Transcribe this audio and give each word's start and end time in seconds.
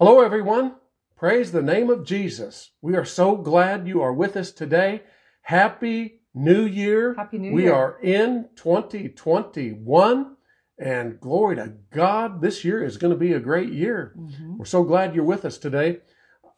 Hello, 0.00 0.22
everyone. 0.22 0.76
Praise 1.14 1.52
the 1.52 1.60
name 1.60 1.90
of 1.90 2.06
Jesus. 2.06 2.70
We 2.80 2.96
are 2.96 3.04
so 3.04 3.36
glad 3.36 3.86
you 3.86 4.00
are 4.00 4.14
with 4.14 4.34
us 4.34 4.50
today. 4.50 5.02
Happy 5.42 6.22
New 6.32 6.64
Year. 6.64 7.12
Happy 7.18 7.36
New 7.36 7.52
we 7.52 7.64
Year. 7.64 7.74
are 7.74 8.00
in 8.00 8.48
2021, 8.56 10.36
and 10.78 11.20
glory 11.20 11.56
to 11.56 11.74
God, 11.92 12.40
this 12.40 12.64
year 12.64 12.82
is 12.82 12.96
going 12.96 13.12
to 13.12 13.18
be 13.18 13.34
a 13.34 13.40
great 13.40 13.74
year. 13.74 14.14
Mhm. 14.18 14.56
We're 14.56 14.64
so 14.64 14.84
glad 14.84 15.14
you're 15.14 15.22
with 15.22 15.44
us 15.44 15.58
today. 15.58 16.00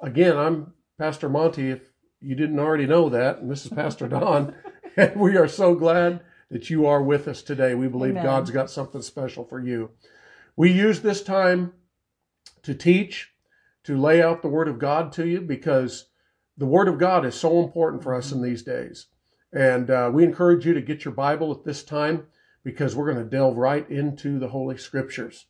Again, 0.00 0.36
I'm 0.36 0.74
Pastor 0.96 1.28
Monty, 1.28 1.70
if 1.70 1.90
you 2.20 2.36
didn't 2.36 2.60
already 2.60 2.86
know 2.86 3.08
that, 3.08 3.38
and 3.38 3.50
this 3.50 3.66
is 3.66 3.72
Pastor 3.72 4.06
Don, 4.20 4.54
and 4.96 5.16
we 5.20 5.36
are 5.36 5.48
so 5.48 5.74
glad 5.74 6.20
that 6.48 6.70
you 6.70 6.86
are 6.86 7.02
with 7.02 7.26
us 7.26 7.42
today. 7.42 7.74
We 7.74 7.88
believe 7.88 8.12
Amen. 8.12 8.22
God's 8.22 8.52
got 8.52 8.70
something 8.70 9.02
special 9.02 9.44
for 9.44 9.58
you. 9.58 9.90
We 10.54 10.70
use 10.70 11.00
this 11.00 11.24
time 11.24 11.72
to 12.62 12.72
teach, 12.72 13.31
to 13.84 13.96
lay 13.96 14.22
out 14.22 14.42
the 14.42 14.48
Word 14.48 14.68
of 14.68 14.78
God 14.78 15.12
to 15.12 15.26
you 15.26 15.40
because 15.40 16.06
the 16.56 16.66
Word 16.66 16.88
of 16.88 16.98
God 16.98 17.24
is 17.24 17.34
so 17.34 17.62
important 17.62 18.02
for 18.02 18.14
us 18.14 18.32
in 18.32 18.42
these 18.42 18.62
days. 18.62 19.06
And 19.52 19.90
uh, 19.90 20.10
we 20.12 20.24
encourage 20.24 20.64
you 20.64 20.74
to 20.74 20.80
get 20.80 21.04
your 21.04 21.14
Bible 21.14 21.52
at 21.52 21.64
this 21.64 21.82
time 21.82 22.26
because 22.64 22.94
we're 22.94 23.12
going 23.12 23.24
to 23.24 23.30
delve 23.30 23.56
right 23.56 23.88
into 23.90 24.38
the 24.38 24.48
Holy 24.48 24.78
Scriptures. 24.78 25.46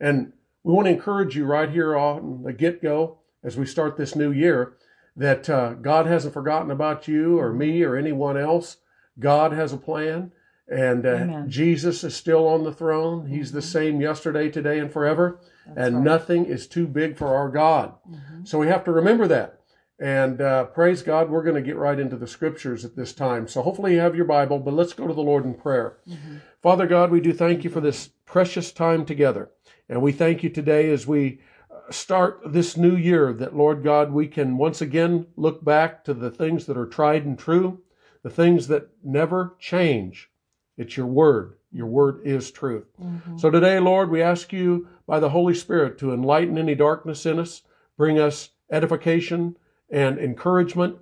And 0.00 0.32
we 0.62 0.72
want 0.72 0.86
to 0.86 0.92
encourage 0.92 1.36
you 1.36 1.44
right 1.44 1.70
here 1.70 1.96
on 1.96 2.42
the 2.42 2.52
get 2.52 2.82
go 2.82 3.18
as 3.42 3.56
we 3.56 3.64
start 3.64 3.96
this 3.96 4.16
new 4.16 4.32
year 4.32 4.74
that 5.16 5.48
uh, 5.48 5.74
God 5.74 6.06
hasn't 6.06 6.34
forgotten 6.34 6.70
about 6.70 7.08
you 7.08 7.38
or 7.38 7.52
me 7.52 7.82
or 7.82 7.96
anyone 7.96 8.36
else. 8.36 8.78
God 9.18 9.52
has 9.52 9.72
a 9.72 9.78
plan, 9.78 10.32
and 10.68 11.06
uh, 11.06 11.46
Jesus 11.46 12.04
is 12.04 12.14
still 12.14 12.46
on 12.46 12.64
the 12.64 12.72
throne. 12.72 13.28
He's 13.28 13.52
the 13.52 13.62
same 13.62 14.00
yesterday, 14.00 14.50
today, 14.50 14.78
and 14.78 14.92
forever 14.92 15.40
That's 15.66 15.78
and 15.88 15.96
right. 15.96 16.04
nothing 16.04 16.44
is 16.46 16.66
too 16.66 16.86
big 16.86 17.16
for 17.16 17.28
our 17.34 17.48
God. 17.48 17.94
Mhm. 18.08 18.46
So 18.46 18.58
we 18.58 18.68
have 18.68 18.84
to 18.84 18.92
remember 18.92 19.26
that. 19.28 19.60
And 19.98 20.40
uh, 20.42 20.64
praise 20.64 21.02
God, 21.02 21.30
we're 21.30 21.42
going 21.42 21.54
to 21.56 21.62
get 21.62 21.76
right 21.76 21.98
into 21.98 22.16
the 22.16 22.26
scriptures 22.26 22.84
at 22.84 22.96
this 22.96 23.12
time. 23.14 23.48
So 23.48 23.62
hopefully 23.62 23.94
you 23.94 24.00
have 24.00 24.14
your 24.14 24.26
Bible, 24.26 24.58
but 24.58 24.74
let's 24.74 24.92
go 24.92 25.06
to 25.06 25.14
the 25.14 25.22
Lord 25.22 25.44
in 25.44 25.54
prayer. 25.54 25.96
Mhm. 26.06 26.40
Father 26.62 26.86
God, 26.86 27.10
we 27.10 27.20
do 27.20 27.32
thank 27.32 27.64
you 27.64 27.70
for 27.70 27.80
this 27.80 28.08
precious 28.26 28.72
time 28.72 29.04
together. 29.06 29.50
And 29.88 30.02
we 30.02 30.12
thank 30.12 30.42
you 30.42 30.50
today 30.50 30.90
as 30.90 31.06
we 31.06 31.40
uh, 31.70 31.90
start 31.90 32.40
this 32.46 32.76
new 32.76 32.94
year 32.94 33.32
that, 33.32 33.56
Lord 33.56 33.82
God, 33.82 34.12
we 34.12 34.26
can 34.26 34.58
once 34.58 34.80
again 34.82 35.26
look 35.36 35.64
back 35.64 36.04
to 36.04 36.12
the 36.14 36.30
things 36.30 36.66
that 36.66 36.76
are 36.76 36.86
tried 36.86 37.24
and 37.24 37.38
true, 37.38 37.80
the 38.22 38.30
things 38.30 38.68
that 38.68 38.88
never 39.02 39.54
change. 39.58 40.30
It's 40.76 40.96
your 40.96 41.06
word. 41.06 41.54
Your 41.72 41.86
word 41.86 42.20
is 42.24 42.50
truth. 42.50 42.84
Mhm. 43.00 43.38
So 43.40 43.50
today, 43.50 43.78
Lord, 43.80 44.10
we 44.10 44.20
ask 44.20 44.52
you 44.52 44.88
by 45.06 45.20
the 45.20 45.30
Holy 45.30 45.54
Spirit 45.54 45.98
to 45.98 46.12
enlighten 46.12 46.58
any 46.58 46.74
darkness 46.74 47.24
in 47.26 47.38
us, 47.38 47.62
bring 47.96 48.18
us 48.18 48.50
edification 48.70 49.56
and 49.90 50.18
encouragement. 50.18 50.96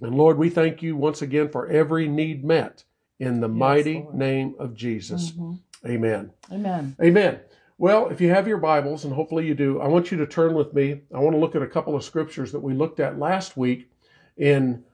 And 0.00 0.14
Lord, 0.14 0.38
we 0.38 0.50
thank 0.50 0.82
you 0.82 0.96
once 0.96 1.22
again 1.22 1.48
for 1.48 1.66
every 1.66 2.08
need 2.08 2.44
met 2.44 2.84
in 3.18 3.40
the 3.40 3.48
Yes, 3.48 3.56
mighty 3.58 3.94
Lord. 4.00 4.14
name 4.14 4.54
of 4.58 4.74
Jesus. 4.74 5.32
Mhm. 5.32 5.58
Amen. 5.86 6.30
Amen. 6.52 6.96
Amen. 7.02 7.40
Well, 7.76 8.08
if 8.08 8.20
you 8.20 8.30
have 8.30 8.46
your 8.46 8.58
Bibles, 8.58 9.04
and 9.04 9.12
hopefully 9.14 9.46
you 9.46 9.54
do, 9.54 9.80
I 9.80 9.88
want 9.88 10.10
you 10.12 10.18
to 10.18 10.26
turn 10.26 10.54
with 10.54 10.72
me. 10.72 11.00
I 11.12 11.18
want 11.18 11.34
to 11.34 11.40
look 11.40 11.56
at 11.56 11.62
a 11.62 11.66
couple 11.66 11.96
of 11.96 12.04
scriptures 12.04 12.52
that 12.52 12.60
we 12.60 12.72
looked 12.72 13.00
at 13.00 13.18
last 13.18 13.56
week 13.56 13.90
in 14.36 14.84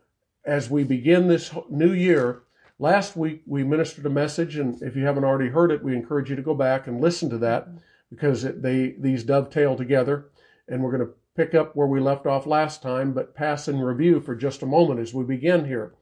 as 0.45 0.71
we 0.71 0.83
begin 0.85 1.29
this 1.29 1.55
new 1.69 1.93
year. 1.93 2.43
Last 2.79 3.17
week 3.17 3.43
we 3.47 3.63
ministered 3.63 4.07
a 4.07 4.11
message, 4.11 4.57
and 4.57 4.81
if 4.83 4.97
you 4.97 5.05
haven't 5.05 5.25
already 5.25 5.51
heard 5.51 5.71
it, 5.71 5.83
we 5.85 5.95
encourage 5.95 6.31
you 6.31 6.37
to 6.37 6.43
go 6.43 6.55
back 6.55 6.87
and 6.87 7.01
listen 7.01 7.29
to 7.31 7.39
that 7.39 7.69
because 8.11 8.45
it, 8.45 8.63
they 8.63 8.95
these 8.99 9.25
dovetail 9.25 9.77
together, 9.77 10.27
and 10.69 10.83
we're 10.83 10.97
going 10.97 11.07
to 11.07 11.15
pick 11.37 11.55
up 11.55 11.75
where 11.75 11.87
we 11.87 12.01
left 12.01 12.27
off 12.27 12.47
last 12.47 12.83
time, 12.83 13.13
but 13.13 13.35
pass 13.35 13.69
in 13.69 13.81
review 13.81 14.21
for 14.21 14.35
just 14.35 14.63
a 14.63 14.67
moment 14.67 15.01
as 15.01 15.15
we 15.15 15.25
begin 15.25 15.65
here. 15.65 15.95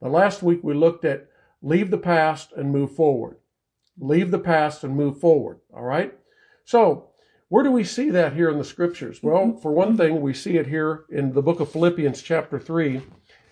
Now, 0.00 0.08
last 0.08 0.42
week 0.42 0.60
we 0.62 0.74
looked 0.74 1.04
at 1.04 1.28
leave 1.60 1.90
the 1.90 1.98
past 1.98 2.52
and 2.52 2.70
move 2.70 2.94
forward. 2.94 3.36
Leave 3.98 4.30
the 4.30 4.38
past 4.38 4.84
and 4.84 4.94
move 4.94 5.18
forward. 5.18 5.58
All 5.74 5.82
right. 5.82 6.14
So, 6.64 7.10
where 7.48 7.64
do 7.64 7.70
we 7.70 7.84
see 7.84 8.10
that 8.10 8.34
here 8.34 8.50
in 8.50 8.58
the 8.58 8.64
scriptures? 8.64 9.22
Well, 9.22 9.56
for 9.56 9.72
one 9.72 9.96
thing, 9.96 10.20
we 10.20 10.34
see 10.34 10.56
it 10.56 10.66
here 10.66 11.04
in 11.10 11.32
the 11.32 11.42
book 11.42 11.60
of 11.60 11.70
Philippians, 11.70 12.20
chapter 12.20 12.58
3. 12.58 13.02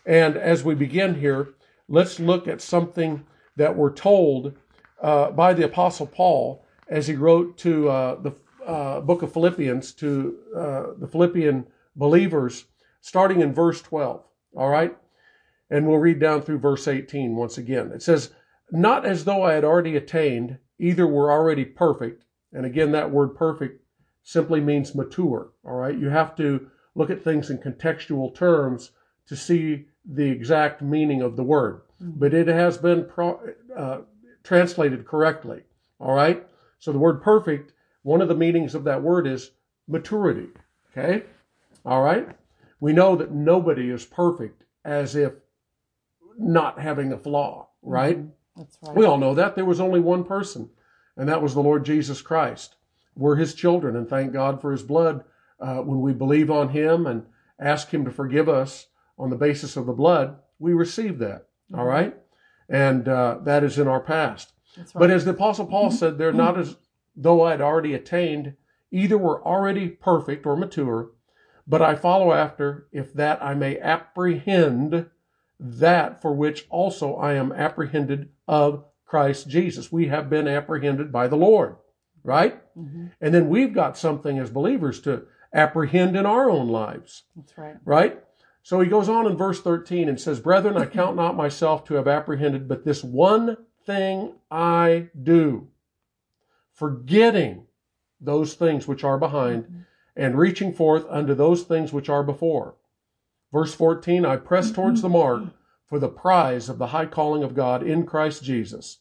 And 0.05 0.37
as 0.37 0.65
we 0.65 0.75
begin 0.75 1.15
here, 1.15 1.55
let's 1.89 2.19
look 2.19 2.49
at 2.49 2.61
something 2.61 3.25
that 3.57 3.77
we're 3.77 3.93
told 3.93 4.57
uh, 5.01 5.31
by 5.31 5.55
the 5.55 5.65
Apostle 5.65 6.07
Paul 6.07 6.64
as 6.89 7.07
he 7.07 7.15
wrote 7.15 7.57
to 7.59 7.89
uh, 7.89 8.21
the 8.21 8.35
uh, 8.67 9.01
book 9.01 9.23
of 9.23 9.33
Philippians 9.33 9.93
to 9.93 10.39
uh, 10.57 10.83
the 10.99 11.09
Philippian 11.09 11.67
believers, 11.97 12.65
starting 13.01 13.41
in 13.41 13.53
verse 13.53 13.83
12. 13.83 14.23
All 14.57 14.69
right? 14.69 14.97
And 15.71 15.87
we'll 15.87 15.99
read 15.99 16.21
down 16.21 16.43
through 16.43 16.59
verse 16.59 16.87
18 16.87 17.37
once 17.37 17.59
again. 17.59 17.91
It 17.93 18.03
says, 18.03 18.31
Not 18.71 19.05
as 19.05 19.25
though 19.25 19.43
I 19.43 19.55
had 19.55 19.65
already 19.65 19.97
attained, 19.97 20.59
either 20.79 21.07
were 21.07 21.31
already 21.31 21.65
perfect. 21.65 22.25
And 22.53 22.65
again, 22.65 22.93
that 22.93 23.11
word 23.11 23.35
perfect 23.35 23.83
simply 24.23 24.61
means 24.61 24.95
mature. 24.95 25.53
All 25.65 25.75
right? 25.75 25.99
You 25.99 26.09
have 26.09 26.37
to 26.37 26.71
look 26.95 27.11
at 27.11 27.23
things 27.23 27.51
in 27.51 27.59
contextual 27.59 28.35
terms 28.35 28.93
to 29.27 29.37
see 29.37 29.87
the 30.05 30.31
exact 30.31 30.83
meaning 30.83 31.23
of 31.23 31.37
the 31.37 31.43
word. 31.43 31.83
But 32.01 32.35
it 32.35 32.47
has 32.47 32.79
been 32.79 33.07
pro- 33.07 33.41
uh, 33.77 34.03
translated 34.43 35.07
correctly. 35.07 35.63
All 35.99 36.15
right? 36.15 36.47
So 36.85 36.93
the 36.93 36.99
word 36.99 37.23
perfect, 37.23 37.73
one 38.03 38.21
of 38.21 38.29
the 38.29 38.35
meanings 38.35 38.75
of 38.75 38.85
that 38.85 39.03
word 39.03 39.27
is 39.27 39.53
maturity. 39.89 40.49
Okay? 40.91 41.23
All 41.87 42.03
right? 42.03 42.29
We 42.79 42.93
know 42.93 43.17
that 43.17 43.33
nobody 43.33 43.89
is 43.89 44.05
perfect 44.05 44.65
as 44.85 45.17
if 45.17 45.33
not 46.39 46.79
having 46.79 47.11
a 47.11 47.17
flaw, 47.17 47.69
right? 47.83 48.19
Mhm. 48.19 48.33
That's 48.55 48.79
right. 48.83 48.95
We 48.95 49.07
all 49.07 49.17
know 49.17 49.35
that. 49.35 49.55
There 49.55 49.65
was 49.65 49.81
only 49.81 49.99
one 49.99 50.25
person, 50.25 50.69
and 51.17 51.27
that 51.27 51.41
was 51.41 51.55
the 51.55 51.63
Lord 51.63 51.87
Jesus 51.87 52.21
Christ. 52.21 52.77
We're 53.17 53.37
his 53.37 53.55
children, 53.55 53.97
and 53.97 54.07
thank 54.07 54.35
God 54.35 54.61
for 54.61 54.71
his 54.71 54.83
blood 54.83 55.25
uh, 55.61 55.79
when 55.79 56.03
we 56.03 56.13
believe 56.13 56.51
on 56.51 56.69
him 56.69 57.07
and 57.07 57.25
ask 57.59 57.95
him 57.95 58.05
to 58.05 58.11
forgive 58.11 58.47
us 58.47 58.89
on 59.17 59.31
the 59.31 59.37
basis 59.37 59.79
of 59.79 59.87
the 59.87 59.95
blood. 59.95 60.37
We 60.59 60.75
receive 60.75 61.19
that, 61.21 61.47
all 61.73 61.87
right? 61.87 62.15
And 62.69 63.09
uh, 63.09 63.39
that 63.45 63.65
is 63.65 63.79
in 63.79 63.89
our 63.89 64.01
past. 64.01 64.53
Right. 64.77 64.93
But 64.95 65.11
as 65.11 65.25
the 65.25 65.33
Apostle 65.33 65.67
Paul 65.67 65.91
said, 65.91 66.19
they're 66.19 66.33
not 66.33 66.59
as 66.59 66.77
though 67.17 67.43
I'd 67.43 67.61
already 67.61 67.95
attained, 67.95 68.55
either 68.91 69.17
were 69.19 69.43
already 69.45 69.89
perfect 69.89 70.47
or 70.47 70.57
mature, 70.57 71.11
but 71.67 71.81
I 71.81 71.95
follow 71.95 72.33
after, 72.33 72.89
if 72.93 73.13
that 73.15 73.43
I 73.43 73.55
may 73.55 73.79
apprehend 73.79 75.07
that 75.59 76.21
for 76.21 76.33
which 76.33 76.67
also 76.69 77.15
I 77.17 77.35
am 77.35 77.53
apprehended 77.53 78.29
of 78.49 78.85
Christ 79.07 79.49
Jesus. 79.49 79.93
We 79.93 80.09
have 80.09 80.29
been 80.29 80.49
apprehended 80.49 81.13
by 81.13 81.29
the 81.29 81.37
Lord, 81.37 81.77
right? 82.23 82.61
Mhm. 82.77 83.13
And 83.21 83.33
then 83.35 83.49
we've 83.49 83.73
got 83.73 83.97
something 83.97 84.39
as 84.39 84.51
believers 84.51 85.01
to 85.03 85.27
apprehend 85.53 86.17
in 86.17 86.27
our 86.27 86.51
own 86.51 86.69
lives 86.69 87.23
That's 87.37 87.57
right. 87.57 87.77
right? 87.85 88.25
So 88.63 88.81
he 88.81 88.89
goes 88.89 89.09
on 89.09 89.27
in 89.27 89.37
verse 89.37 89.61
13 89.63 90.09
and 90.09 90.21
says, 90.21 90.41
Brethren, 90.41 90.77
I 90.77 90.87
count 90.87 91.17
not 91.17 91.37
myself 91.37 91.85
to 91.85 91.95
have 91.95 92.09
apprehended, 92.09 92.67
but 92.67 92.85
this 92.85 93.05
one 93.05 93.57
thing 93.85 94.35
I 94.51 95.09
do, 95.21 95.69
forgetting 96.73 97.67
those 98.21 98.55
things 98.55 98.89
which 98.89 99.05
are 99.05 99.19
behind 99.19 99.65
mm-hmm. 99.65 99.81
and 100.17 100.39
reaching 100.39 100.73
forth 100.73 101.05
unto 101.09 101.35
those 101.35 101.63
things 101.63 101.93
which 101.93 102.09
are 102.09 102.23
before. 102.23 102.77
Verse 103.53 103.75
14, 103.75 104.25
I 104.25 104.37
press 104.37 104.71
towards 104.71 105.03
the 105.03 105.09
mark 105.09 105.41
mm-hmm. 105.41 105.51
for 105.87 105.99
the 105.99 106.09
prize 106.09 106.69
of 106.69 106.79
the 106.79 106.89
high 106.89 107.07
calling 107.07 107.43
of 107.43 107.55
God 107.55 107.83
in 107.83 108.07
Christ 108.07 108.43
Jesus. 108.43 108.99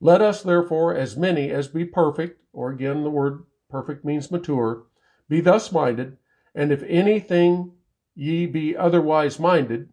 Let 0.00 0.22
us 0.22 0.42
therefore, 0.42 0.94
as 0.94 1.16
many 1.16 1.50
as 1.50 1.68
be 1.68 1.84
perfect, 1.84 2.40
or 2.52 2.70
again, 2.70 3.02
the 3.02 3.10
word 3.10 3.44
perfect 3.68 4.04
means 4.04 4.30
mature, 4.30 4.84
be 5.28 5.40
thus 5.40 5.70
minded, 5.70 6.16
and 6.54 6.72
if 6.72 6.82
anything 6.86 7.72
ye 8.14 8.46
be 8.46 8.76
otherwise 8.76 9.38
minded, 9.38 9.90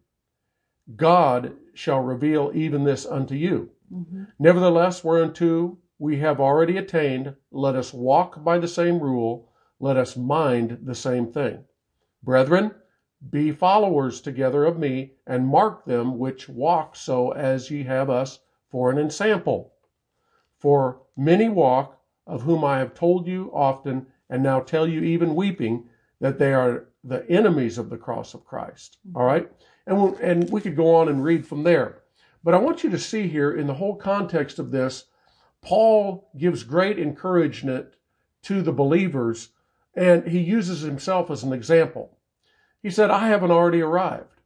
God 0.95 1.54
shall 1.74 2.00
reveal 2.00 2.51
even 2.56 2.86
this 2.86 3.06
unto 3.06 3.36
you. 3.36 3.72
Mhm. 3.92 4.28
Nevertheless, 4.39 5.04
whereunto 5.04 5.78
we 6.00 6.18
have 6.18 6.39
already 6.39 6.78
attained, 6.78 7.36
let 7.51 7.75
us 7.75 7.94
walk 7.94 8.44
by 8.44 8.60
the 8.60 8.68
same 8.68 9.00
rule, 9.00 9.50
let 9.80 9.98
us 9.98 10.18
mind 10.18 10.80
the 10.84 10.95
same 10.95 11.31
thing. 11.31 11.63
Brethren, 12.24 12.72
be 13.31 13.51
followers 13.51 14.22
together 14.22 14.66
of 14.66 14.78
me, 14.78 15.13
and 15.25 15.48
mark 15.48 15.86
them 15.86 16.19
which 16.19 16.48
walk 16.50 16.95
so 16.95 17.31
as 17.31 17.72
ye 17.72 17.84
have 17.84 18.10
us 18.10 18.39
for 18.69 18.92
an 18.92 18.98
ensample. 18.98 19.72
For 20.60 21.01
many 21.16 21.50
walk, 21.50 22.00
of 22.28 22.42
whom 22.44 22.63
I 22.63 22.80
have 22.80 22.94
told 22.94 23.28
you 23.28 23.50
often, 23.54 24.07
and 24.30 24.44
now 24.44 24.60
tell 24.60 24.88
you 24.88 25.01
even 25.01 25.36
weeping, 25.36 25.86
that 26.19 26.38
they 26.38 26.54
are 26.54 26.90
the 27.04 27.28
enemies 27.30 27.78
of 27.78 27.90
the 27.90 27.98
cross 27.98 28.33
of 28.33 28.45
Christ. 28.45 28.98
All 29.16 29.24
right? 29.25 29.50
And, 29.86 30.16
and 30.19 30.50
we 30.50 30.62
could 30.62 30.75
go 30.75 30.94
on 30.95 31.07
and 31.07 31.24
read 31.24 31.45
from 31.48 31.63
there. 31.63 32.01
But 32.47 32.55
I 32.55 32.59
want 32.59 32.81
you 32.81 32.89
to 32.91 32.97
see 32.97 33.27
here 33.27 33.51
in 33.51 33.67
the 33.67 33.73
whole 33.73 33.97
context 33.97 34.57
of 34.57 34.71
this, 34.71 35.07
Paul 35.61 36.29
gives 36.38 36.63
great 36.63 36.97
encouragement 36.97 37.88
to 38.44 38.61
the 38.61 38.71
believers 38.71 39.49
And 39.94 40.25
he 40.25 40.39
uses 40.39 40.79
himself 40.79 41.29
as 41.29 41.44
an 41.44 41.51
example. 41.51 42.17
He 42.81 42.89
said, 42.89 43.09
I 43.11 43.27
haven't 43.27 43.51
already 43.51 43.81
arrived. 43.81 44.39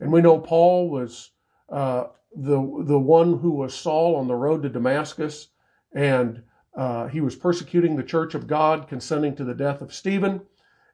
And 0.00 0.10
we 0.10 0.22
know 0.22 0.40
Paul 0.40 0.90
was 0.90 1.30
uh, 1.68 2.06
the, 2.34 2.56
the 2.84 2.98
one 2.98 3.38
who 3.38 3.52
was 3.52 3.74
Saul 3.74 4.16
on 4.16 4.26
the 4.26 4.34
road 4.34 4.64
to 4.64 4.68
Damascus, 4.68 5.50
and 5.94 6.42
uh, 6.76 7.06
he 7.06 7.20
was 7.20 7.36
persecuting 7.36 7.94
the 7.94 8.02
church 8.02 8.34
of 8.34 8.48
God, 8.48 8.88
consenting 8.88 9.36
to 9.36 9.44
the 9.44 9.54
death 9.54 9.82
of 9.82 9.94
Stephen. 9.94 10.40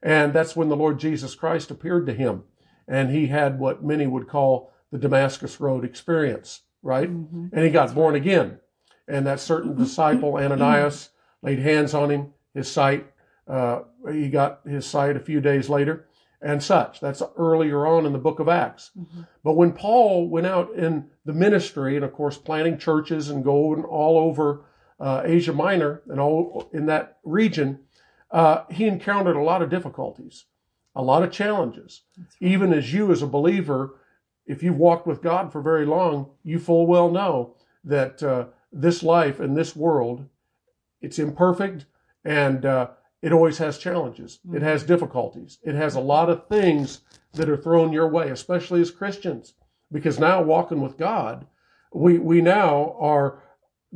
And 0.03 0.35
that's 0.35 0.55
when 0.55 0.69
the 0.69 0.77
Lord 0.77 1.01
Jesus 1.01 1.35
Christ 1.35 1.71
appeared 1.71 2.05
to 2.07 2.13
him. 2.13 2.43
And 2.87 3.11
he 3.11 3.29
had 3.29 3.59
what 3.59 3.83
many 3.83 4.07
would 4.07 4.29
call 4.29 4.75
the 4.93 4.99
Damascus 4.99 5.61
Road 5.61 5.85
experience, 5.85 6.63
right? 6.83 7.11
Mm-hmm. 7.11 7.49
And 7.53 7.65
he 7.65 7.71
got 7.71 7.95
born 7.95 8.15
again. 8.15 8.59
And 9.09 9.27
that 9.27 9.41
certain 9.41 9.77
disciple, 9.77 10.37
Ananias, 10.37 11.11
laid 11.43 11.61
hands 11.61 11.95
on 11.95 12.11
him. 12.11 12.33
His 12.55 12.71
sight, 12.71 13.07
uh, 13.47 13.83
he 14.11 14.29
got 14.29 14.61
his 14.67 14.87
sight 14.87 15.17
a 15.17 15.21
few 15.21 15.41
days 15.41 15.69
later 15.69 16.07
and 16.41 16.63
such. 16.63 17.01
That's 17.01 17.23
earlier 17.37 17.87
on 17.87 18.07
in 18.07 18.13
the 18.13 18.19
book 18.19 18.41
of 18.41 18.49
Acts. 18.49 18.91
Mm-hmm. 18.99 19.23
But 19.43 19.55
when 19.55 19.73
Paul 19.73 20.29
went 20.29 20.47
out 20.47 20.75
in 20.75 21.09
the 21.25 21.33
ministry 21.33 21.97
and, 21.97 22.05
of 22.05 22.13
course, 22.13 22.39
planting 22.39 22.79
churches 22.79 23.31
and 23.31 23.45
going 23.45 23.85
all 23.85 24.19
over 24.19 24.65
uh, 24.99 25.23
Asia 25.25 25.53
Minor 25.53 26.03
and 26.09 26.21
all 26.21 26.69
in 26.73 26.87
that 26.87 27.19
region, 27.25 27.81
uh, 28.31 28.65
he 28.71 28.87
encountered 28.87 29.37
a 29.37 29.43
lot 29.43 29.63
of 29.63 29.71
difficulties, 29.71 30.47
a 30.95 31.03
lot 31.03 31.23
of 31.23 31.33
challenges. 31.33 32.03
Right. 32.17 32.27
Even 32.41 32.73
as 32.73 32.93
you, 32.93 33.13
as 33.13 33.23
a 33.23 33.27
believer, 33.27 33.97
if 34.47 34.63
you've 34.63 34.79
walked 34.79 35.07
with 35.07 35.23
God 35.23 35.53
for 35.53 35.61
very 35.61 35.87
long, 35.87 36.31
you 36.43 36.59
full 36.59 36.87
well 36.87 37.11
know 37.11 37.55
that 37.85 38.23
uh, 38.23 38.47
this 38.73 39.03
life 39.03 39.41
and 39.41 39.57
this 39.57 39.75
world, 39.75 40.27
it's 41.01 41.19
imperfect 41.19 41.87
and 42.25 42.65
uh, 42.65 42.89
it 43.23 43.33
always 43.33 43.59
has 43.59 43.79
challenges. 43.79 44.41
It 44.53 44.63
has 44.63 44.83
mm-hmm. 44.83 44.93
difficulties. 44.93 45.59
It 45.63 45.75
has 45.75 45.95
a 45.95 46.01
lot 46.01 46.29
of 46.29 46.49
things 46.49 47.01
that 47.35 47.49
are 47.49 47.57
thrown 47.57 47.93
your 47.93 48.09
way, 48.09 48.31
especially 48.31 48.81
as 48.81 48.91
Christians, 48.91 49.55
because 49.93 50.19
now 50.19 50.43
walking 50.43 50.81
with 50.81 50.97
God, 50.97 51.47
we, 51.93 52.19
we 52.19 52.41
now 52.41 52.97
are 52.99 53.43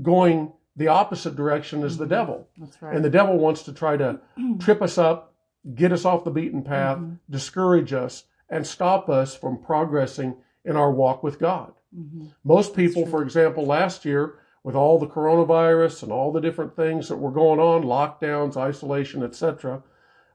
going 0.01 0.53
the 0.77 0.89
opposite 0.89 1.37
direction 1.37 1.85
as 1.85 1.97
the 1.97 2.05
mm-hmm. 2.05 2.11
devil. 2.11 2.49
That's 2.59 2.81
right. 2.81 2.95
And 2.95 3.05
the 3.05 3.11
devil 3.11 3.37
wants 3.39 3.63
to 3.65 3.73
try 3.73 3.97
to 3.97 4.21
trip 4.59 4.81
us 4.81 4.97
up, 4.99 5.35
get 5.75 5.93
us 5.93 6.05
off 6.05 6.25
the 6.25 6.31
beaten 6.31 6.63
path, 6.63 6.99
mm-hmm. 6.99 7.15
discourage 7.29 7.93
us, 7.93 8.25
and 8.51 8.67
stop 8.67 9.09
us 9.09 9.35
from 9.35 9.63
progressing 9.63 10.37
in 10.65 10.77
our 10.77 10.91
walk 10.91 11.23
with 11.23 11.39
God. 11.39 11.73
Mm-hmm. 11.97 12.27
Most 12.45 12.75
people, 12.75 13.07
for 13.07 13.23
example, 13.23 13.65
last 13.65 14.05
year, 14.05 14.39
with 14.63 14.75
all 14.75 14.99
the 14.99 15.07
coronavirus 15.07 16.03
and 16.03 16.13
all 16.13 16.33
the 16.33 16.41
different 16.41 16.77
things 16.77 17.09
that 17.09 17.17
were 17.17 17.31
going 17.31 17.59
on, 17.59 17.83
lockdowns, 17.83 18.57
isolation, 18.57 19.23
etc., 19.23 19.83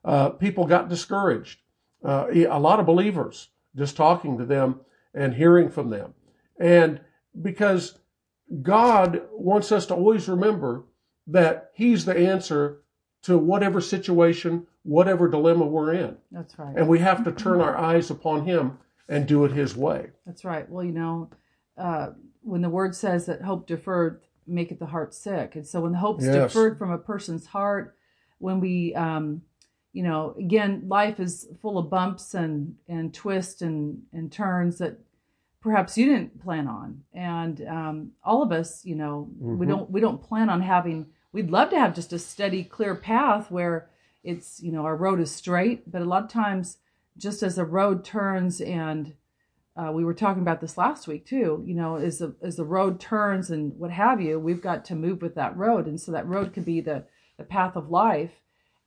uh, 0.03 0.29
people 0.29 0.65
got 0.65 0.89
discouraged. 0.89 1.59
Uh, 2.03 2.27
a 2.31 2.59
lot 2.59 2.79
of 2.79 2.85
believers 2.85 3.50
just 3.75 3.95
talking 3.95 4.38
to 4.38 4.45
them 4.45 4.79
and 5.13 5.33
hearing 5.33 5.69
from 5.69 5.89
them. 5.89 6.13
And 6.59 7.01
because 7.41 8.00
God 8.62 9.23
wants 9.31 9.71
us 9.71 9.85
to 9.88 9.95
always 9.95 10.27
remember 10.27 10.83
that 11.27 11.71
He's 11.73 12.06
the 12.06 12.15
answer 12.15 12.81
to 13.23 13.38
whatever 13.38 13.81
situation, 13.81 14.67
whatever 14.85 15.27
dilemma 15.27 15.65
we're 15.65 15.93
in. 15.93 16.15
That's 16.31 16.57
right. 16.57 16.75
And 16.77 16.87
we 16.87 16.99
have 16.99 17.23
to 17.25 17.31
turn 17.31 17.59
our 17.59 17.75
eyes 17.75 18.11
upon 18.11 18.45
Him 18.45 18.77
and 19.09 19.27
do 19.27 19.43
it 19.43 19.51
His 19.51 19.75
way. 19.75 20.11
That's 20.25 20.45
right. 20.45 20.69
Well, 20.69 20.85
you 20.85 20.91
know, 20.91 21.29
uh, 21.77 22.11
when 22.41 22.61
the 22.61 22.69
word 22.69 22.95
says 22.95 23.25
that 23.25 23.41
hope 23.41 23.67
deferred 23.67 24.21
maketh 24.47 24.79
the 24.79 24.85
heart 24.85 25.13
sick, 25.13 25.55
and 25.55 25.67
so 25.67 25.81
when 25.81 25.91
the 25.91 25.97
hope's 25.97 26.23
yes. 26.23 26.53
deferred 26.53 26.77
from 26.77 26.91
a 26.91 26.99
person's 26.99 27.47
heart, 27.47 27.95
when 28.37 28.59
we, 28.59 28.93
um, 28.93 29.41
you 29.91 30.03
know, 30.03 30.35
again, 30.37 30.83
life 30.88 31.19
is 31.19 31.47
full 31.61 31.79
of 31.79 31.89
bumps 31.89 32.35
and 32.35 32.75
and 32.88 33.13
twists 33.13 33.63
and 33.63 34.03
and 34.13 34.31
turns 34.31 34.77
that 34.77 34.99
perhaps 35.61 35.97
you 35.97 36.05
didn't 36.05 36.39
plan 36.43 36.67
on 36.67 37.01
and 37.11 37.65
um, 37.67 38.11
all 38.23 38.43
of 38.43 38.51
us 38.51 38.85
you 38.85 38.93
know 38.93 39.27
mm-hmm. 39.35 39.57
we 39.57 39.65
don't 39.65 39.89
we 39.89 39.99
don't 39.99 40.21
plan 40.21 40.47
on 40.47 40.61
having 40.61 41.07
we'd 41.31 41.49
love 41.49 41.71
to 41.71 41.79
have 41.79 41.95
just 41.95 42.13
a 42.13 42.19
steady 42.19 42.63
clear 42.63 42.93
path 42.93 43.49
where 43.49 43.89
it's 44.25 44.62
you 44.62 44.72
know 44.72 44.83
our 44.83 44.95
road 44.95 45.19
is 45.19 45.31
straight 45.31 45.89
but 45.89 46.01
a 46.01 46.06
lot 46.06 46.24
of 46.24 46.30
times 46.30 46.77
just 47.18 47.44
as 47.44 47.56
the 47.56 47.66
road 47.66 48.04
turns 48.04 48.60
and 48.60 49.13
uh, 49.77 49.92
we 49.92 50.06
were 50.06 50.13
talking 50.13 50.42
about 50.42 50.62
this 50.62 50.77
last 50.77 51.07
week 51.07 51.25
too 51.25 51.63
you 51.66 51.74
know 51.74 51.95
as 51.95 52.19
the 52.19 52.36
as 52.42 52.56
the 52.56 52.66
road 52.66 53.00
turns 53.00 53.50
and 53.50 53.77
what 53.77 53.92
have 53.92 54.22
you 54.22 54.39
we've 54.39 54.62
got 54.62 54.83
to 54.86 54.95
move 54.95 55.22
with 55.22 55.36
that 55.36 55.56
road 55.56 55.86
and 55.86 56.00
so 56.00 56.12
that 56.12 56.27
road 56.27 56.54
could 56.54 56.66
be 56.66 56.81
the 56.81 57.04
the 57.38 57.44
path 57.44 57.75
of 57.75 57.89
life 57.89 58.31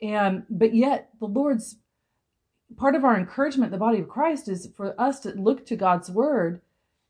and 0.03 0.45
but 0.51 0.75
yet 0.75 1.11
the 1.21 1.27
lord's 1.27 1.77
part 2.77 2.95
of 2.95 3.05
our 3.05 3.17
encouragement 3.17 3.71
the 3.71 3.79
body 3.79 3.99
of 3.99 4.09
christ 4.09 4.49
is 4.49 4.69
for 4.77 4.99
us 5.01 5.21
to 5.21 5.31
look 5.33 5.65
to 5.65 5.77
god's 5.77 6.11
word 6.11 6.61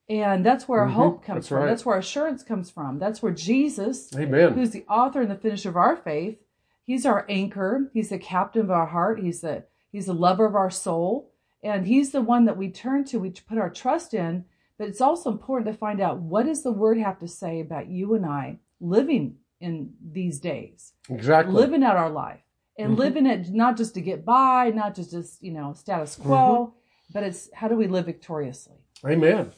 and 0.08 0.44
that's 0.44 0.66
where 0.66 0.84
mm-hmm. 0.84 0.94
hope 0.94 1.24
comes 1.24 1.36
that's 1.36 1.48
from. 1.48 1.58
Right. 1.58 1.66
That's 1.66 1.84
where 1.84 1.98
assurance 1.98 2.42
comes 2.42 2.70
from. 2.70 2.98
That's 2.98 3.22
where 3.22 3.32
Jesus, 3.32 4.14
Amen. 4.16 4.54
who's 4.54 4.70
the 4.70 4.86
author 4.88 5.20
and 5.20 5.30
the 5.30 5.36
finisher 5.36 5.68
of 5.68 5.76
our 5.76 5.96
faith, 5.96 6.38
he's 6.88 7.06
our 7.06 7.26
anchor. 7.28 7.90
He's 7.92 8.08
the 8.08 8.18
captain 8.18 8.62
of 8.62 8.70
our 8.70 8.86
heart. 8.86 9.20
He's 9.20 9.42
the 9.42 9.64
he's 9.92 10.06
the 10.06 10.14
lover 10.14 10.46
of 10.46 10.56
our 10.56 10.70
soul. 10.70 11.30
And 11.62 11.86
he's 11.86 12.12
the 12.12 12.22
one 12.22 12.46
that 12.46 12.56
we 12.56 12.70
turn 12.70 13.04
to, 13.06 13.18
we 13.18 13.30
put 13.30 13.58
our 13.58 13.70
trust 13.70 14.14
in. 14.14 14.44
But 14.78 14.88
it's 14.88 15.00
also 15.00 15.30
important 15.30 15.70
to 15.72 15.78
find 15.78 16.00
out 16.00 16.20
what 16.20 16.46
does 16.46 16.62
the 16.62 16.72
word 16.72 16.98
have 16.98 17.18
to 17.18 17.28
say 17.28 17.60
about 17.60 17.88
you 17.88 18.14
and 18.14 18.24
I 18.24 18.60
living 18.80 19.36
in 19.60 19.92
these 20.00 20.38
days. 20.38 20.92
Exactly. 21.10 21.52
Living 21.52 21.82
out 21.82 21.96
our 21.96 22.10
life. 22.10 22.40
And 22.78 22.92
mm-hmm. 22.92 23.00
living 23.00 23.26
it 23.26 23.50
not 23.50 23.76
just 23.76 23.94
to 23.94 24.00
get 24.00 24.24
by, 24.24 24.70
not 24.70 24.94
just 24.94 25.10
just, 25.10 25.42
you 25.42 25.52
know, 25.52 25.74
status 25.74 26.16
quo, 26.16 26.68
mm-hmm. 26.68 27.12
but 27.12 27.24
it's 27.24 27.50
how 27.52 27.68
do 27.68 27.76
we 27.76 27.88
live 27.88 28.06
victoriously? 28.06 28.76
Amen. 29.04 29.50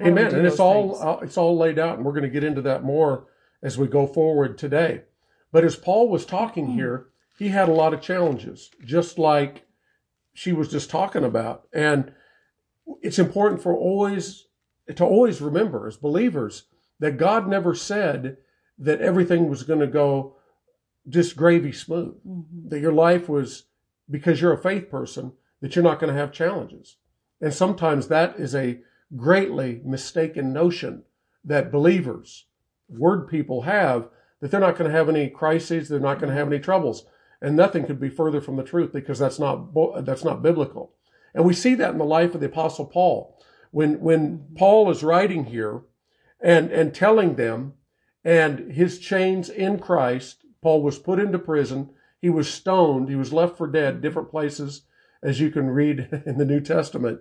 Amen. 0.00 0.34
And 0.34 0.46
it's 0.46 0.60
all 0.60 1.02
uh, 1.02 1.18
it's 1.22 1.36
all 1.36 1.58
laid 1.58 1.78
out, 1.78 1.96
and 1.96 2.04
we're 2.04 2.12
going 2.12 2.22
to 2.22 2.28
get 2.28 2.44
into 2.44 2.62
that 2.62 2.84
more 2.84 3.26
as 3.62 3.76
we 3.78 3.88
go 3.88 4.06
forward 4.06 4.58
today. 4.58 5.02
But 5.52 5.64
as 5.64 5.76
Paul 5.76 6.08
was 6.08 6.26
talking 6.26 6.68
mm. 6.68 6.74
here, 6.74 7.08
he 7.38 7.48
had 7.48 7.68
a 7.68 7.72
lot 7.72 7.94
of 7.94 8.00
challenges, 8.00 8.70
just 8.84 9.18
like 9.18 9.66
she 10.34 10.52
was 10.52 10.68
just 10.70 10.90
talking 10.90 11.24
about. 11.24 11.68
And 11.72 12.12
it's 13.02 13.18
important 13.18 13.62
for 13.62 13.76
always 13.76 14.46
to 14.94 15.04
always 15.04 15.40
remember 15.40 15.86
as 15.86 15.96
believers 15.96 16.64
that 16.98 17.18
God 17.18 17.46
never 17.46 17.74
said 17.74 18.38
that 18.78 19.00
everything 19.00 19.48
was 19.48 19.62
going 19.62 19.80
to 19.80 19.86
go 19.86 20.36
just 21.08 21.36
gravy 21.36 21.72
smooth. 21.72 22.16
Mm-hmm. 22.26 22.68
That 22.68 22.80
your 22.80 22.92
life 22.92 23.28
was 23.28 23.64
because 24.10 24.40
you're 24.40 24.52
a 24.52 24.62
faith 24.62 24.90
person 24.90 25.32
that 25.60 25.74
you're 25.74 25.82
not 25.82 25.98
going 25.98 26.12
to 26.12 26.18
have 26.18 26.32
challenges. 26.32 26.96
And 27.40 27.52
sometimes 27.52 28.08
that 28.08 28.38
is 28.38 28.54
a 28.54 28.80
greatly 29.16 29.80
mistaken 29.84 30.52
notion 30.52 31.04
that 31.44 31.72
believers, 31.72 32.46
word 32.88 33.28
people 33.28 33.62
have, 33.62 34.08
that 34.40 34.50
they're 34.50 34.60
not 34.60 34.76
going 34.76 34.90
to 34.90 34.96
have 34.96 35.08
any 35.08 35.28
crises, 35.28 35.88
they're 35.88 36.00
not 36.00 36.18
going 36.18 36.30
to 36.30 36.36
have 36.36 36.48
any 36.48 36.58
troubles. 36.58 37.04
And 37.40 37.56
nothing 37.56 37.84
could 37.84 38.00
be 38.00 38.08
further 38.08 38.40
from 38.40 38.56
the 38.56 38.64
truth 38.64 38.92
because 38.92 39.18
that's 39.18 39.38
not, 39.38 39.72
that's 40.04 40.24
not 40.24 40.42
biblical. 40.42 40.92
And 41.34 41.44
we 41.44 41.54
see 41.54 41.74
that 41.74 41.92
in 41.92 41.98
the 41.98 42.04
life 42.04 42.34
of 42.34 42.40
the 42.40 42.46
apostle 42.46 42.86
Paul. 42.86 43.38
When, 43.70 44.00
when 44.00 44.46
Paul 44.56 44.90
is 44.90 45.04
writing 45.04 45.44
here 45.44 45.82
and, 46.40 46.70
and 46.72 46.94
telling 46.94 47.36
them 47.36 47.74
and 48.24 48.72
his 48.72 48.98
chains 48.98 49.48
in 49.48 49.78
Christ, 49.78 50.44
Paul 50.62 50.82
was 50.82 50.98
put 50.98 51.18
into 51.18 51.38
prison. 51.38 51.90
He 52.20 52.30
was 52.30 52.52
stoned. 52.52 53.08
He 53.08 53.16
was 53.16 53.32
left 53.32 53.56
for 53.56 53.66
dead, 53.66 54.00
different 54.00 54.30
places, 54.30 54.82
as 55.22 55.40
you 55.40 55.50
can 55.50 55.68
read 55.70 56.22
in 56.26 56.38
the 56.38 56.44
New 56.44 56.60
Testament. 56.60 57.20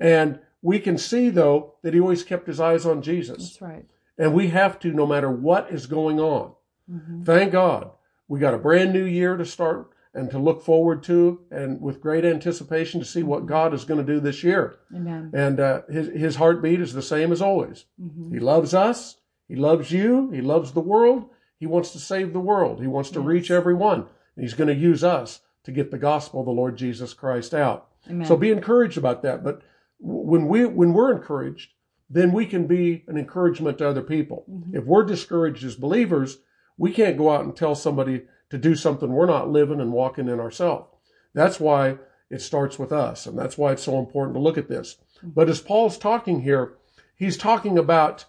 And 0.00 0.40
we 0.62 0.78
can 0.78 0.98
see, 0.98 1.28
though, 1.30 1.74
that 1.82 1.94
he 1.94 2.00
always 2.00 2.24
kept 2.24 2.46
his 2.46 2.60
eyes 2.60 2.86
on 2.86 3.02
Jesus. 3.02 3.58
That's 3.58 3.62
right. 3.62 3.84
And 4.16 4.34
we 4.34 4.48
have 4.48 4.78
to, 4.80 4.92
no 4.92 5.06
matter 5.06 5.30
what 5.30 5.70
is 5.70 5.86
going 5.86 6.18
on. 6.18 6.54
Mm-hmm. 6.90 7.24
Thank 7.24 7.52
God. 7.52 7.90
We 8.28 8.40
got 8.40 8.54
a 8.54 8.58
brand 8.58 8.92
new 8.92 9.04
year 9.04 9.36
to 9.36 9.44
start 9.44 9.90
and 10.14 10.30
to 10.30 10.38
look 10.38 10.62
forward 10.62 11.02
to, 11.04 11.40
and 11.50 11.80
with 11.80 12.00
great 12.00 12.24
anticipation 12.24 13.00
to 13.00 13.06
see 13.06 13.22
what 13.22 13.40
mm-hmm. 13.40 13.48
God 13.48 13.74
is 13.74 13.84
going 13.84 14.04
to 14.04 14.12
do 14.12 14.20
this 14.20 14.42
year. 14.42 14.78
Amen. 14.94 15.30
And 15.34 15.60
uh, 15.60 15.82
his, 15.90 16.08
his 16.08 16.36
heartbeat 16.36 16.80
is 16.80 16.92
the 16.92 17.02
same 17.02 17.30
as 17.32 17.42
always. 17.42 17.84
Mm-hmm. 18.00 18.34
He 18.34 18.40
loves 18.40 18.74
us. 18.74 19.16
He 19.46 19.54
loves 19.54 19.90
you. 19.90 20.30
He 20.30 20.40
loves 20.40 20.72
the 20.72 20.80
world. 20.80 21.30
He 21.58 21.66
wants 21.66 21.90
to 21.92 21.98
save 21.98 22.32
the 22.32 22.40
world. 22.40 22.80
He 22.80 22.86
wants 22.86 23.10
to 23.10 23.20
yes. 23.20 23.26
reach 23.26 23.50
everyone. 23.50 24.06
He's 24.36 24.54
going 24.54 24.68
to 24.68 24.74
use 24.74 25.02
us 25.02 25.40
to 25.64 25.72
get 25.72 25.90
the 25.90 25.98
gospel 25.98 26.40
of 26.40 26.46
the 26.46 26.52
Lord 26.52 26.76
Jesus 26.76 27.12
Christ 27.14 27.52
out. 27.52 27.88
Amen. 28.08 28.26
So 28.26 28.36
be 28.36 28.50
encouraged 28.50 28.96
about 28.96 29.22
that. 29.22 29.42
But 29.42 29.62
when 29.98 30.46
we 30.46 30.64
when 30.64 30.92
we're 30.92 31.12
encouraged, 31.12 31.72
then 32.08 32.32
we 32.32 32.46
can 32.46 32.66
be 32.66 33.04
an 33.08 33.18
encouragement 33.18 33.78
to 33.78 33.88
other 33.88 34.02
people. 34.02 34.44
Mm-hmm. 34.50 34.76
If 34.76 34.84
we're 34.84 35.04
discouraged 35.04 35.64
as 35.64 35.74
believers, 35.74 36.38
we 36.78 36.92
can't 36.92 37.18
go 37.18 37.30
out 37.30 37.44
and 37.44 37.54
tell 37.54 37.74
somebody 37.74 38.22
to 38.50 38.56
do 38.56 38.74
something 38.74 39.12
we're 39.12 39.26
not 39.26 39.50
living 39.50 39.80
and 39.80 39.92
walking 39.92 40.28
in 40.28 40.40
ourselves. 40.40 40.88
That's 41.34 41.60
why 41.60 41.98
it 42.30 42.40
starts 42.40 42.78
with 42.78 42.92
us, 42.92 43.26
and 43.26 43.38
that's 43.38 43.58
why 43.58 43.72
it's 43.72 43.82
so 43.82 43.98
important 43.98 44.34
to 44.34 44.40
look 44.40 44.56
at 44.56 44.68
this. 44.68 44.96
But 45.22 45.48
as 45.48 45.60
Paul's 45.60 45.98
talking 45.98 46.42
here, 46.42 46.74
he's 47.16 47.36
talking 47.36 47.76
about 47.76 48.24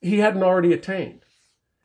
he 0.00 0.18
hadn't 0.18 0.42
already 0.42 0.72
attained. 0.72 1.24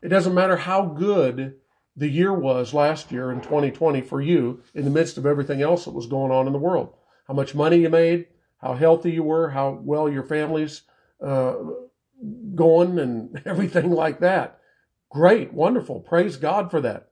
It 0.01 0.09
doesn't 0.09 0.33
matter 0.33 0.57
how 0.57 0.85
good 0.85 1.55
the 1.95 2.09
year 2.09 2.33
was 2.33 2.73
last 2.73 3.11
year 3.11 3.31
in 3.31 3.41
2020 3.41 4.01
for 4.01 4.21
you 4.21 4.61
in 4.73 4.85
the 4.85 4.91
midst 4.91 5.17
of 5.17 5.25
everything 5.25 5.61
else 5.61 5.85
that 5.85 5.91
was 5.91 6.07
going 6.07 6.31
on 6.31 6.47
in 6.47 6.53
the 6.53 6.59
world. 6.59 6.93
How 7.27 7.33
much 7.33 7.53
money 7.53 7.77
you 7.77 7.89
made, 7.89 8.27
how 8.61 8.73
healthy 8.73 9.11
you 9.11 9.23
were, 9.23 9.49
how 9.49 9.79
well 9.83 10.09
your 10.09 10.23
family's 10.23 10.83
uh, 11.21 11.55
going, 12.55 12.99
and 12.99 13.41
everything 13.45 13.91
like 13.91 14.19
that. 14.19 14.58
Great, 15.09 15.53
wonderful. 15.53 15.99
Praise 15.99 16.37
God 16.37 16.69
for 16.69 16.81
that. 16.81 17.09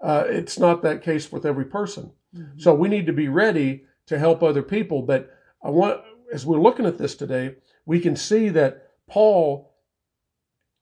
Uh, 0.00 0.24
it's 0.26 0.58
not 0.58 0.82
that 0.82 1.02
case 1.02 1.32
with 1.32 1.46
every 1.46 1.64
person. 1.64 2.12
Mm-hmm. 2.36 2.58
So 2.58 2.74
we 2.74 2.88
need 2.88 3.06
to 3.06 3.12
be 3.12 3.28
ready 3.28 3.84
to 4.06 4.18
help 4.18 4.42
other 4.42 4.62
people. 4.62 5.02
But 5.02 5.34
I 5.62 5.70
want, 5.70 6.00
as 6.32 6.46
we're 6.46 6.60
looking 6.60 6.86
at 6.86 6.98
this 6.98 7.14
today, 7.14 7.56
we 7.86 8.00
can 8.00 8.16
see 8.16 8.48
that 8.50 8.90
Paul, 9.08 9.72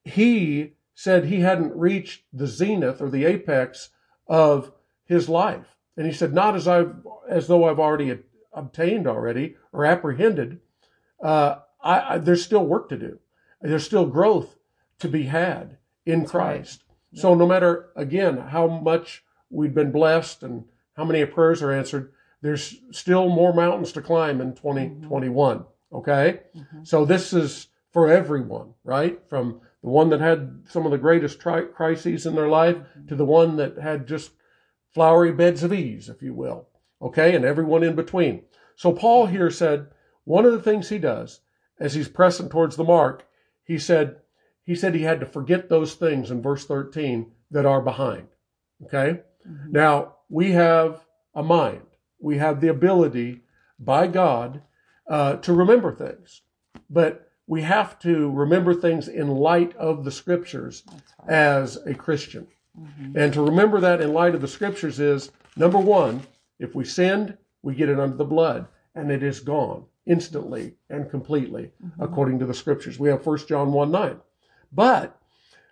he 0.04 0.74
said 0.94 1.24
he 1.24 1.40
hadn't 1.40 1.76
reached 1.76 2.24
the 2.32 2.46
zenith 2.46 3.00
or 3.00 3.10
the 3.10 3.24
apex 3.24 3.90
of 4.26 4.72
his 5.04 5.28
life. 5.28 5.76
And 5.96 6.06
he 6.06 6.12
said, 6.12 6.34
not 6.34 6.56
as 6.56 6.66
I've, 6.66 6.94
as 7.28 7.46
though 7.46 7.68
I've 7.68 7.78
already 7.78 8.18
obtained 8.52 9.06
already 9.06 9.56
or 9.72 9.84
apprehended. 9.84 10.60
Uh, 11.22 11.56
I, 11.82 12.14
I, 12.14 12.18
there's 12.18 12.44
still 12.44 12.66
work 12.66 12.88
to 12.88 12.98
do. 12.98 13.18
There's 13.62 13.84
still 13.84 14.06
growth 14.06 14.56
to 14.98 15.08
be 15.08 15.24
had 15.24 15.78
in 16.06 16.20
That's 16.20 16.30
Christ. 16.30 16.84
Right. 17.12 17.20
So 17.20 17.34
no 17.34 17.46
matter 17.46 17.90
again 17.94 18.38
how 18.38 18.66
much 18.66 19.24
we've 19.50 19.74
been 19.74 19.92
blessed 19.92 20.42
and 20.42 20.64
how 20.96 21.04
many 21.04 21.24
prayers 21.26 21.62
are 21.62 21.72
answered, 21.72 22.12
there's 22.40 22.76
still 22.92 23.28
more 23.28 23.52
mountains 23.52 23.92
to 23.92 24.00
climb 24.00 24.40
in 24.40 24.54
2021. 24.54 25.58
Mm-hmm. 25.58 25.96
Okay, 25.96 26.40
mm-hmm. 26.56 26.82
so 26.82 27.04
this 27.04 27.32
is 27.32 27.68
for 27.92 28.10
everyone, 28.10 28.74
right? 28.84 29.20
From 29.28 29.60
the 29.82 29.88
one 29.88 30.10
that 30.10 30.20
had 30.20 30.64
some 30.68 30.84
of 30.84 30.90
the 30.90 30.98
greatest 30.98 31.40
tri- 31.40 31.62
crises 31.62 32.26
in 32.26 32.34
their 32.34 32.48
life 32.48 32.76
mm-hmm. 32.76 33.06
to 33.06 33.14
the 33.14 33.24
one 33.24 33.56
that 33.56 33.78
had 33.78 34.06
just 34.06 34.32
flowery 34.92 35.32
beds 35.32 35.62
of 35.62 35.72
ease, 35.72 36.08
if 36.08 36.22
you 36.22 36.34
will. 36.34 36.68
Okay, 37.00 37.34
and 37.34 37.44
everyone 37.44 37.82
in 37.82 37.94
between. 37.94 38.42
So 38.74 38.92
Paul 38.92 39.26
here 39.26 39.50
said 39.50 39.88
one 40.24 40.44
of 40.44 40.52
the 40.52 40.62
things 40.62 40.88
he 40.88 40.98
does 40.98 41.40
as 41.78 41.94
he's 41.94 42.08
pressing 42.08 42.48
towards 42.48 42.76
the 42.76 42.84
mark, 42.84 43.26
he 43.62 43.78
said 43.78 44.16
he 44.66 44.74
said 44.74 44.94
he 44.94 45.02
had 45.02 45.20
to 45.20 45.26
forget 45.26 45.68
those 45.68 45.94
things 45.94 46.30
in 46.30 46.42
verse 46.42 46.66
13 46.66 47.30
that 47.52 47.64
are 47.64 47.80
behind. 47.80 48.26
Okay? 48.84 49.20
Mm-hmm. 49.48 49.72
Now, 49.72 50.16
we 50.28 50.52
have 50.52 51.06
a 51.34 51.42
mind. 51.42 51.86
We 52.20 52.38
have 52.38 52.60
the 52.60 52.68
ability 52.68 53.42
by 53.78 54.08
God 54.08 54.62
uh, 55.08 55.36
to 55.36 55.52
remember 55.52 55.94
things. 55.94 56.42
But 56.90 57.30
we 57.46 57.62
have 57.62 57.98
to 58.00 58.30
remember 58.30 58.74
things 58.74 59.06
in 59.06 59.28
light 59.28 59.74
of 59.76 60.04
the 60.04 60.10
scriptures 60.10 60.82
as 61.28 61.76
a 61.86 61.94
Christian. 61.94 62.48
Mm-hmm. 62.78 63.16
And 63.16 63.32
to 63.32 63.42
remember 63.42 63.80
that 63.80 64.00
in 64.00 64.12
light 64.12 64.34
of 64.34 64.40
the 64.40 64.48
scriptures 64.48 64.98
is 64.98 65.30
number 65.56 65.78
one, 65.78 66.22
if 66.58 66.74
we 66.74 66.84
sinned, 66.84 67.38
we 67.62 67.74
get 67.74 67.88
it 67.88 68.00
under 68.00 68.16
the 68.16 68.24
blood 68.24 68.66
and 68.94 69.12
it 69.12 69.22
is 69.22 69.40
gone 69.40 69.84
instantly 70.06 70.74
and 70.88 71.10
completely 71.10 71.70
mm-hmm. 71.84 72.02
according 72.02 72.38
to 72.40 72.46
the 72.46 72.54
scriptures. 72.54 72.98
We 72.98 73.08
have 73.08 73.24
1 73.24 73.46
John 73.46 73.72
1 73.72 73.90
9. 73.90 74.20
But 74.76 75.18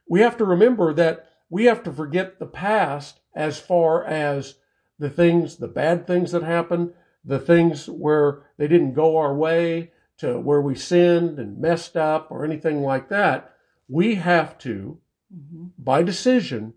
we 0.08 0.20
have 0.20 0.36
to 0.38 0.44
remember 0.44 0.92
that 0.94 1.28
we 1.48 1.66
have 1.66 1.82
to 1.84 1.92
forget 1.92 2.38
the 2.38 2.46
past 2.46 3.20
as 3.34 3.60
far 3.60 4.04
as 4.04 4.56
the 4.98 5.10
things, 5.10 5.56
the 5.56 5.68
bad 5.68 6.06
things 6.06 6.32
that 6.32 6.42
happened, 6.42 6.92
the 7.24 7.38
things 7.38 7.86
where 7.86 8.42
they 8.56 8.66
didn't 8.66 8.94
go 8.94 9.16
our 9.16 9.34
way, 9.34 9.92
to 10.18 10.38
where 10.38 10.60
we 10.60 10.74
sinned 10.74 11.38
and 11.38 11.60
messed 11.60 11.96
up 11.96 12.30
or 12.30 12.44
anything 12.44 12.82
like 12.82 13.08
that. 13.10 13.54
We 13.88 14.14
have 14.14 14.58
to, 14.58 14.98
mm-hmm. 15.34 15.66
by 15.76 16.02
decision, 16.02 16.74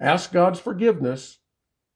ask 0.00 0.32
God's 0.32 0.60
forgiveness, 0.60 1.38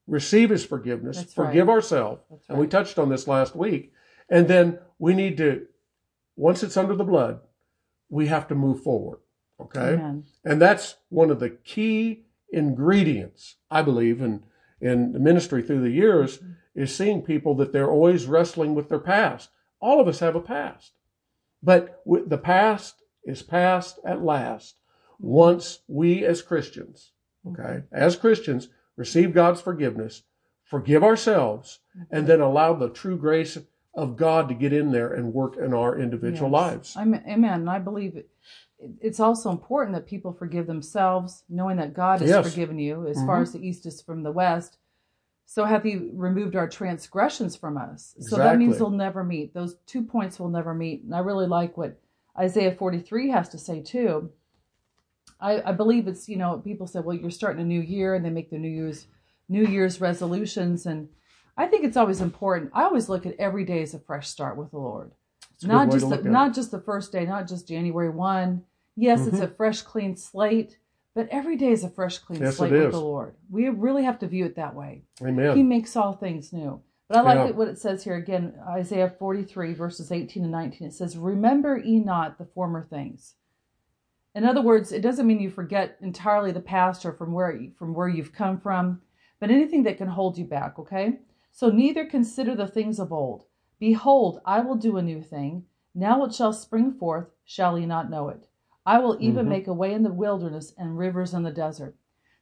receive 0.07 0.51
His 0.51 0.65
forgiveness, 0.65 1.19
That's 1.19 1.35
forgive 1.35 1.67
right. 1.67 1.75
ourselves. 1.75 2.23
Right. 2.31 2.41
And 2.49 2.59
we 2.59 2.67
touched 2.67 2.99
on 2.99 3.11
this 3.11 3.29
last 3.29 3.55
week. 3.55 3.93
And 4.31 4.49
then 4.49 4.79
we 4.99 5.15
need 5.15 5.37
to, 5.39 5.67
once 6.37 6.63
it's 6.63 6.77
under 6.77 6.95
the 6.95 7.05
blood, 7.05 7.41
we 8.09 8.29
have 8.29 8.49
to 8.49 8.55
move 8.55 8.83
forward. 8.83 9.19
Okay. 9.61 9.95
Amen. 9.95 10.25
And 10.45 10.61
that's 10.61 10.97
one 11.09 11.31
of 11.31 11.41
the 11.41 11.51
key 11.51 12.25
ingredients, 12.53 13.57
I 13.71 13.83
believe, 13.83 14.21
in, 14.21 14.45
in 14.81 15.13
the 15.13 15.19
ministry 15.19 15.63
through 15.63 15.83
the 15.83 15.91
years 15.91 16.41
is 16.75 16.95
seeing 16.95 17.23
people 17.23 17.55
that 17.57 17.73
they're 17.73 17.91
always 17.91 18.27
wrestling 18.27 18.75
with 18.75 18.89
their 18.89 19.01
past. 19.01 19.51
All 19.81 20.01
of 20.01 20.09
us 20.09 20.21
have 20.21 20.37
a 20.37 20.41
past, 20.41 20.93
but 21.63 22.03
the 22.07 22.39
past 22.39 23.03
is 23.25 23.43
past 23.43 23.99
at 24.05 24.23
last 24.23 24.81
once 25.19 25.81
we 25.89 26.25
as 26.25 26.43
Christians, 26.43 27.13
okay, 27.47 27.83
as 27.93 28.17
Christians, 28.17 28.69
receive 28.97 29.35
God's 29.35 29.61
forgiveness, 29.61 30.23
forgive 30.65 31.03
ourselves, 31.03 31.81
and 32.11 32.27
then 32.27 32.41
allow 32.41 32.75
the 32.75 32.89
true 32.89 33.17
grace 33.17 33.59
of 33.95 34.17
God 34.17 34.49
to 34.49 34.55
get 34.55 34.73
in 34.73 34.93
there 34.93 35.13
and 35.13 35.35
work 35.35 35.57
in 35.57 35.75
our 35.75 35.99
individual 35.99 36.51
yes. 36.51 36.53
lives. 36.53 36.97
I'm, 36.97 37.15
amen. 37.15 37.61
And 37.61 37.71
I 37.71 37.79
believe 37.81 38.17
it, 38.17 38.29
it's 39.01 39.21
also 39.21 39.51
important 39.51 39.95
that 39.95 40.07
people 40.07 40.33
forgive 40.33 40.67
themselves, 40.67 41.45
knowing 41.49 41.77
that 41.79 41.95
God 41.95 42.21
has 42.21 42.31
yes. 42.31 42.49
forgiven 42.49 42.79
you 42.79 43.07
as 43.07 43.17
mm-hmm. 43.17 43.27
far 43.27 43.43
as 43.43 43.53
the 43.53 43.67
east 43.67 43.87
is 43.87 44.01
from 44.01 44.23
the 44.23 44.33
west. 44.33 44.79
So 45.47 45.65
hath 45.65 45.83
he 45.83 45.97
removed 46.13 46.57
our 46.57 46.69
transgressions 46.69 47.57
from 47.57 47.77
us. 47.79 48.15
Exactly. 48.17 48.25
So 48.25 48.37
that 48.37 48.59
means 48.59 48.79
they'll 48.79 48.91
never 48.91 49.25
meet. 49.25 49.55
Those 49.55 49.77
two 49.87 50.03
points 50.03 50.39
will 50.39 50.51
never 50.51 50.75
meet. 50.75 51.03
And 51.03 51.15
I 51.15 51.21
really 51.21 51.47
like 51.47 51.77
what 51.77 51.99
Isaiah 52.39 52.75
43 52.75 53.31
has 53.31 53.49
to 53.51 53.59
say 53.59 53.81
too. 53.81 54.31
I, 55.41 55.71
I 55.71 55.73
believe 55.73 56.07
it's, 56.07 56.29
you 56.29 56.37
know, 56.37 56.59
people 56.59 56.87
say, 56.87 57.01
well, 57.01 57.17
you're 57.17 57.31
starting 57.31 57.63
a 57.63 57.67
new 57.67 57.81
year 57.81 58.15
and 58.15 58.25
they 58.25 58.31
make 58.31 58.51
their 58.51 58.59
New 58.59 58.69
Year's 58.69 59.07
New 59.49 59.67
Year's 59.67 60.01
resolutions. 60.01 60.85
And 60.85 61.09
I 61.57 61.67
think 61.67 61.85
it's 61.85 61.97
always 61.97 62.21
important. 62.21 62.71
I 62.75 62.83
always 62.83 63.09
look 63.09 63.25
at 63.25 63.35
every 63.39 63.65
day 63.65 63.83
as 63.83 63.95
a 63.95 63.99
fresh 63.99 64.29
start 64.29 64.57
with 64.57 64.71
the 64.71 64.79
Lord. 64.79 65.13
Not 65.63 65.91
just 65.91 66.09
the, 66.09 66.23
not 66.23 66.55
just 66.55 66.71
the 66.71 66.81
first 66.81 67.11
day, 67.11 67.25
not 67.25 67.49
just 67.49 67.67
January 67.67 68.11
1. 68.11 68.63
Yes, 69.01 69.21
mm-hmm. 69.21 69.29
it's 69.29 69.45
a 69.45 69.47
fresh, 69.47 69.83
clean 69.83 70.17
slate, 70.17 70.77
but 71.15 71.29
every 71.31 71.57
day 71.57 71.71
is 71.71 71.85
a 71.85 71.89
fresh, 71.89 72.19
clean 72.19 72.43
yes, 72.43 72.57
slate 72.57 72.73
with 72.73 72.91
the 72.91 73.01
Lord. 73.01 73.37
We 73.49 73.69
really 73.69 74.03
have 74.03 74.19
to 74.19 74.27
view 74.27 74.45
it 74.45 74.57
that 74.57 74.75
way. 74.75 75.05
Amen. 75.23 75.57
He 75.57 75.63
makes 75.63 75.95
all 75.95 76.15
things 76.15 76.53
new. 76.53 76.83
But 77.07 77.19
I 77.19 77.21
like 77.21 77.39
yeah. 77.39 77.47
it, 77.47 77.55
what 77.55 77.69
it 77.69 77.79
says 77.79 78.03
here 78.03 78.17
again, 78.17 78.55
Isaiah 78.69 79.15
43, 79.17 79.73
verses 79.75 80.11
18 80.11 80.43
and 80.43 80.51
19. 80.51 80.89
It 80.89 80.95
says, 80.95 81.17
Remember 81.17 81.79
ye 81.79 82.01
not 82.01 82.39
the 82.39 82.45
former 82.45 82.89
things. 82.91 83.35
In 84.35 84.45
other 84.45 84.61
words, 84.61 84.91
it 84.91 85.01
doesn't 85.01 85.29
mean 85.29 85.41
you 85.41 85.51
forget 85.51 85.97
entirely 86.01 86.51
the 86.51 86.61
past 86.61 87.07
or 87.07 87.13
from 87.13 87.33
where 87.33 87.57
from 87.79 87.95
where 87.95 88.09
you've 88.09 88.35
come 88.35 88.59
from, 88.59 89.01
but 89.39 89.53
anything 89.53 89.85
that 89.85 89.97
can 89.97 90.09
hold 90.09 90.37
you 90.37 90.45
back, 90.45 90.77
okay? 90.77 91.21
So 91.53 91.71
neither 91.71 92.05
consider 92.05 92.57
the 92.57 92.67
things 92.67 92.99
of 92.99 93.13
old. 93.13 93.45
Behold, 93.79 94.41
I 94.45 94.59
will 94.59 94.75
do 94.75 94.97
a 94.97 95.03
new 95.03 95.23
thing. 95.23 95.67
Now 95.95 96.25
it 96.25 96.35
shall 96.35 96.53
spring 96.53 96.93
forth, 96.93 97.29
shall 97.45 97.79
ye 97.79 97.87
not 97.87 98.11
know 98.11 98.29
it? 98.29 98.48
I 98.89 98.99
will 99.01 99.19
even 99.21 99.43
mm-hmm. 99.43 99.51
make 99.51 99.67
a 99.67 99.75
way 99.75 99.93
in 99.93 100.03
the 100.03 100.11
wilderness 100.11 100.73
and 100.79 100.97
rivers 100.97 101.35
in 101.35 101.43
the 101.43 101.51
desert. 101.51 101.95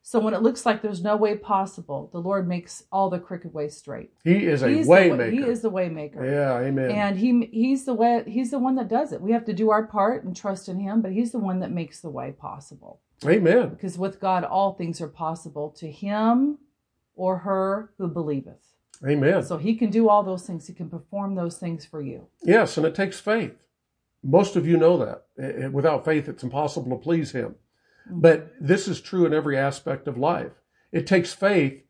So 0.02 0.20
when 0.20 0.32
it 0.32 0.42
looks 0.42 0.64
like 0.64 0.80
there's 0.80 1.02
no 1.02 1.16
way 1.16 1.34
possible, 1.34 2.08
the 2.12 2.20
Lord 2.20 2.46
makes 2.46 2.84
all 2.92 3.10
the 3.10 3.18
crooked 3.18 3.52
ways 3.52 3.76
straight. 3.76 4.12
He 4.22 4.46
is 4.46 4.62
a 4.62 4.68
he's 4.68 4.86
way. 4.86 5.32
He 5.32 5.42
is 5.42 5.62
the 5.62 5.70
way 5.70 5.88
maker. 5.88 6.24
Yeah, 6.24 6.60
amen. 6.60 6.92
And 6.92 7.18
he 7.18 7.46
he's 7.46 7.84
the 7.84 7.94
way 7.94 8.22
he's 8.28 8.52
the 8.52 8.60
one 8.60 8.76
that 8.76 8.86
does 8.86 9.10
it. 9.10 9.20
We 9.20 9.32
have 9.32 9.44
to 9.46 9.52
do 9.52 9.70
our 9.70 9.88
part 9.88 10.22
and 10.22 10.36
trust 10.36 10.68
in 10.68 10.78
him, 10.78 11.02
but 11.02 11.10
he's 11.10 11.32
the 11.32 11.40
one 11.40 11.58
that 11.58 11.72
makes 11.72 12.00
the 12.00 12.10
way 12.10 12.30
possible. 12.30 13.00
Amen. 13.24 13.70
Because 13.70 13.98
with 13.98 14.20
God 14.20 14.44
all 14.44 14.74
things 14.74 15.00
are 15.00 15.08
possible 15.08 15.70
to 15.78 15.90
him 15.90 16.58
or 17.16 17.38
her 17.38 17.90
who 17.98 18.06
believeth. 18.06 18.76
Amen. 19.04 19.42
So 19.42 19.58
he 19.58 19.74
can 19.74 19.90
do 19.90 20.08
all 20.08 20.22
those 20.22 20.46
things. 20.46 20.68
He 20.68 20.74
can 20.74 20.88
perform 20.88 21.34
those 21.34 21.58
things 21.58 21.84
for 21.84 22.00
you. 22.00 22.28
Yes, 22.44 22.76
and 22.76 22.86
it 22.86 22.94
takes 22.94 23.18
faith. 23.18 23.65
Most 24.28 24.56
of 24.56 24.66
you 24.66 24.76
know 24.76 24.97
that. 24.99 25.73
Without 25.73 26.04
faith, 26.04 26.28
it's 26.28 26.42
impossible 26.42 26.97
to 26.97 27.02
please 27.02 27.33
him. 27.33 27.54
But 28.11 28.52
this 28.61 28.88
is 28.88 29.00
true 29.00 29.26
in 29.26 29.35
every 29.35 29.56
aspect 29.56 30.09
of 30.09 30.18
life. 30.18 30.52
It 30.92 31.06
takes 31.06 31.33
faith 31.33 31.83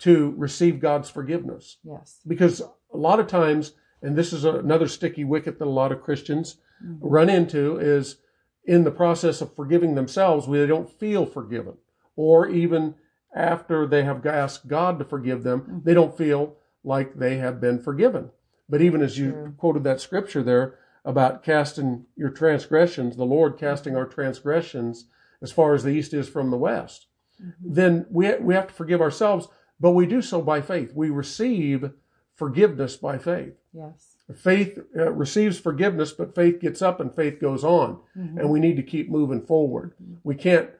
to 0.00 0.34
receive 0.36 0.80
God's 0.80 1.10
forgiveness. 1.10 1.78
Yes. 1.84 2.20
Because 2.26 2.60
a 2.60 2.96
lot 2.96 3.20
of 3.20 3.26
times, 3.26 3.72
and 4.02 4.16
this 4.16 4.32
is 4.32 4.44
another 4.44 4.88
sticky 4.88 5.24
wicket 5.24 5.58
that 5.58 5.66
a 5.66 5.70
lot 5.70 5.92
of 5.92 6.02
Christians 6.02 6.56
mm-hmm. 6.84 7.06
run 7.06 7.28
into, 7.28 7.78
is 7.78 8.16
in 8.64 8.84
the 8.84 8.90
process 8.90 9.40
of 9.40 9.54
forgiving 9.54 9.94
themselves, 9.94 10.46
they 10.46 10.66
don't 10.66 10.90
feel 10.90 11.26
forgiven. 11.26 11.74
Or 12.16 12.48
even 12.48 12.94
after 13.34 13.86
they 13.86 14.04
have 14.04 14.24
asked 14.26 14.68
God 14.68 14.98
to 14.98 15.04
forgive 15.04 15.42
them, 15.42 15.60
mm-hmm. 15.60 15.78
they 15.84 15.94
don't 15.94 16.16
feel 16.16 16.56
like 16.82 17.14
they 17.14 17.36
have 17.36 17.60
been 17.60 17.80
forgiven. 17.80 18.30
But 18.68 18.80
even 18.80 19.02
as 19.02 19.18
you 19.18 19.32
True. 19.32 19.54
quoted 19.58 19.84
that 19.84 20.00
scripture 20.00 20.42
there 20.42 20.78
about 21.04 21.42
casting 21.42 22.06
your 22.16 22.30
transgressions, 22.30 23.16
the 23.16 23.24
Lord 23.24 23.58
casting 23.58 23.96
our 23.96 24.06
transgressions 24.06 25.06
as 25.42 25.52
far 25.52 25.74
as 25.74 25.82
the 25.82 25.90
east 25.90 26.12
is 26.12 26.28
from 26.28 26.50
the 26.50 26.58
west, 26.58 27.06
mm-hmm. 27.42 27.72
then 27.74 28.06
we, 28.10 28.34
we 28.36 28.54
have 28.54 28.68
to 28.68 28.74
forgive 28.74 29.00
ourselves, 29.00 29.48
but 29.78 29.92
we 29.92 30.06
do 30.06 30.20
so 30.20 30.42
by 30.42 30.60
faith. 30.60 30.92
We 30.94 31.08
receive 31.10 31.90
forgiveness 32.34 32.96
by 32.96 33.18
faith. 33.18 33.54
Yes. 33.72 34.16
Faith 34.36 34.78
uh, 34.96 35.12
receives 35.12 35.58
forgiveness, 35.58 36.12
but 36.12 36.34
faith 36.34 36.60
gets 36.60 36.82
up 36.82 37.00
and 37.00 37.14
faith 37.14 37.40
goes 37.40 37.64
on. 37.64 37.98
Mm-hmm. 38.16 38.38
And 38.38 38.50
we 38.50 38.60
need 38.60 38.76
to 38.76 38.82
keep 38.82 39.10
moving 39.10 39.44
forward. 39.44 39.94
Mm-hmm. 40.02 40.16
We 40.22 40.34
can't 40.36 40.70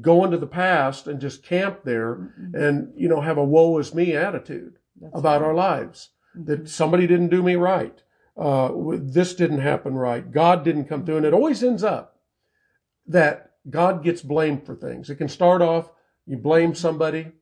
go 0.00 0.24
into 0.24 0.36
the 0.36 0.46
past 0.46 1.06
and 1.06 1.20
just 1.20 1.42
camp 1.42 1.80
there 1.84 2.16
mm-hmm. 2.16 2.56
and 2.56 2.92
you 2.96 3.08
know 3.08 3.20
have 3.20 3.38
a 3.38 3.44
woe 3.44 3.78
is 3.78 3.94
me 3.94 4.16
attitude 4.16 4.78
That's 5.00 5.16
about 5.16 5.40
right. 5.40 5.46
our 5.48 5.54
lives. 5.54 6.10
Mm-hmm. 6.36 6.50
That 6.50 6.68
somebody 6.68 7.06
didn't 7.06 7.30
do 7.30 7.42
me 7.42 7.54
right. 7.56 8.02
Uh, 8.36 8.70
this 9.00 9.34
didn't 9.34 9.60
happen 9.60 9.94
right. 9.94 10.30
God 10.30 10.64
didn't 10.64 10.86
come 10.86 11.04
through, 11.04 11.18
and 11.18 11.26
it 11.26 11.32
always 11.32 11.62
ends 11.62 11.82
up 11.82 12.18
that 13.06 13.52
God 13.68 14.02
gets 14.04 14.20
blamed 14.20 14.66
for 14.66 14.74
things. 14.74 15.08
It 15.08 15.16
can 15.16 15.28
start 15.28 15.62
off 15.62 15.90
you 16.26 16.36
blame 16.36 16.74
somebody, 16.74 17.32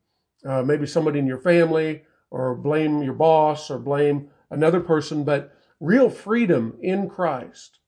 uh, 0.44 0.62
maybe 0.62 0.86
somebody 0.86 1.18
in 1.18 1.26
your 1.26 1.38
family, 1.38 2.02
or 2.30 2.54
blame 2.54 3.02
your 3.02 3.14
boss, 3.14 3.70
or 3.70 3.78
blame 3.78 4.28
another 4.50 4.80
person, 4.80 5.24
but 5.24 5.56
real 5.80 6.10
freedom 6.10 6.76
in 6.80 7.08
Christ 7.08 7.78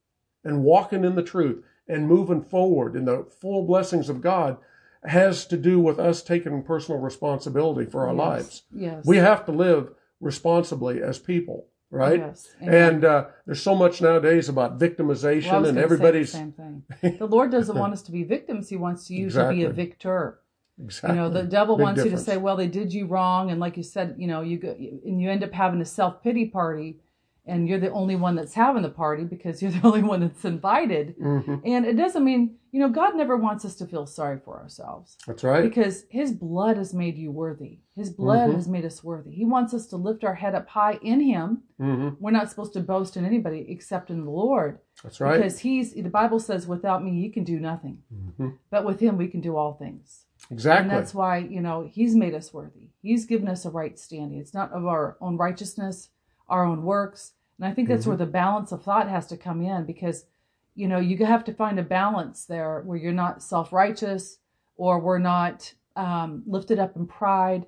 and 0.43 0.65
walking 0.65 1.05
in 1.05 1.15
the 1.15 1.23
truth 1.23 1.63
and 1.87 2.09
moving 2.09 2.43
forward 2.43 2.97
in 2.97 3.05
the 3.05 3.25
full 3.41 3.67
blessings 3.67 4.09
of 4.09 4.21
God 4.21 4.57
has 5.05 5.47
to 5.47 5.57
do 5.57 5.79
with 5.79 5.99
us 5.99 6.23
taking 6.23 6.63
personal 6.63 7.01
responsibility 7.01 7.89
for 7.89 8.09
our 8.09 8.15
yes. 8.15 8.19
lives. 8.19 8.63
Yes. 8.75 9.05
We 9.05 9.19
have 9.19 9.45
to 9.47 9.53
live 9.53 9.93
responsibly 10.21 11.03
as 11.03 11.19
people, 11.19 11.69
right? 11.91 12.19
Yes. 12.19 12.49
And 12.61 13.05
uh, 13.05 13.27
there's 13.47 13.63
so 13.63 13.75
much 13.75 14.01
nowadays 14.01 14.49
about 14.49 14.79
victimization 14.79 15.53
well, 15.53 15.67
and 15.67 15.79
everybody's 15.79 16.33
the 16.33 16.39
same 16.39 16.53
thing. 16.53 17.19
the 17.19 17.27
Lord 17.27 17.51
doesn't 17.51 17.77
want 17.77 17.93
us 17.93 18.03
to 18.03 18.13
be 18.13 18.25
victims; 18.25 18.69
He 18.69 18.77
wants 18.77 19.11
you 19.11 19.27
exactly. 19.27 19.57
to 19.57 19.61
be 19.61 19.71
a 19.71 19.73
victor. 19.73 20.41
Exactly. 20.83 21.17
You 21.17 21.23
know, 21.23 21.31
the 21.31 21.43
devil 21.43 21.77
Big 21.77 21.85
wants 21.85 22.03
difference. 22.03 22.21
you 22.21 22.27
to 22.27 22.33
say, 22.33 22.37
"Well, 22.37 22.57
they 22.57 22.67
did 22.67 22.93
you 22.93 23.07
wrong," 23.07 23.51
and 23.51 23.61
like 23.61 23.77
you 23.77 23.83
said, 23.83 24.17
you 24.19 24.27
know, 24.27 24.43
you 24.43 24.59
go 24.59 24.71
and 24.71 25.21
you 25.21 25.31
end 25.31 25.43
up 25.43 25.53
having 25.53 25.81
a 25.81 25.87
self 25.87 26.23
pity 26.23 26.47
party 26.47 26.99
and 27.47 27.69
you're 27.69 27.79
the 27.81 27.91
only 27.93 28.17
one 28.17 28.35
that's 28.35 28.55
having 28.55 28.83
the 28.83 28.89
party 28.91 29.25
because 29.25 29.63
you're 29.63 29.71
the 29.71 29.81
only 29.87 30.03
one 30.03 30.21
that's 30.21 30.45
invited. 30.45 31.15
Mm-hmm. 31.19 31.57
And 31.65 31.87
it 31.87 31.97
doesn't 31.97 32.25
mean, 32.25 32.57
you 32.73 32.81
know, 32.81 32.89
God 32.89 33.15
never 33.17 33.37
wants 33.37 33.65
us 33.65 33.75
to 33.77 33.87
feel 33.87 34.07
sorry 34.07 34.39
for 34.45 34.61
ourselves. 34.61 35.17
That's 35.27 35.45
right. 35.45 35.63
Because 35.63 36.05
his 36.11 36.33
blood 36.33 36.77
has 36.77 36.93
made 36.93 37.17
you 37.17 37.31
worthy. 37.31 37.79
His 37.95 38.11
blood 38.11 38.49
Mm-hmm. 38.49 38.57
has 38.57 38.69
made 38.69 38.85
us 38.85 39.03
worthy. 39.05 39.31
He 39.33 39.45
wants 39.45 39.73
us 39.73 39.87
to 39.89 39.97
lift 39.97 40.25
our 40.25 40.35
head 40.35 40.55
up 40.55 40.69
high 40.69 40.99
in 41.03 41.21
him. 41.21 41.63
hmm 41.79 42.11
We're 42.21 42.33
not 42.33 42.51
supposed 42.51 42.73
to 42.75 42.81
boast 42.81 43.17
in 43.17 43.25
anybody 43.25 43.65
except 43.69 44.11
in 44.11 44.25
the 44.25 44.31
Lord. 44.31 44.81
That's 45.03 45.21
right. 45.21 45.37
Because 45.37 45.61
he's 45.61 45.95
the 45.95 46.03
Bible 46.11 46.41
says, 46.41 46.67
without 46.67 47.03
me 47.05 47.13
you 47.13 47.33
can 47.33 47.45
do 47.45 47.59
nothing. 47.61 47.99
hmm 48.39 48.49
But 48.71 48.85
with 48.85 49.01
him 49.01 49.17
we 49.17 49.29
can 49.29 49.41
do 49.41 49.57
all 49.57 49.75
things. 49.75 50.25
Exactly. 50.51 50.83
And 50.83 50.91
that's 50.91 51.15
why, 51.15 51.39
you 51.39 51.61
know, 51.61 51.89
he's 51.91 52.15
made 52.15 52.35
us 52.35 52.53
worthy. 52.53 52.91
He's 53.03 53.25
given 53.25 53.49
us 53.49 53.65
a 53.65 53.71
right 53.71 53.99
standing. 53.99 54.39
It's 54.39 54.53
not 54.55 54.71
of 54.73 54.85
our 54.87 55.17
own 55.21 55.37
righteousness, 55.39 56.11
our 56.49 56.65
own 56.65 56.83
works. 56.85 57.33
And 57.59 57.69
I 57.71 57.75
think 57.75 57.89
that's 57.89 58.07
Mm-hmm. 58.07 58.11
where 58.11 58.17
the 58.19 58.27
balance 58.27 58.73
of 58.73 58.83
thought 58.85 59.09
has 59.09 59.27
to 59.29 59.37
come 59.37 59.63
in 59.63 59.85
because, 59.87 60.27
you 60.75 60.89
know, 60.89 60.99
you 60.99 61.25
have 61.27 61.45
to 61.45 61.55
find 61.55 61.79
a 61.79 61.83
balance 61.85 62.45
there 62.47 62.83
where 62.85 62.99
you're 62.99 63.13
not 63.13 63.43
self 63.43 63.73
righteous 63.73 64.39
or 64.77 65.01
we're 65.01 65.19
not 65.19 65.73
um, 65.97 66.43
lifted 66.47 66.79
up 66.79 66.97
in 66.97 67.07
pride 67.07 67.67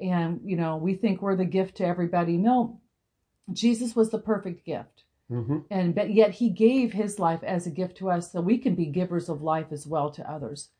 and, 0.00 0.40
you 0.44 0.56
know, 0.56 0.76
we 0.76 0.94
think 0.94 1.22
we're 1.22 1.36
the 1.36 1.44
gift 1.46 1.76
to 1.78 1.86
everybody. 1.86 2.36
No, 2.36 2.80
Jesus 3.52 3.96
was 3.96 4.10
the 4.10 4.18
perfect 4.18 4.64
gift. 4.66 5.04
hmm 5.28 5.58
And 5.70 5.94
but 5.94 6.12
yet 6.12 6.32
he 6.32 6.50
gave 6.50 6.92
his 6.92 7.18
life 7.18 7.42
as 7.44 7.66
a 7.66 7.70
gift 7.70 7.96
to 7.98 8.10
us 8.10 8.32
so 8.32 8.40
we 8.40 8.58
can 8.58 8.74
be 8.74 8.86
givers 8.86 9.28
of 9.28 9.42
life 9.42 9.68
as 9.72 9.86
well 9.86 10.10
to 10.12 10.30
others. 10.30 10.70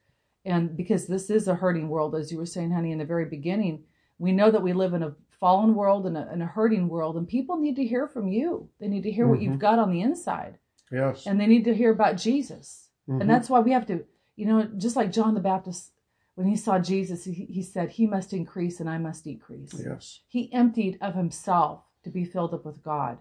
And 0.45 0.77
because 0.77 1.07
this 1.07 1.31
is 1.31 1.49
a 1.49 1.57
hurting 1.57 1.89
world, 1.89 2.15
as 2.15 2.33
you 2.33 2.39
were 2.39 2.47
saying, 2.47 2.73
honey, 2.73 2.93
in 2.93 2.99
the 2.99 3.05
very 3.05 3.27
beginning, 3.27 3.85
we 4.19 4.33
know 4.33 4.51
that 4.51 4.63
we 4.63 4.73
live 4.73 4.95
in 4.95 5.03
a 5.03 5.15
fallen 5.41 5.75
world 5.75 6.07
and 6.07 6.17
a, 6.17 6.29
and 6.31 6.43
a 6.43 6.47
hurting 6.47 6.89
world, 6.89 7.17
and 7.17 7.27
people 7.27 7.57
need 7.59 7.77
to 7.77 7.85
hear 7.85 8.07
from 8.07 8.29
you. 8.29 8.69
They 8.79 8.89
need 8.89 9.03
to 9.05 9.11
hear 9.11 9.27
what 9.27 9.39
Mhm. 9.41 9.43
you've 9.43 9.59
got 9.59 9.79
on 9.79 9.91
the 9.91 10.03
inside, 10.03 10.59
Yes. 10.93 11.27
and 11.27 11.41
they 11.41 11.47
need 11.47 11.65
to 11.65 11.75
hear 11.75 11.91
about 11.91 12.17
Jesus. 12.19 12.91
Mhm. 13.09 13.23
And 13.23 13.31
that's 13.31 13.49
why 13.49 13.61
we 13.61 13.73
have 13.73 13.87
to, 13.87 14.05
you 14.37 14.47
know, 14.47 14.65
just 14.77 14.97
like 14.97 15.11
John 15.13 15.35
the 15.35 15.41
Baptist, 15.41 15.93
when 16.35 16.47
he 16.47 16.57
saw 16.57 16.79
Jesus, 16.79 17.25
he, 17.25 17.33
he 17.33 17.63
said, 17.63 17.91
He 17.91 18.07
must 18.07 18.33
increase 18.35 18.81
and 18.81 18.89
I 18.89 18.99
must 18.99 19.25
decrease. 19.25 19.83
Yes. 19.85 20.21
He 20.29 20.53
emptied 20.53 20.99
of 21.01 21.15
himself 21.15 21.83
to 22.05 22.11
be 22.11 22.25
filled 22.25 22.53
up 22.55 22.65
with 22.67 22.83
God, 22.83 23.19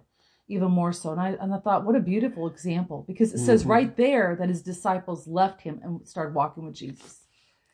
even 0.50 0.72
more 0.72 0.92
so. 0.92 1.12
And 1.12 1.20
I, 1.22 1.30
and 1.32 1.54
I 1.54 1.60
thought, 1.60 1.86
what 1.86 1.96
a 1.96 2.00
beautiful 2.02 2.48
example, 2.48 3.04
because 3.08 3.34
it 3.34 3.40
says 3.40 3.64
Mhm. 3.64 3.70
right 3.70 3.96
there 3.96 4.36
that 4.36 4.50
his 4.50 4.62
disciples 4.62 5.28
left 5.28 5.62
him 5.62 5.80
and 5.84 6.06
started 6.08 6.34
walking 6.36 6.66
with 6.66 6.76
Jesus. 6.76 7.26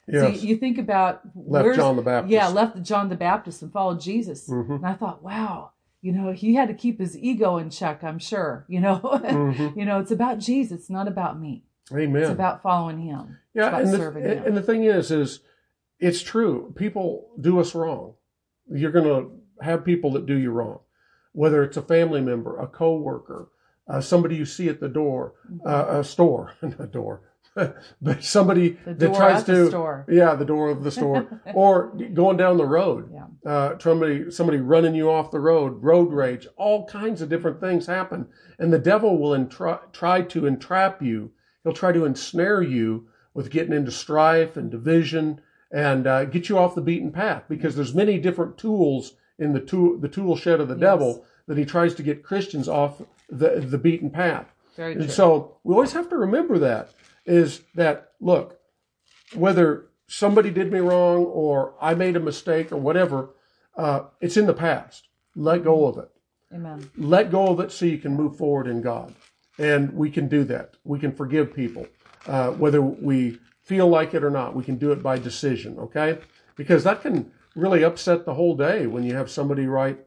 Yes. 0.08 0.22
So 0.22 0.28
you, 0.42 0.50
you 0.50 0.58
think 0.58 0.78
about 0.78 1.22
Left 1.36 1.64
where's- 1.66 1.78
John 1.78 1.96
the 1.96 2.02
Baptist. 2.02 2.32
Yeah, 2.32 2.48
left 2.48 2.82
John 2.84 3.10
the 3.10 3.16
Baptist 3.16 3.62
and 3.62 3.72
followed 3.72 4.00
Jesus. 4.00 4.48
Mhm. 4.50 4.76
And 4.76 4.86
I 4.86 4.94
thought, 4.94 5.24
wow, 5.24 5.72
you 6.02 6.12
know, 6.12 6.32
he 6.32 6.54
had 6.56 6.68
to 6.68 6.74
keep 6.76 7.00
his 7.00 7.18
ego 7.18 7.58
in 7.58 7.70
check, 7.72 8.04
I'm 8.04 8.20
sure. 8.20 8.66
You 8.70 8.82
know, 8.82 9.00
Mhm. 9.00 9.76
you 9.76 9.86
know, 9.86 10.00
it's 10.00 10.12
about 10.12 10.38
Jesus, 10.40 10.82
it's 10.82 10.90
not 10.90 11.08
about 11.08 11.40
me. 11.40 11.66
Amen. 11.94 12.22
It's 12.24 12.32
about 12.32 12.62
following 12.62 13.00
him. 13.00 13.38
yeah, 13.54 13.68
about 13.70 13.82
and 13.84 13.94
the, 13.94 14.12
him. 14.12 14.44
and 14.48 14.58
the 14.58 14.62
thing 14.64 14.84
is, 14.84 15.12
is 15.12 15.40
it's 16.00 16.22
true. 16.22 16.74
People 16.76 17.30
do 17.40 17.60
us 17.60 17.74
wrong. 17.76 18.14
You're 18.70 18.92
going 18.92 19.06
to 19.06 19.32
have 19.64 19.86
people 19.86 20.12
that 20.14 20.26
do 20.26 20.36
you 20.36 20.52
wrong, 20.52 20.80
whether 21.32 21.64
it's 21.64 21.78
a 21.78 21.82
family 21.82 22.22
member, 22.22 22.60
a 22.60 22.68
coworker, 22.68 23.50
uh, 23.88 24.02
somebody 24.02 24.36
you 24.36 24.46
see 24.46 24.68
at 24.68 24.80
the 24.80 24.90
door, 24.90 25.34
uh, 25.66 25.86
a 25.90 26.04
store, 26.04 26.54
not 26.62 26.80
a 26.80 26.88
door, 26.88 27.22
but 28.02 28.24
somebody 28.24 28.78
that 28.86 29.16
tries 29.16 29.44
to, 29.46 29.68
store. 29.70 30.06
yeah, 30.10 30.36
the 30.36 30.46
door 30.46 30.70
of 30.70 30.84
the 30.84 30.92
store, 30.92 31.42
or 31.54 31.88
going 32.14 32.38
down 32.38 32.58
the 32.58 32.66
road. 32.66 33.10
Yeah. 33.14 33.50
uh, 33.50 33.80
somebody 33.80 34.30
somebody 34.32 34.58
running 34.60 34.94
you 34.96 35.10
off 35.10 35.32
the 35.32 35.40
road, 35.40 35.82
road 35.84 36.12
rage, 36.12 36.48
all 36.58 36.86
kinds 36.88 37.22
of 37.22 37.30
different 37.30 37.60
things 37.62 37.86
happen, 37.88 38.28
and 38.60 38.74
the 38.74 38.80
devil 38.80 39.18
will 39.18 39.32
entri- 39.38 39.80
try 39.94 40.22
to 40.22 40.46
entrap 40.46 41.02
you. 41.02 41.32
He'll 41.64 41.74
try 41.74 41.92
to 41.94 42.06
ensnare 42.06 42.62
you 42.62 43.08
with 43.34 43.50
getting 43.50 43.74
into 43.74 43.92
strife 43.92 44.56
and 44.58 44.70
division 44.70 45.42
and 45.72 46.06
uh, 46.08 46.26
get 46.26 46.48
you 46.50 46.58
off 46.58 46.76
the 46.76 46.82
beaten 46.82 47.12
path 47.12 47.44
because 47.50 47.76
there's 47.76 47.94
many 47.96 48.20
different 48.20 48.58
tools 48.58 49.14
in 49.40 49.54
the 49.54 49.60
tool 49.60 49.98
the 49.98 50.08
tool 50.08 50.36
shed 50.38 50.60
of 50.62 50.68
the 50.68 50.76
Yes. 50.76 50.82
devil 50.82 51.26
that 51.48 51.58
he 51.58 51.66
tries 51.66 51.94
to 51.96 52.04
get 52.04 52.24
Christians 52.24 52.68
off 52.68 53.02
the 53.30 53.60
the 53.62 53.78
beaten 53.78 54.10
path. 54.10 54.48
Very 54.78 54.94
true. 54.94 55.04
And 55.04 55.12
so 55.12 55.58
we 55.64 55.74
always 55.74 55.94
have 55.94 56.10
to 56.10 56.18
remember 56.18 56.60
that 56.60 56.90
is 57.26 57.62
that 57.76 58.12
look, 58.20 58.60
whether 59.34 59.88
somebody 60.08 60.50
did 60.52 60.72
me 60.72 60.80
wrong 60.80 61.26
or 61.26 61.76
I 61.82 61.94
made 61.94 62.16
a 62.16 62.20
mistake 62.20 62.72
or 62.72 62.78
whatever, 62.78 63.30
uh, 63.76 64.04
it's 64.22 64.38
in 64.38 64.46
the 64.46 64.54
past. 64.54 65.08
Let 65.36 65.64
go 65.64 65.88
of 65.88 65.98
it. 65.98 66.10
Amen. 66.54 66.90
Let 66.96 67.32
go 67.32 67.48
of 67.48 67.60
it 67.60 67.72
so 67.72 67.86
you 67.86 67.98
can 67.98 68.16
move 68.16 68.38
forward 68.38 68.68
in 68.68 68.82
God. 68.82 69.14
And 69.58 69.94
we 69.94 70.10
can 70.10 70.28
do 70.28 70.44
that. 70.46 70.76
We 70.84 71.00
can 71.00 71.14
forgive 71.14 71.56
people, 71.56 71.88
uh, 72.28 72.52
whether 72.52 72.82
we 72.82 73.40
feel 73.64 73.88
like 73.88 74.14
it 74.14 74.24
or 74.24 74.30
not. 74.30 74.56
We 74.56 74.64
can 74.64 74.78
do 74.78 74.92
it 74.92 75.02
by 75.02 75.18
decision, 75.18 75.80
okay? 75.80 76.20
Because 76.56 76.84
that 76.84 77.02
can 77.02 77.32
really 77.56 77.84
upset 77.84 78.26
the 78.26 78.34
whole 78.34 78.56
day 78.56 78.86
when 78.86 79.04
you 79.04 79.16
have 79.16 79.32
somebody 79.32 79.66
right 79.66 79.98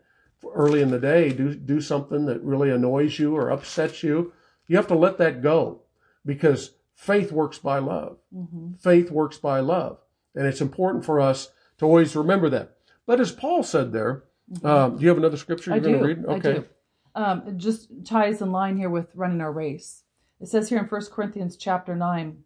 early 0.55 0.81
in 0.81 0.91
the 0.91 1.01
day 1.01 1.33
do 1.33 1.53
do 1.55 1.81
something 1.81 2.27
that 2.27 2.41
really 2.43 2.71
annoys 2.71 3.19
you 3.19 3.35
or 3.35 3.51
upsets 3.51 4.03
you. 4.03 4.33
You 4.67 4.77
have 4.77 4.87
to 4.89 4.95
let 4.95 5.19
that 5.19 5.43
go 5.43 5.83
because 6.25 6.73
faith 6.99 7.31
works 7.31 7.59
by 7.59 7.79
love. 7.79 8.19
hmm 8.35 8.73
Faith 8.81 9.11
works 9.11 9.39
by 9.39 9.61
love, 9.61 9.99
and 10.35 10.47
it's 10.47 10.61
important 10.61 11.05
for 11.05 11.21
us 11.21 11.51
to 11.79 11.85
always 11.87 12.15
remember 12.17 12.51
that. 12.51 12.77
But 13.07 13.21
as 13.21 13.31
Paul 13.33 13.63
said 13.63 13.93
there, 13.93 14.25
um, 14.65 14.97
do 14.97 15.03
you 15.03 15.09
have 15.09 15.17
another 15.19 15.37
scripture 15.37 15.71
you're 15.71 15.81
Mm-hmm. 15.81 15.93
Going 16.03 16.17
to 16.17 16.23
read? 16.23 16.39
Okay. 16.39 16.51
I 16.51 16.55
do. 16.55 16.65
Um, 17.15 17.43
it 17.49 17.57
just 17.57 17.89
ties 18.05 18.43
in 18.43 18.51
line 18.53 18.77
here 18.77 18.91
with 18.91 19.15
running 19.15 19.41
our 19.41 19.53
race. 19.53 20.03
It 20.41 20.49
says 20.49 20.69
here 20.69 20.79
in 20.79 20.87
1 20.87 21.01
Corinthians 21.13 21.57
chapter 21.57 21.95
9, 21.97 22.43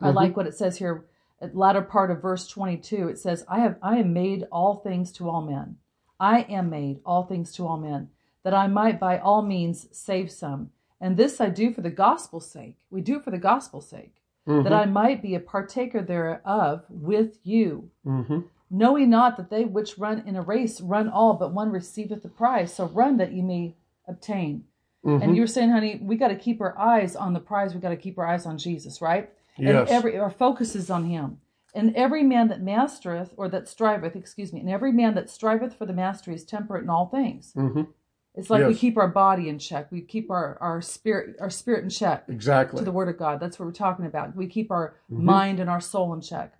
I 0.00 0.10
Mhm. 0.10 0.14
like 0.14 0.36
what 0.36 0.46
it 0.46 0.54
says 0.54 0.78
here 0.78 1.06
latter 1.52 1.82
part 1.82 2.10
of 2.10 2.20
verse 2.20 2.48
22. 2.48 3.08
It 3.08 3.18
says, 3.18 3.44
I 3.48 3.60
have 3.60 3.76
I 3.80 3.98
am 3.98 4.12
made 4.12 4.46
all 4.50 4.76
things 4.76 5.12
to 5.12 5.28
all 5.30 5.40
men. 5.42 5.76
I 6.18 6.40
am 6.42 6.68
made 6.68 7.00
all 7.06 7.22
things 7.24 7.52
to 7.54 7.66
all 7.66 7.76
men, 7.78 8.10
that 8.42 8.54
I 8.54 8.66
might 8.66 8.98
by 8.98 9.18
all 9.18 9.42
means 9.42 9.88
save 9.96 10.30
some. 10.32 10.70
And 11.00 11.16
this 11.16 11.40
I 11.40 11.48
do 11.48 11.72
for 11.72 11.80
the 11.80 11.90
gospel's 11.90 12.50
sake. 12.50 12.76
We 12.90 13.00
do 13.00 13.16
it 13.16 13.24
for 13.24 13.30
the 13.30 13.38
gospel's 13.38 13.88
sake, 13.88 14.14
Mhm. 14.46 14.64
that 14.64 14.72
I 14.72 14.84
might 14.86 15.22
be 15.22 15.34
a 15.34 15.40
partaker 15.40 16.02
thereof 16.02 16.84
with 16.88 17.38
you 17.44 17.90
Mhm. 18.04 18.44
knowing 18.70 19.08
not 19.10 19.36
that 19.36 19.48
they 19.50 19.64
which 19.64 19.98
run 19.98 20.22
in 20.26 20.36
a 20.36 20.42
race 20.42 20.80
run 20.80 21.08
all, 21.08 21.34
but 21.34 21.52
one 21.54 21.70
receiveth 21.70 22.22
the 22.22 22.28
prize. 22.28 22.72
So 22.72 22.86
run 22.88 23.16
that 23.18 23.32
ye 23.32 23.42
may 23.42 23.76
obtain. 24.06 24.64
Mhm. 25.04 25.22
And 25.22 25.36
you 25.36 25.42
were 25.42 25.46
saying, 25.46 25.70
honey, 25.70 26.00
we 26.02 26.16
got 26.16 26.28
to 26.28 26.36
keep 26.36 26.60
our 26.60 26.76
eyes 26.76 27.14
on 27.14 27.32
the 27.32 27.40
prize. 27.40 27.74
We 27.74 27.80
got 27.80 27.90
to 27.90 27.96
keep 27.96 28.18
our 28.18 28.26
eyes 28.26 28.44
on 28.46 28.58
Jesus, 28.58 29.00
right? 29.00 29.30
Yes. 29.56 29.88
And 29.88 29.88
every 29.90 30.18
our 30.18 30.30
focus 30.30 30.74
is 30.74 30.90
on 30.90 31.04
Him. 31.04 31.40
And 31.74 31.94
every 31.94 32.22
man 32.24 32.48
that 32.48 32.62
mastereth, 32.62 33.32
or 33.36 33.48
that 33.50 33.68
striveth, 33.68 34.16
excuse 34.16 34.52
me, 34.52 34.60
and 34.60 34.70
every 34.70 34.90
man 34.90 35.14
that 35.14 35.28
striveth 35.30 35.74
for 35.74 35.86
the 35.86 35.92
mastery 35.92 36.34
is 36.34 36.44
temperate 36.44 36.82
in 36.82 36.90
all 36.90 37.06
things. 37.06 37.52
Mhm. 37.54 37.88
It's 38.38 38.50
like 38.50 38.66
we 38.66 38.74
keep 38.74 38.96
our 38.96 39.08
body 39.08 39.48
in 39.48 39.58
check. 39.58 39.90
We 39.90 40.00
keep 40.00 40.30
our, 40.30 40.56
our 40.60 40.80
spirit 40.80 41.36
our 41.40 41.50
spirit 41.50 41.82
in 41.82 41.90
check 41.90 42.24
Exactly. 42.28 42.78
to 42.78 42.84
the 42.84 42.92
Word 42.92 43.08
of 43.08 43.18
God. 43.18 43.40
That's 43.40 43.58
what 43.58 43.66
we're 43.66 43.72
talking 43.72 44.06
about. 44.06 44.36
We 44.36 44.46
keep 44.46 44.70
our 44.70 44.94
Mhm. 45.10 45.22
mind 45.22 45.60
and 45.60 45.68
our 45.68 45.80
soul 45.80 46.14
in 46.14 46.20
check. 46.20 46.54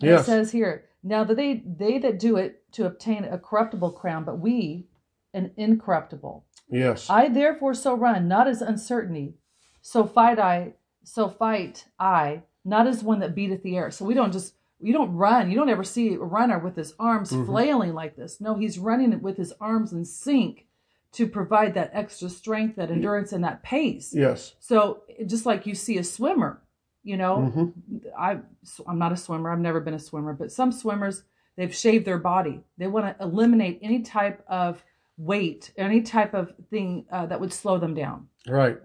And 0.00 0.10
Yes. 0.10 0.22
it 0.22 0.24
says 0.26 0.52
here, 0.52 0.84
now 1.02 1.24
that 1.24 1.36
they 1.36 1.64
they 1.66 1.98
that 1.98 2.18
do 2.18 2.36
it 2.36 2.70
to 2.72 2.84
obtain 2.84 3.24
a 3.24 3.38
corruptible 3.38 3.92
crown, 3.92 4.24
but 4.24 4.38
we 4.38 4.86
an 5.32 5.50
incorruptible. 5.56 6.44
yes. 6.68 7.08
I 7.08 7.28
therefore 7.28 7.74
so 7.74 7.94
run, 7.94 8.28
not 8.28 8.46
as 8.46 8.60
uncertainty, 8.62 9.34
so 9.80 10.04
fight 10.04 10.38
I, 10.38 10.74
so 11.04 11.28
fight 11.28 11.86
I, 11.98 12.42
not 12.64 12.86
as 12.86 13.02
one 13.02 13.20
that 13.20 13.34
beateth 13.34 13.62
the 13.62 13.76
air. 13.76 13.90
So 13.90 14.04
we 14.04 14.14
don't 14.14 14.32
just 14.32 14.54
you 14.78 14.92
don't 14.92 15.16
run. 15.16 15.50
You 15.50 15.56
don't 15.56 15.70
ever 15.70 15.84
see 15.84 16.14
a 16.14 16.18
runner 16.18 16.58
with 16.58 16.76
his 16.76 16.94
arms 16.98 17.32
mm-hmm. 17.32 17.46
flailing 17.46 17.94
like 17.94 18.16
this. 18.16 18.42
No, 18.42 18.56
he's 18.56 18.78
running 18.78 19.22
with 19.22 19.38
his 19.38 19.52
arms 19.58 19.94
in 19.94 20.04
sync 20.04 20.66
to 21.14 21.28
provide 21.28 21.74
that 21.74 21.90
extra 21.92 22.28
strength, 22.28 22.76
that 22.76 22.90
endurance, 22.90 23.32
and 23.32 23.44
that 23.44 23.62
pace. 23.62 24.12
Yes. 24.14 24.54
So 24.60 25.02
just 25.26 25.46
like 25.46 25.66
you 25.66 25.74
see 25.74 25.98
a 25.98 26.04
swimmer, 26.04 26.62
you 27.02 27.16
know, 27.16 27.52
mm-hmm. 27.54 27.98
I 28.18 28.38
I'm 28.86 28.98
not 28.98 29.12
a 29.12 29.16
swimmer. 29.16 29.52
I've 29.52 29.60
never 29.60 29.80
been 29.80 29.94
a 29.94 29.98
swimmer, 29.98 30.32
but 30.32 30.50
some 30.50 30.72
swimmers 30.72 31.22
they've 31.56 31.74
shaved 31.74 32.04
their 32.04 32.18
body. 32.18 32.60
They 32.78 32.88
want 32.88 33.16
to 33.16 33.24
eliminate 33.24 33.78
any 33.82 34.02
type 34.02 34.44
of 34.48 34.82
weight, 35.16 35.72
any 35.76 36.02
type 36.02 36.34
of 36.34 36.52
thing 36.70 37.06
uh, 37.12 37.26
that 37.26 37.40
would 37.40 37.52
slow 37.52 37.78
them 37.78 37.94
down. 37.94 38.28
Right. 38.48 38.78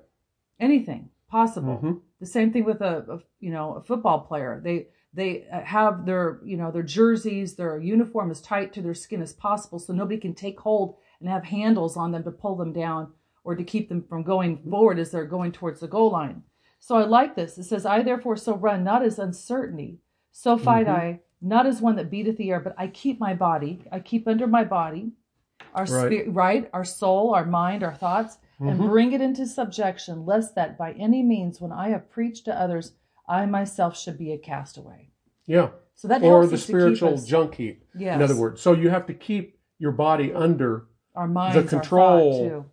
Anything 0.59 1.09
possible. 1.29 1.77
Mm-hmm. 1.77 1.93
The 2.19 2.25
same 2.25 2.51
thing 2.51 2.65
with 2.65 2.81
a, 2.81 3.05
a, 3.09 3.19
you 3.39 3.51
know 3.51 3.75
a 3.75 3.81
football 3.81 4.19
player. 4.19 4.61
They 4.63 4.87
they 5.13 5.47
uh, 5.51 5.61
have 5.61 6.05
their 6.05 6.39
you 6.43 6.57
know 6.57 6.71
their 6.71 6.83
jerseys, 6.83 7.55
their 7.55 7.79
uniform 7.79 8.29
as 8.29 8.41
tight 8.41 8.73
to 8.73 8.81
their 8.81 8.93
skin 8.93 9.21
as 9.21 9.33
possible, 9.33 9.79
so 9.79 9.93
nobody 9.93 10.19
can 10.19 10.35
take 10.35 10.59
hold 10.59 10.97
and 11.19 11.29
have 11.29 11.43
handles 11.43 11.97
on 11.97 12.11
them 12.11 12.23
to 12.23 12.31
pull 12.31 12.55
them 12.55 12.73
down 12.73 13.11
or 13.43 13.55
to 13.55 13.63
keep 13.63 13.89
them 13.89 14.03
from 14.07 14.23
going 14.23 14.57
forward 14.69 14.99
as 14.99 15.11
they're 15.11 15.25
going 15.25 15.51
towards 15.51 15.79
the 15.79 15.87
goal 15.87 16.11
line. 16.11 16.43
So 16.79 16.95
I 16.95 17.05
like 17.05 17.35
this. 17.35 17.57
It 17.57 17.63
says, 17.63 17.85
I 17.85 18.03
therefore 18.03 18.37
so 18.37 18.55
run, 18.55 18.83
not 18.83 19.03
as 19.03 19.19
uncertainty, 19.19 19.99
so 20.31 20.57
fight 20.57 20.87
mm-hmm. 20.87 20.95
I, 20.95 21.19
not 21.41 21.65
as 21.65 21.81
one 21.81 21.95
that 21.97 22.11
beateth 22.11 22.37
the 22.37 22.51
air, 22.51 22.59
but 22.59 22.75
I 22.77 22.87
keep 22.87 23.19
my 23.19 23.33
body, 23.33 23.83
I 23.91 23.99
keep 23.99 24.27
under 24.27 24.47
my 24.47 24.63
body, 24.63 25.11
our 25.73 25.85
right. 25.85 26.05
spirit, 26.05 26.27
right, 26.29 26.69
our 26.73 26.85
soul, 26.85 27.33
our 27.33 27.45
mind, 27.45 27.83
our 27.83 27.93
thoughts, 27.93 28.37
mm-hmm. 28.59 28.69
and 28.69 28.79
bring 28.79 29.13
it 29.13 29.21
into 29.21 29.45
subjection, 29.45 30.25
lest 30.25 30.55
that 30.55 30.77
by 30.77 30.93
any 30.93 31.21
means, 31.21 31.59
when 31.59 31.71
I 31.71 31.89
have 31.89 32.09
preached 32.09 32.45
to 32.45 32.59
others, 32.59 32.93
I 33.27 33.45
myself 33.45 33.97
should 33.97 34.17
be 34.17 34.31
a 34.31 34.37
castaway. 34.37 35.09
Yeah. 35.45 35.69
So 35.95 36.07
that 36.07 36.21
or 36.21 36.47
the 36.47 36.57
spiritual 36.57 37.17
junk 37.17 37.55
heap. 37.55 37.83
Yes. 37.97 38.15
In 38.15 38.21
other 38.21 38.35
words, 38.35 38.61
so 38.61 38.73
you 38.73 38.89
have 38.89 39.05
to 39.07 39.13
keep 39.13 39.57
your 39.79 39.91
body 39.91 40.33
under 40.33 40.87
our 41.19 41.27
minds, 41.27 41.55
the 41.55 41.63
control 41.63 42.65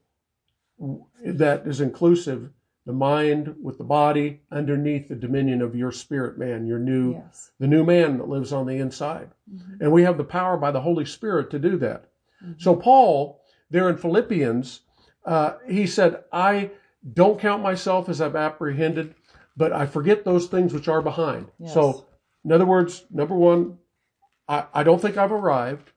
that 1.25 1.67
is 1.67 1.81
inclusive 1.81 2.51
the 2.85 2.93
mind 2.93 3.57
with 3.61 3.77
the 3.79 3.85
body 3.85 4.41
underneath 4.53 5.09
the 5.09 5.17
dominion 5.17 5.61
of 5.61 5.75
your 5.75 5.91
spirit 5.91 6.39
man 6.39 6.67
your 6.67 6.79
new 6.79 7.15
yes. 7.15 7.51
the 7.59 7.67
new 7.67 7.85
man 7.85 8.19
that 8.19 8.29
lives 8.29 8.53
on 8.53 8.67
the 8.67 8.77
inside 8.77 9.31
mm-hmm. 9.53 9.83
and 9.83 9.91
we 9.91 10.03
have 10.03 10.17
the 10.17 10.25
power 10.25 10.57
by 10.57 10.71
the 10.71 10.81
holy 10.81 11.05
spirit 11.05 11.51
to 11.51 11.59
do 11.59 11.77
that 11.77 12.05
mm-hmm. 12.43 12.53
so 12.59 12.77
paul 12.77 13.43
there 13.71 13.89
in 13.89 13.97
philippians 13.97 14.83
uh, 15.25 15.55
he 15.69 15.87
said 15.87 16.23
i 16.33 16.71
don't 17.15 17.41
count 17.41 17.63
myself 17.63 18.09
as 18.09 18.21
i've 18.21 18.37
apprehended 18.37 19.15
but 19.57 19.73
i 19.73 19.85
forget 19.85 20.25
those 20.25 20.47
things 20.47 20.73
which 20.73 20.89
are 20.89 21.03
behind 21.03 21.49
yes. 21.59 21.75
so 21.75 22.07
in 22.45 22.53
other 22.53 22.67
words 22.67 23.05
number 23.11 23.35
one 23.35 23.79
I, 24.49 24.67
I 24.73 24.83
don't 24.85 25.03
think 25.03 25.17
i've 25.17 25.33
arrived 25.33 25.91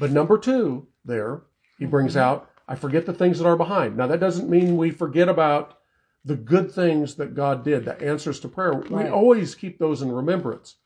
but 0.00 0.10
number 0.10 0.38
two 0.38 0.88
there 1.04 1.42
he 1.82 1.86
brings 1.88 2.12
mm-hmm. 2.12 2.20
out, 2.20 2.50
I 2.68 2.76
forget 2.76 3.06
the 3.06 3.12
things 3.12 3.38
that 3.38 3.48
are 3.48 3.56
behind. 3.56 3.96
Now, 3.96 4.06
that 4.06 4.20
doesn't 4.20 4.48
mean 4.48 4.76
we 4.76 4.90
forget 4.92 5.28
about 5.28 5.78
the 6.24 6.36
good 6.36 6.70
things 6.70 7.16
that 7.16 7.34
God 7.34 7.64
did, 7.64 7.84
the 7.84 8.00
answers 8.00 8.38
to 8.40 8.48
prayer. 8.48 8.72
Right. 8.72 8.90
We 8.90 9.08
always 9.08 9.56
keep 9.56 9.78
those 9.78 10.00
in 10.00 10.12
remembrance. 10.12 10.76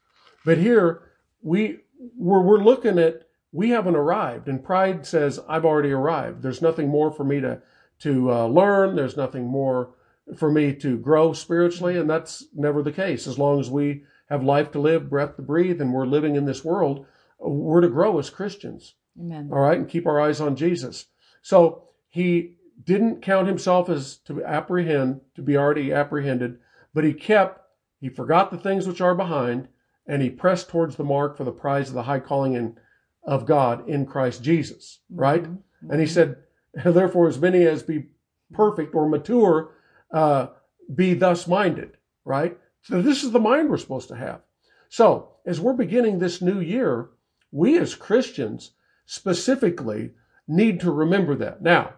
But 0.45 0.57
here, 0.57 1.03
we, 1.43 1.81
we're, 2.17 2.41
we're 2.41 2.65
looking 2.65 2.99
at, 2.99 3.29
we 3.53 3.71
haven't 3.71 3.97
arrived. 3.97 4.49
And 4.49 4.65
pride 4.65 5.07
says, 5.07 5.39
I've 5.49 5.67
already 5.67 5.93
arrived. 5.93 6.43
There's 6.43 6.63
nothing 6.63 6.89
more 6.89 7.13
for 7.13 7.25
me 7.25 7.41
to, 7.41 7.61
to 8.01 8.33
uh, 8.33 8.47
learn. 8.47 8.97
There's 8.97 9.17
nothing 9.17 9.45
more 9.45 9.91
for 10.37 10.51
me 10.51 10.73
to 10.77 10.97
grow 10.97 11.35
spiritually. 11.35 11.99
And 11.99 12.09
that's 12.09 12.47
never 12.55 12.83
the 12.83 12.91
case. 12.91 13.27
As 13.27 13.39
long 13.39 13.61
as 13.61 13.69
we 13.69 14.05
have 14.31 14.43
life 14.43 14.71
to 14.73 14.81
live, 14.81 15.11
breath 15.11 15.37
to 15.37 15.43
breathe, 15.43 15.81
and 15.81 15.93
we're 15.93 16.07
living 16.07 16.37
in 16.37 16.47
this 16.47 16.65
world, 16.65 17.05
we're 17.39 17.83
to 17.83 17.89
grow 17.89 18.19
as 18.19 18.31
Christians. 18.31 18.95
Amen. 19.19 19.51
All 19.53 19.61
right, 19.61 19.79
and 19.79 19.89
keep 19.89 20.07
our 20.07 20.21
eyes 20.21 20.41
on 20.41 20.57
Jesus. 20.57 21.07
So 21.43 21.85
he 22.09 22.57
didn't 22.85 23.23
count 23.23 23.49
himself 23.49 23.89
as 23.89 24.19
to 24.19 24.45
apprehend, 24.45 25.21
to 25.35 25.43
be 25.43 25.57
already 25.57 25.93
apprehended, 25.93 26.59
but 26.93 27.05
he 27.05 27.13
kept, 27.13 27.61
he 28.01 28.09
forgot 28.09 28.51
the 28.51 28.59
things 28.59 28.87
which 28.87 29.01
are 29.01 29.15
behind, 29.15 29.69
and 30.07 30.23
he 30.23 30.31
pressed 30.31 30.69
towards 30.69 30.97
the 30.97 31.05
mark 31.05 31.37
for 31.37 31.45
the 31.45 31.53
prize 31.53 31.89
of 31.89 31.95
the 31.95 32.05
high 32.05 32.21
calling 32.21 32.55
in, 32.55 32.79
of 33.25 33.47
God 33.47 33.89
in 33.89 34.07
Christ 34.07 34.43
Jesus. 34.43 35.01
Right? 35.11 35.43
Mm-hmm. 35.43 35.91
And 35.91 36.01
he 36.01 36.07
said, 36.07 36.37
therefore, 36.85 37.29
as 37.29 37.39
many 37.39 37.65
as 37.65 37.83
be 37.83 38.07
perfect 38.53 38.95
or 38.95 39.09
mature, 39.09 39.73
uh, 40.13 40.49
be 40.95 41.15
thus 41.15 41.47
minded. 41.49 41.97
Right? 42.25 42.59
So 42.83 43.03
this 43.03 43.25
is 43.25 43.33
the 43.33 43.41
mind 43.41 43.69
we're 43.69 43.79
supposed 43.79 44.09
to 44.09 44.17
have. 44.17 44.43
So 44.89 45.33
as 45.45 45.61
we're 45.61 45.73
beginning 45.73 46.19
this 46.19 46.41
new 46.41 46.61
year, 46.61 47.11
we 47.51 47.79
as 47.79 47.95
Christians 47.95 48.73
specifically 49.07 50.11
need 50.47 50.81
to 50.81 50.91
remember 50.91 51.35
that. 51.37 51.63
Now, 51.63 51.95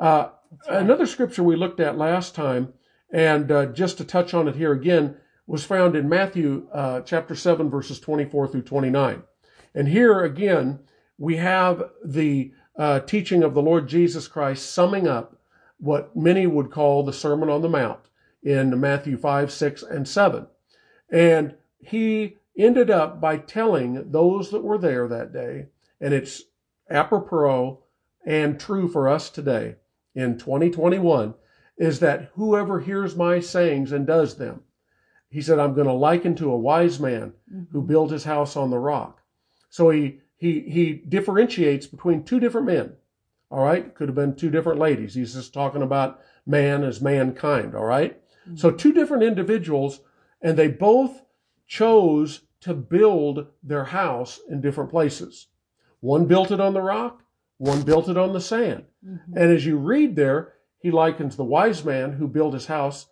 uh, 0.00 0.28
another 0.68 1.06
scripture 1.06 1.42
we 1.42 1.56
looked 1.56 1.80
at 1.80 1.98
last 1.98 2.34
time, 2.34 2.72
and 3.12 3.50
uh, 3.50 3.66
just 3.66 3.98
to 3.98 4.04
touch 4.04 4.34
on 4.34 4.48
it 4.48 4.56
here 4.56 4.72
again, 4.72 5.16
was 5.46 5.64
found 5.64 5.96
in 5.96 6.08
Matthew 6.08 6.68
uh, 6.72 7.00
chapter 7.00 7.34
7, 7.34 7.68
verses 7.68 7.98
24 7.98 8.48
through 8.48 8.62
29. 8.62 9.22
And 9.74 9.88
here 9.88 10.22
again, 10.22 10.80
we 11.18 11.36
have 11.36 11.90
the 12.04 12.52
uh, 12.76 13.00
teaching 13.00 13.42
of 13.42 13.54
the 13.54 13.62
Lord 13.62 13.88
Jesus 13.88 14.28
Christ 14.28 14.70
summing 14.70 15.08
up 15.08 15.36
what 15.78 16.14
many 16.14 16.46
would 16.46 16.70
call 16.70 17.02
the 17.02 17.12
Sermon 17.12 17.48
on 17.48 17.62
the 17.62 17.68
Mount 17.68 18.00
in 18.42 18.78
Matthew 18.78 19.16
5, 19.16 19.50
6, 19.50 19.82
and 19.82 20.06
7. 20.06 20.46
And 21.10 21.54
he 21.78 22.36
ended 22.56 22.90
up 22.90 23.20
by 23.20 23.38
telling 23.38 24.10
those 24.12 24.50
that 24.50 24.62
were 24.62 24.78
there 24.78 25.08
that 25.08 25.32
day, 25.32 25.66
and 26.00 26.14
it's 26.14 26.42
apropos 26.90 27.82
and 28.26 28.58
true 28.58 28.88
for 28.88 29.08
us 29.08 29.30
today 29.30 29.76
in 30.14 30.38
2021 30.38 31.34
is 31.78 32.00
that 32.00 32.30
whoever 32.34 32.80
hears 32.80 33.16
my 33.16 33.40
sayings 33.40 33.92
and 33.92 34.06
does 34.06 34.36
them, 34.36 34.62
he 35.30 35.40
said, 35.40 35.58
I'm 35.58 35.74
going 35.74 35.86
to 35.86 35.92
liken 35.92 36.34
to 36.36 36.50
a 36.50 36.58
wise 36.58 37.00
man 37.00 37.32
who 37.48 37.78
mm-hmm. 37.78 37.86
built 37.86 38.10
his 38.10 38.24
house 38.24 38.56
on 38.56 38.70
the 38.70 38.78
rock. 38.78 39.22
So 39.70 39.90
he, 39.90 40.20
he, 40.36 40.60
he 40.60 40.92
differentiates 40.92 41.86
between 41.86 42.24
two 42.24 42.40
different 42.40 42.66
men. 42.66 42.92
All 43.50 43.62
right. 43.62 43.94
Could 43.94 44.08
have 44.08 44.16
been 44.16 44.34
two 44.34 44.50
different 44.50 44.78
ladies. 44.78 45.14
He's 45.14 45.34
just 45.34 45.54
talking 45.54 45.82
about 45.82 46.20
man 46.46 46.84
as 46.84 47.00
mankind. 47.00 47.74
All 47.74 47.84
right? 47.84 48.20
mm-hmm. 48.46 48.56
So 48.56 48.70
two 48.70 48.92
different 48.92 49.22
individuals 49.22 50.00
and 50.42 50.56
they 50.56 50.68
both 50.68 51.22
chose 51.66 52.42
to 52.60 52.74
build 52.74 53.46
their 53.62 53.84
house 53.84 54.40
in 54.48 54.60
different 54.60 54.90
places. 54.90 55.46
One 56.00 56.26
built 56.26 56.50
it 56.50 56.60
on 56.60 56.74
the 56.74 56.82
rock, 56.82 57.22
one 57.58 57.82
built 57.82 58.08
it 58.08 58.16
on 58.16 58.32
the 58.32 58.40
sand. 58.40 58.84
Mm-hmm. 59.06 59.36
And 59.36 59.52
as 59.52 59.66
you 59.66 59.76
read 59.76 60.16
there, 60.16 60.54
he 60.78 60.90
likens 60.90 61.36
the 61.36 61.44
wise 61.44 61.84
man 61.84 62.12
who 62.12 62.26
built 62.26 62.54
his 62.54 62.66
house, 62.66 63.06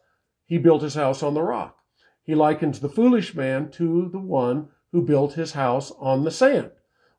he 0.47 0.59
built 0.59 0.83
his 0.83 0.95
house 0.95 1.23
on 1.23 1.35
the 1.35 1.43
rock. 1.43 1.77
He 2.23 2.35
likens 2.35 2.81
the 2.81 2.89
foolish 2.89 3.35
man 3.35 3.71
to 3.73 4.09
the 4.11 4.19
one 4.19 4.69
who 4.93 5.03
built 5.03 5.35
his 5.35 5.53
house 5.53 5.93
on 5.99 6.25
the 6.25 6.31
sand. 6.31 6.71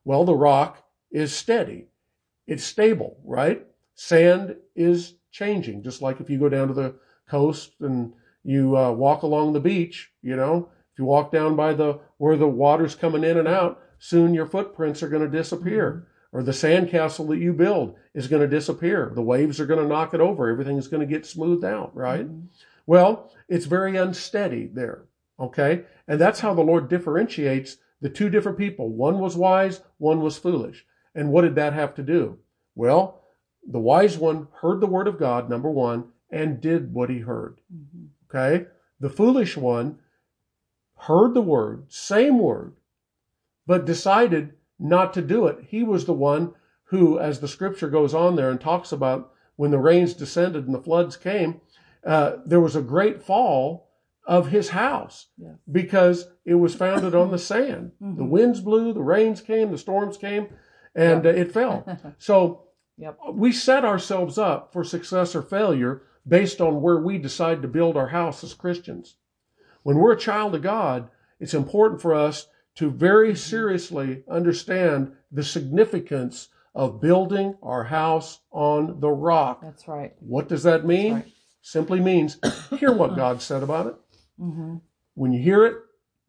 Well, 0.04 0.24
the 0.24 0.34
rock 0.34 0.84
is 1.10 1.34
steady. 1.34 1.86
It's 2.46 2.64
stable, 2.64 3.18
right? 3.24 3.64
Sand 3.94 4.56
is 4.74 5.14
changing, 5.30 5.82
just 5.82 6.02
like 6.02 6.20
if 6.20 6.30
you 6.30 6.38
go 6.38 6.48
down 6.48 6.68
to 6.68 6.74
the 6.74 6.94
coast 7.28 7.74
and 7.80 8.12
you 8.42 8.76
uh, 8.76 8.90
walk 8.90 9.22
along 9.22 9.52
the 9.52 9.60
beach, 9.60 10.10
you 10.22 10.34
know, 10.34 10.68
if 10.92 10.98
you 10.98 11.04
walk 11.04 11.30
down 11.30 11.54
by 11.54 11.74
the 11.74 12.00
where 12.16 12.36
the 12.36 12.48
water's 12.48 12.94
coming 12.94 13.22
in 13.22 13.38
and 13.38 13.46
out, 13.46 13.80
soon 14.00 14.34
your 14.34 14.46
footprints 14.46 15.02
are 15.04 15.08
going 15.08 15.22
to 15.22 15.38
disappear. 15.38 15.92
Mm-hmm. 15.92 16.06
Or 16.32 16.44
the 16.44 16.52
sandcastle 16.52 17.28
that 17.28 17.38
you 17.38 17.52
build 17.52 17.96
is 18.14 18.28
going 18.28 18.42
to 18.42 18.48
disappear. 18.48 19.10
The 19.12 19.22
waves 19.22 19.58
are 19.58 19.66
going 19.66 19.82
to 19.82 19.88
knock 19.88 20.14
it 20.14 20.20
over. 20.20 20.48
Everything's 20.48 20.86
going 20.86 21.00
to 21.00 21.12
get 21.12 21.26
smoothed 21.26 21.64
out, 21.64 21.94
right? 21.94 22.24
Mm-hmm. 22.24 22.46
Well, 22.86 23.32
it's 23.48 23.66
very 23.66 23.96
unsteady 23.96 24.66
there. 24.72 25.06
Okay. 25.40 25.82
And 26.06 26.20
that's 26.20 26.38
how 26.38 26.54
the 26.54 26.62
Lord 26.62 26.88
differentiates 26.88 27.78
the 28.00 28.08
two 28.08 28.30
different 28.30 28.58
people. 28.58 28.90
One 28.90 29.18
was 29.18 29.36
wise, 29.36 29.80
one 29.98 30.20
was 30.20 30.38
foolish. 30.38 30.86
And 31.16 31.32
what 31.32 31.42
did 31.42 31.56
that 31.56 31.72
have 31.72 31.94
to 31.96 32.02
do? 32.02 32.38
Well, 32.76 33.22
the 33.68 33.80
wise 33.80 34.16
one 34.16 34.46
heard 34.60 34.80
the 34.80 34.86
word 34.86 35.08
of 35.08 35.18
God, 35.18 35.50
number 35.50 35.68
one, 35.68 36.12
and 36.30 36.60
did 36.60 36.94
what 36.94 37.10
he 37.10 37.18
heard. 37.18 37.60
Mm-hmm. 37.74 38.36
Okay. 38.36 38.66
The 39.00 39.10
foolish 39.10 39.56
one 39.56 39.98
heard 40.96 41.34
the 41.34 41.42
word, 41.42 41.92
same 41.92 42.38
word, 42.38 42.74
but 43.66 43.84
decided 43.84 44.54
not 44.78 45.12
to 45.14 45.22
do 45.22 45.46
it. 45.46 45.58
He 45.68 45.82
was 45.82 46.04
the 46.04 46.12
one 46.12 46.54
who, 46.84 47.18
as 47.18 47.40
the 47.40 47.48
scripture 47.48 47.88
goes 47.88 48.14
on 48.14 48.36
there 48.36 48.50
and 48.50 48.60
talks 48.60 48.92
about 48.92 49.32
when 49.56 49.70
the 49.70 49.78
rains 49.78 50.14
descended 50.14 50.66
and 50.66 50.74
the 50.74 50.82
floods 50.82 51.16
came, 51.16 51.60
uh, 52.04 52.36
there 52.46 52.60
was 52.60 52.74
a 52.74 52.82
great 52.82 53.22
fall 53.22 53.90
of 54.26 54.48
his 54.48 54.70
house 54.70 55.26
yeah. 55.36 55.52
because 55.70 56.28
it 56.44 56.54
was 56.54 56.74
founded 56.74 57.14
on 57.14 57.30
the 57.30 57.38
sand. 57.52 57.92
Mm-hmm. 58.02 58.16
The 58.16 58.24
winds 58.24 58.60
blew, 58.60 58.92
the 58.92 59.02
rains 59.02 59.40
came, 59.40 59.70
the 59.70 59.78
storms 59.78 60.16
came, 60.16 60.48
and 60.94 61.26
uh, 61.26 61.30
it 61.30 61.52
fell. 61.52 61.86
So 62.18 62.64
yep. 62.96 63.18
we 63.32 63.52
set 63.52 63.84
ourselves 63.84 64.38
up 64.38 64.72
for 64.72 64.84
success 64.84 65.34
or 65.34 65.42
failure 65.42 66.02
based 66.26 66.60
on 66.60 66.82
where 66.82 66.98
we 66.98 67.18
decide 67.18 67.62
to 67.62 67.68
build 67.68 67.96
our 67.96 68.08
house 68.08 68.44
as 68.44 68.54
Christians. 68.54 69.16
when 69.82 69.96
we're 69.96 70.12
a 70.12 70.18
child 70.18 70.54
of 70.54 70.62
God, 70.62 71.08
it's 71.38 71.54
important 71.54 72.02
for 72.02 72.14
us 72.14 72.46
to 72.80 72.90
very 72.90 73.36
seriously 73.36 74.24
understand 74.26 75.12
the 75.30 75.44
significance 75.44 76.48
of 76.74 76.98
building 76.98 77.54
our 77.62 77.84
house 77.84 78.38
on 78.52 78.98
the 79.00 79.10
rock. 79.10 79.60
That's 79.60 79.86
right. 79.86 80.14
What 80.18 80.48
does 80.48 80.62
that 80.62 80.86
mean? 80.86 81.16
Right. 81.16 81.32
Simply 81.60 82.00
means 82.00 82.38
hear 82.78 82.90
what 82.90 83.16
God 83.16 83.42
said 83.42 83.62
about 83.62 83.88
it. 83.88 83.96
Mm-hmm. 84.40 84.76
When 85.12 85.30
you 85.30 85.42
hear 85.42 85.66
it, 85.66 85.76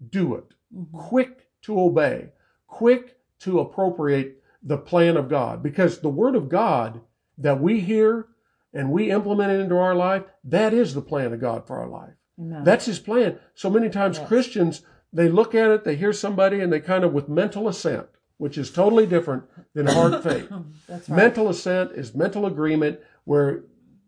do 0.09 0.35
it. 0.35 0.43
Mm-hmm. 0.75 0.97
Quick 0.97 1.47
to 1.61 1.79
obey, 1.79 2.33
quick 2.67 3.17
to 3.39 3.61
appropriate 3.61 4.43
the 4.61 4.77
plan 4.77 5.15
of 5.15 5.29
God. 5.29 5.63
Because 5.63 5.99
the 5.99 6.09
Word 6.09 6.35
of 6.35 6.49
God 6.49 6.99
that 7.37 7.61
we 7.61 7.79
hear 7.79 8.27
and 8.73 8.91
we 8.91 9.09
implement 9.09 9.53
it 9.53 9.61
into 9.61 9.77
our 9.77 9.95
life, 9.95 10.23
that 10.43 10.73
is 10.73 10.93
the 10.93 11.01
plan 11.01 11.31
of 11.31 11.39
God 11.39 11.65
for 11.65 11.79
our 11.79 11.87
life. 11.87 12.13
Amen. 12.37 12.65
That's 12.65 12.87
His 12.87 12.99
plan. 12.99 13.39
So 13.55 13.69
many 13.69 13.87
times 13.87 14.17
yes. 14.17 14.27
Christians, 14.27 14.81
they 15.13 15.29
look 15.29 15.53
at 15.53 15.71
it, 15.71 15.83
they 15.83 15.95
hear 15.95 16.13
somebody, 16.13 16.61
and 16.61 16.71
they 16.71 16.79
kind 16.79 17.03
of 17.03 17.13
with 17.13 17.27
mental 17.27 17.67
assent, 17.67 18.07
which 18.37 18.57
is 18.57 18.71
totally 18.71 19.05
different 19.05 19.43
than 19.73 19.87
hard 19.87 20.23
faith. 20.23 20.49
right. 20.87 21.09
Mental 21.09 21.49
assent 21.49 21.91
is 21.91 22.15
mental 22.15 22.45
agreement 22.45 22.99
where, 23.25 23.63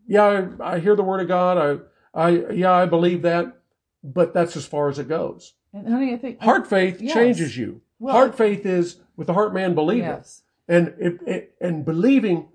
yeah, 0.06 0.46
I, 0.60 0.74
I 0.74 0.78
hear 0.78 0.96
the 0.96 1.02
Word 1.02 1.20
of 1.20 1.28
God, 1.28 1.80
I, 2.14 2.26
I, 2.26 2.52
yeah, 2.52 2.72
I 2.72 2.86
believe 2.86 3.22
that, 3.22 3.58
but 4.02 4.32
that's 4.34 4.56
as 4.56 4.66
far 4.66 4.88
as 4.88 4.98
it 4.98 5.08
goes. 5.08 5.54
And 5.72 5.88
honey, 5.88 6.14
I 6.14 6.16
think 6.16 6.40
hard 6.40 6.66
faith 6.66 7.00
yes. 7.00 7.14
changes 7.14 7.56
you. 7.56 7.82
Well, 7.98 8.14
hard 8.14 8.34
faith 8.34 8.64
is 8.64 9.00
with 9.16 9.26
the 9.26 9.34
heart 9.34 9.52
man 9.52 9.74
believing, 9.74 10.04
yes. 10.04 10.42
and 10.68 10.94
it, 10.98 11.18
it, 11.26 11.54
and 11.60 11.84
believing 11.84 12.48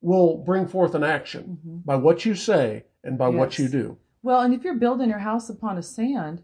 will 0.00 0.38
bring 0.38 0.66
forth 0.66 0.94
an 0.94 1.02
action 1.02 1.58
mm-hmm. 1.58 1.78
by 1.78 1.96
what 1.96 2.24
you 2.24 2.34
say 2.34 2.84
and 3.02 3.16
by 3.16 3.28
yes. 3.28 3.36
what 3.36 3.58
you 3.58 3.68
do. 3.68 3.96
Well, 4.22 4.40
and 4.40 4.52
if 4.52 4.62
you're 4.62 4.74
building 4.74 5.08
your 5.08 5.20
house 5.20 5.48
upon 5.48 5.78
a 5.78 5.82
sand, 5.82 6.42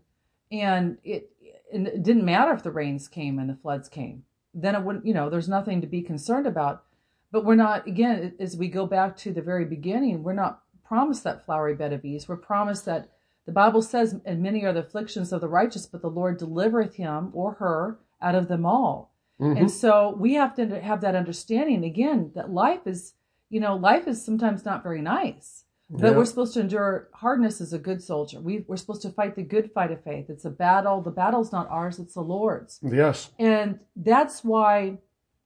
and 0.50 0.98
it, 1.04 1.30
and 1.72 1.86
it 1.86 2.02
didn't 2.02 2.24
matter 2.24 2.52
if 2.52 2.62
the 2.62 2.70
rains 2.70 3.08
came 3.08 3.38
and 3.38 3.48
the 3.48 3.56
floods 3.56 3.88
came, 3.88 4.24
then 4.52 4.74
it 4.74 4.82
wouldn't. 4.82 5.06
You 5.06 5.14
know, 5.14 5.30
there's 5.30 5.48
nothing 5.48 5.80
to 5.80 5.86
be 5.86 6.02
concerned 6.02 6.46
about. 6.46 6.84
But 7.32 7.44
we're 7.44 7.56
not. 7.56 7.86
Again, 7.86 8.34
as 8.38 8.56
we 8.56 8.68
go 8.68 8.86
back 8.86 9.16
to 9.18 9.32
the 9.32 9.42
very 9.42 9.64
beginning, 9.64 10.22
we're 10.22 10.34
not 10.34 10.62
promised 10.84 11.24
that 11.24 11.44
flowery 11.44 11.74
bed 11.74 11.92
of 11.92 12.04
ease. 12.04 12.28
We're 12.28 12.36
promised 12.36 12.84
that 12.84 13.08
the 13.46 13.52
Bible 13.52 13.82
says, 13.82 14.20
"And 14.24 14.42
many 14.42 14.64
are 14.64 14.72
the 14.72 14.80
afflictions 14.80 15.32
of 15.32 15.40
the 15.40 15.48
righteous, 15.48 15.86
but 15.86 16.02
the 16.02 16.08
Lord 16.08 16.38
delivereth 16.38 16.94
him 16.94 17.30
or 17.32 17.54
her 17.54 17.98
out 18.22 18.36
of 18.36 18.48
them 18.48 18.64
all." 18.64 19.12
Mm-hmm. 19.40 19.56
And 19.56 19.70
so 19.70 20.14
we 20.16 20.34
have 20.34 20.54
to 20.56 20.80
have 20.80 21.00
that 21.00 21.16
understanding 21.16 21.84
again 21.84 22.30
that 22.36 22.50
life 22.50 22.86
is 22.86 23.14
you 23.54 23.60
know, 23.60 23.76
life 23.76 24.08
is 24.08 24.24
sometimes 24.24 24.64
not 24.64 24.82
very 24.82 25.00
nice, 25.00 25.63
but 25.96 26.10
yeah. 26.10 26.16
we're 26.16 26.24
supposed 26.24 26.54
to 26.54 26.60
endure 26.60 27.08
hardness 27.14 27.60
as 27.60 27.72
a 27.72 27.78
good 27.78 28.02
soldier. 28.02 28.40
We, 28.40 28.64
we're 28.66 28.76
supposed 28.76 29.02
to 29.02 29.10
fight 29.10 29.36
the 29.36 29.42
good 29.42 29.70
fight 29.72 29.92
of 29.92 30.02
faith. 30.02 30.26
It's 30.28 30.44
a 30.44 30.50
battle. 30.50 31.00
The 31.00 31.10
battle's 31.10 31.52
not 31.52 31.68
ours, 31.70 31.98
it's 32.00 32.14
the 32.14 32.20
Lord's. 32.20 32.80
Yes. 32.82 33.30
And 33.38 33.78
that's 33.94 34.42
why 34.42 34.98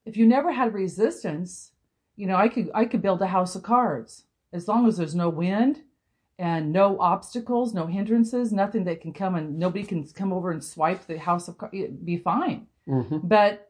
if 0.06 0.16
you 0.16 0.26
never 0.26 0.50
had 0.52 0.72
resistance, 0.72 1.72
you 2.16 2.26
know, 2.26 2.36
I 2.36 2.48
could 2.48 2.70
I 2.74 2.86
could 2.86 3.02
build 3.02 3.20
a 3.20 3.26
house 3.26 3.54
of 3.54 3.62
cards 3.62 4.24
as 4.52 4.66
long 4.66 4.88
as 4.88 4.96
there's 4.96 5.14
no 5.14 5.28
wind 5.28 5.82
and 6.38 6.72
no 6.72 6.98
obstacles, 6.98 7.74
no 7.74 7.86
hindrances, 7.86 8.50
nothing 8.50 8.84
that 8.84 9.02
can 9.02 9.12
come 9.12 9.34
and 9.34 9.58
nobody 9.58 9.84
can 9.84 10.06
come 10.08 10.32
over 10.32 10.50
and 10.50 10.64
swipe 10.64 11.06
the 11.06 11.18
house 11.18 11.48
of 11.48 11.58
cards. 11.58 11.74
It'd 11.74 12.06
be 12.06 12.16
fine. 12.16 12.68
Mm-hmm. 12.88 13.18
But 13.24 13.67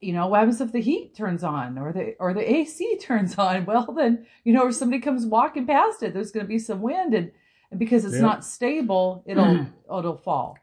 you 0.00 0.12
know, 0.12 0.26
what 0.26 0.40
happens 0.40 0.60
if 0.60 0.72
the 0.72 0.80
heat 0.80 1.14
turns 1.14 1.42
on 1.42 1.78
or 1.78 1.92
the 1.92 2.14
or 2.18 2.34
the 2.34 2.54
AC 2.54 2.98
turns 3.00 3.36
on? 3.36 3.64
Well, 3.64 3.92
then 3.92 4.26
you 4.44 4.52
know, 4.52 4.68
if 4.68 4.74
somebody 4.74 5.00
comes 5.00 5.26
walking 5.26 5.66
past 5.66 6.02
it, 6.02 6.14
there's 6.14 6.32
going 6.32 6.44
to 6.44 6.48
be 6.48 6.58
some 6.58 6.82
wind, 6.82 7.14
and, 7.14 7.30
and 7.70 7.80
because 7.80 8.04
it's 8.04 8.20
not 8.20 8.44
stable, 8.44 9.22
it'll 9.26 9.66
it'll 9.98 10.16
fall. 10.16 10.58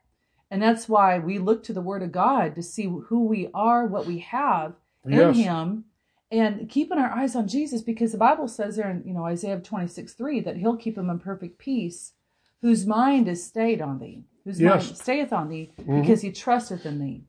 And 0.52 0.62
that's 0.62 0.88
why 0.88 1.18
we 1.18 1.40
look 1.40 1.64
to 1.64 1.74
the 1.74 1.82
Word 1.82 2.04
of 2.04 2.12
God 2.12 2.54
to 2.56 2.62
see 2.62 2.84
who 2.84 3.26
we 3.26 3.50
are, 3.56 3.88
what 3.88 4.06
we 4.06 4.20
have 4.20 4.74
in 5.04 5.14
yes. 5.14 5.36
Him, 5.36 5.86
and 6.30 6.70
keeping 6.70 7.00
our 7.00 7.10
eyes 7.10 7.36
on 7.36 7.48
Jesus, 7.48 7.82
because 7.82 8.12
the 8.12 8.20
Bible 8.20 8.48
says 8.48 8.76
there 8.76 8.90
in 8.90 9.04
you 9.06 9.14
know 9.14 9.26
Isaiah 9.26 9.60
26, 9.60 10.14
3, 10.14 10.42
that 10.42 10.58
He'll 10.58 10.78
keep 10.78 10.98
him 10.98 11.10
in 11.10 11.18
perfect 11.18 11.58
peace, 11.58 12.14
whose 12.62 12.86
mind 12.86 13.28
is 13.28 13.44
stayed 13.44 13.82
on 13.82 13.98
thee, 13.98 14.26
whose 14.44 14.62
yes. 14.62 14.86
mind 14.86 14.98
stayeth 14.98 15.34
on 15.34 15.50
thee, 15.50 15.72
mm-hmm. 15.82 16.02
because 16.02 16.22
he 16.22 16.32
trusteth 16.32 16.86
in 16.86 17.00
thee. 17.00 17.24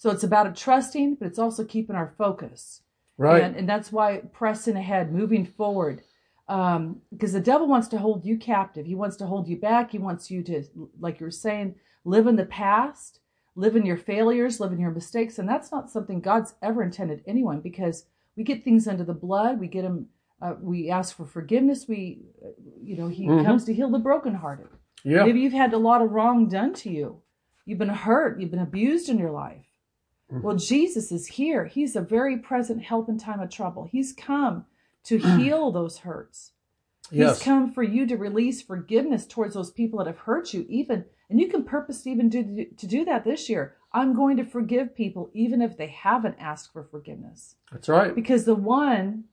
So 0.00 0.08
it's 0.08 0.24
about 0.24 0.46
a 0.46 0.52
trusting, 0.52 1.16
but 1.16 1.26
it's 1.26 1.38
also 1.38 1.62
keeping 1.62 1.94
our 1.94 2.14
focus. 2.16 2.80
Right. 3.18 3.42
And, 3.42 3.54
and 3.54 3.68
that's 3.68 3.92
why 3.92 4.22
pressing 4.32 4.74
ahead, 4.74 5.12
moving 5.12 5.44
forward. 5.44 6.00
Um, 6.48 7.02
because 7.12 7.34
the 7.34 7.38
devil 7.38 7.68
wants 7.68 7.86
to 7.88 7.98
hold 7.98 8.24
you 8.24 8.38
captive. 8.38 8.86
He 8.86 8.94
wants 8.94 9.16
to 9.18 9.26
hold 9.26 9.46
you 9.46 9.58
back. 9.58 9.90
He 9.90 9.98
wants 9.98 10.30
you 10.30 10.42
to, 10.44 10.64
like 10.98 11.20
you 11.20 11.26
were 11.26 11.30
saying, 11.30 11.74
live 12.06 12.26
in 12.26 12.36
the 12.36 12.46
past, 12.46 13.20
live 13.54 13.76
in 13.76 13.84
your 13.84 13.98
failures, 13.98 14.58
live 14.58 14.72
in 14.72 14.80
your 14.80 14.90
mistakes. 14.90 15.38
And 15.38 15.46
that's 15.46 15.70
not 15.70 15.90
something 15.90 16.22
God's 16.22 16.54
ever 16.62 16.82
intended 16.82 17.22
anyone 17.26 17.60
because 17.60 18.06
we 18.36 18.42
get 18.42 18.64
things 18.64 18.88
under 18.88 19.04
the 19.04 19.12
blood. 19.12 19.60
We 19.60 19.68
get 19.68 19.82
them, 19.82 20.06
uh, 20.40 20.54
we 20.62 20.88
ask 20.88 21.14
for 21.14 21.26
forgiveness. 21.26 21.84
We, 21.86 22.22
uh, 22.42 22.52
you 22.82 22.96
know, 22.96 23.08
he 23.08 23.26
mm-hmm. 23.26 23.44
comes 23.44 23.66
to 23.66 23.74
heal 23.74 23.90
the 23.90 23.98
brokenhearted. 23.98 24.68
Yeah. 25.04 25.24
Maybe 25.24 25.40
you've 25.40 25.52
had 25.52 25.74
a 25.74 25.78
lot 25.78 26.00
of 26.00 26.10
wrong 26.10 26.48
done 26.48 26.72
to 26.76 26.90
you. 26.90 27.20
You've 27.66 27.78
been 27.78 27.90
hurt. 27.90 28.40
You've 28.40 28.50
been 28.50 28.60
abused 28.60 29.10
in 29.10 29.18
your 29.18 29.30
life. 29.30 29.66
Mm-hmm. 30.32 30.42
Well, 30.42 30.56
Jesus 30.56 31.10
is 31.10 31.26
here. 31.26 31.66
He's 31.66 31.96
a 31.96 32.00
very 32.00 32.38
present 32.38 32.82
help 32.82 33.08
in 33.08 33.18
time 33.18 33.40
of 33.40 33.50
trouble. 33.50 33.88
He's 33.90 34.12
come 34.12 34.64
to 35.04 35.18
heal 35.18 35.70
those 35.70 35.98
hurts. 35.98 36.52
Yes. 37.10 37.38
He's 37.38 37.44
come 37.44 37.72
for 37.72 37.82
you 37.82 38.06
to 38.06 38.16
release 38.16 38.62
forgiveness 38.62 39.26
towards 39.26 39.54
those 39.54 39.70
people 39.70 39.98
that 39.98 40.06
have 40.06 40.18
hurt 40.18 40.54
you, 40.54 40.64
even, 40.68 41.04
and 41.28 41.40
you 41.40 41.48
can 41.48 41.64
purpose 41.64 42.02
to 42.02 42.10
even 42.10 42.28
do 42.28 42.66
to 42.76 42.86
do 42.86 43.04
that 43.04 43.24
this 43.24 43.48
year. 43.48 43.76
I'm 43.92 44.14
going 44.14 44.36
to 44.36 44.44
forgive 44.44 44.94
people 44.94 45.30
even 45.34 45.60
if 45.60 45.76
they 45.76 45.88
haven't 45.88 46.36
asked 46.38 46.72
for 46.72 46.84
forgiveness. 46.84 47.56
That's 47.72 47.88
right. 47.88 48.14
Because 48.14 48.44
the 48.44 48.54
one 48.54 49.24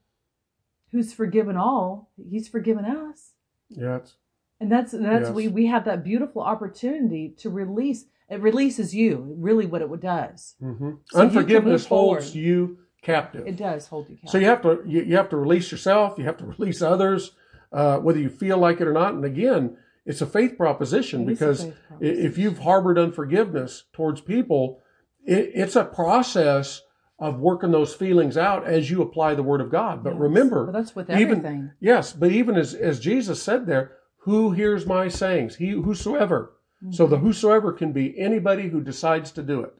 who's 0.90 1.12
forgiven 1.12 1.56
all, 1.56 2.10
he's 2.28 2.48
forgiven 2.48 2.84
us. 2.84 3.32
Yes. 3.68 4.14
And 4.60 4.72
that's 4.72 4.92
that's 4.92 5.26
yes. 5.26 5.30
we 5.30 5.46
we 5.46 5.66
have 5.66 5.84
that 5.84 6.02
beautiful 6.02 6.42
opportunity 6.42 7.34
to 7.38 7.50
release 7.50 8.06
it 8.28 8.40
releases 8.40 8.94
you, 8.94 9.34
really 9.38 9.66
what 9.66 9.82
it 9.82 10.00
does. 10.00 10.56
Mm-hmm. 10.62 10.90
So 11.06 11.20
Unforgiveness 11.20 11.84
you 11.84 11.88
holds 11.88 12.34
you 12.34 12.78
captive. 13.02 13.46
It 13.46 13.56
does 13.56 13.86
hold 13.86 14.08
you 14.08 14.16
captive. 14.16 14.30
So 14.30 14.38
you 14.38 14.46
have 14.46 14.62
to 14.62 14.82
you, 14.86 15.02
you 15.02 15.16
have 15.16 15.30
to 15.30 15.36
release 15.36 15.72
yourself. 15.72 16.18
You 16.18 16.24
have 16.24 16.36
to 16.38 16.46
release 16.46 16.82
others, 16.82 17.32
uh, 17.72 17.98
whether 17.98 18.18
you 18.18 18.28
feel 18.28 18.58
like 18.58 18.80
it 18.80 18.88
or 18.88 18.92
not. 18.92 19.14
And 19.14 19.24
again, 19.24 19.76
it's 20.04 20.20
a 20.20 20.26
faith 20.26 20.56
proposition 20.56 21.22
it 21.22 21.26
because 21.26 21.64
faith 21.64 21.74
proposition. 21.88 22.24
if 22.26 22.38
you've 22.38 22.58
harbored 22.58 22.98
unforgiveness 22.98 23.84
towards 23.92 24.20
people, 24.20 24.80
it, 25.24 25.50
it's 25.54 25.76
a 25.76 25.84
process 25.84 26.82
of 27.18 27.40
working 27.40 27.72
those 27.72 27.94
feelings 27.94 28.36
out 28.36 28.64
as 28.64 28.90
you 28.90 29.02
apply 29.02 29.34
the 29.34 29.42
word 29.42 29.60
of 29.60 29.70
God. 29.70 30.04
But 30.04 30.12
yes. 30.12 30.20
remember, 30.20 30.66
but 30.66 30.72
that's 30.72 30.94
with 30.94 31.10
everything. 31.10 31.36
Even, 31.36 31.72
yes, 31.80 32.12
but 32.12 32.30
even 32.30 32.56
as, 32.56 32.74
as 32.74 33.00
Jesus 33.00 33.42
said 33.42 33.66
there, 33.66 33.92
who 34.18 34.52
hears 34.52 34.86
my 34.86 35.08
sayings? 35.08 35.56
He 35.56 35.70
whosoever 35.70 36.52
Mm-hmm. 36.82 36.92
So 36.92 37.06
the 37.06 37.16
mm-hmm. 37.16 37.26
whosoever 37.26 37.72
can 37.72 37.92
be 37.92 38.18
anybody 38.18 38.68
who 38.68 38.80
decides 38.80 39.30
to 39.32 39.42
do 39.42 39.62
it. 39.62 39.74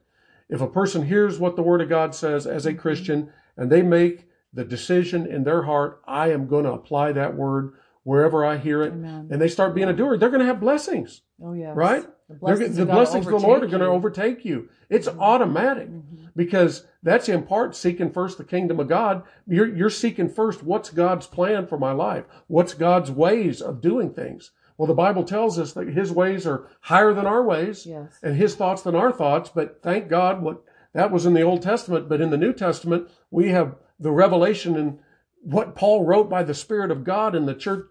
If 0.48 0.60
a 0.60 0.66
person 0.66 1.06
hears 1.06 1.38
what 1.38 1.56
the 1.56 1.62
Word 1.62 1.80
of 1.80 1.88
God 1.88 2.14
says 2.14 2.46
as 2.46 2.66
a 2.66 2.70
mm-hmm. 2.70 2.80
Christian 2.80 3.32
and 3.56 3.70
they 3.70 3.82
make 3.82 4.28
the 4.52 4.64
decision 4.64 5.26
in 5.26 5.44
their 5.44 5.62
heart, 5.62 6.00
I 6.06 6.30
am 6.30 6.46
going 6.46 6.64
to 6.64 6.72
apply 6.72 7.12
that 7.12 7.36
word 7.36 7.74
wherever 8.08 8.42
I 8.42 8.56
hear 8.56 8.82
it, 8.82 8.92
Amen. 8.94 9.28
and 9.30 9.38
they 9.38 9.48
start 9.48 9.74
being 9.74 9.88
a 9.90 9.92
doer, 9.92 10.16
they're 10.16 10.30
going 10.30 10.40
to 10.40 10.46
have 10.46 10.60
blessings. 10.60 11.20
Oh, 11.42 11.52
yeah. 11.52 11.72
Right? 11.74 12.06
The 12.28 12.34
blessings, 12.36 12.76
the 12.76 12.86
blessings 12.86 13.26
of 13.26 13.32
the 13.32 13.46
Lord 13.46 13.62
are 13.62 13.66
going 13.66 13.80
to 13.80 13.86
overtake 13.86 14.46
you. 14.46 14.70
It's 14.88 15.06
mm-hmm. 15.08 15.20
automatic 15.20 15.88
mm-hmm. 15.88 16.26
because 16.34 16.86
that's 17.02 17.28
in 17.28 17.42
part 17.42 17.76
seeking 17.76 18.10
first 18.10 18.38
the 18.38 18.44
kingdom 18.44 18.80
of 18.80 18.88
God. 18.88 19.24
You're, 19.46 19.68
you're 19.74 19.90
seeking 19.90 20.30
first 20.30 20.62
what's 20.62 20.88
God's 20.88 21.26
plan 21.26 21.66
for 21.66 21.78
my 21.78 21.92
life? 21.92 22.24
What's 22.46 22.72
God's 22.72 23.10
ways 23.10 23.60
of 23.60 23.82
doing 23.82 24.14
things? 24.14 24.52
Well, 24.78 24.86
the 24.86 24.94
Bible 24.94 25.24
tells 25.24 25.58
us 25.58 25.72
that 25.72 25.88
his 25.88 26.12
ways 26.12 26.46
are 26.46 26.68
higher 26.82 27.12
than 27.12 27.26
our 27.26 27.42
ways 27.42 27.84
yes. 27.84 28.16
and 28.22 28.36
his 28.36 28.54
thoughts 28.54 28.82
than 28.82 28.94
our 28.94 29.12
thoughts. 29.12 29.50
But 29.52 29.82
thank 29.82 30.08
God 30.08 30.40
what 30.40 30.62
that 30.94 31.10
was 31.10 31.26
in 31.26 31.34
the 31.34 31.42
Old 31.42 31.62
Testament. 31.62 32.08
But 32.08 32.20
in 32.20 32.30
the 32.30 32.38
New 32.38 32.52
Testament, 32.52 33.10
we 33.30 33.48
have 33.50 33.74
the 33.98 34.12
revelation 34.12 34.76
in 34.76 35.00
what 35.42 35.74
Paul 35.74 36.04
wrote 36.04 36.30
by 36.30 36.44
the 36.44 36.54
Spirit 36.54 36.92
of 36.92 37.02
God 37.02 37.34
in 37.34 37.46
the 37.46 37.54
church 37.54 37.86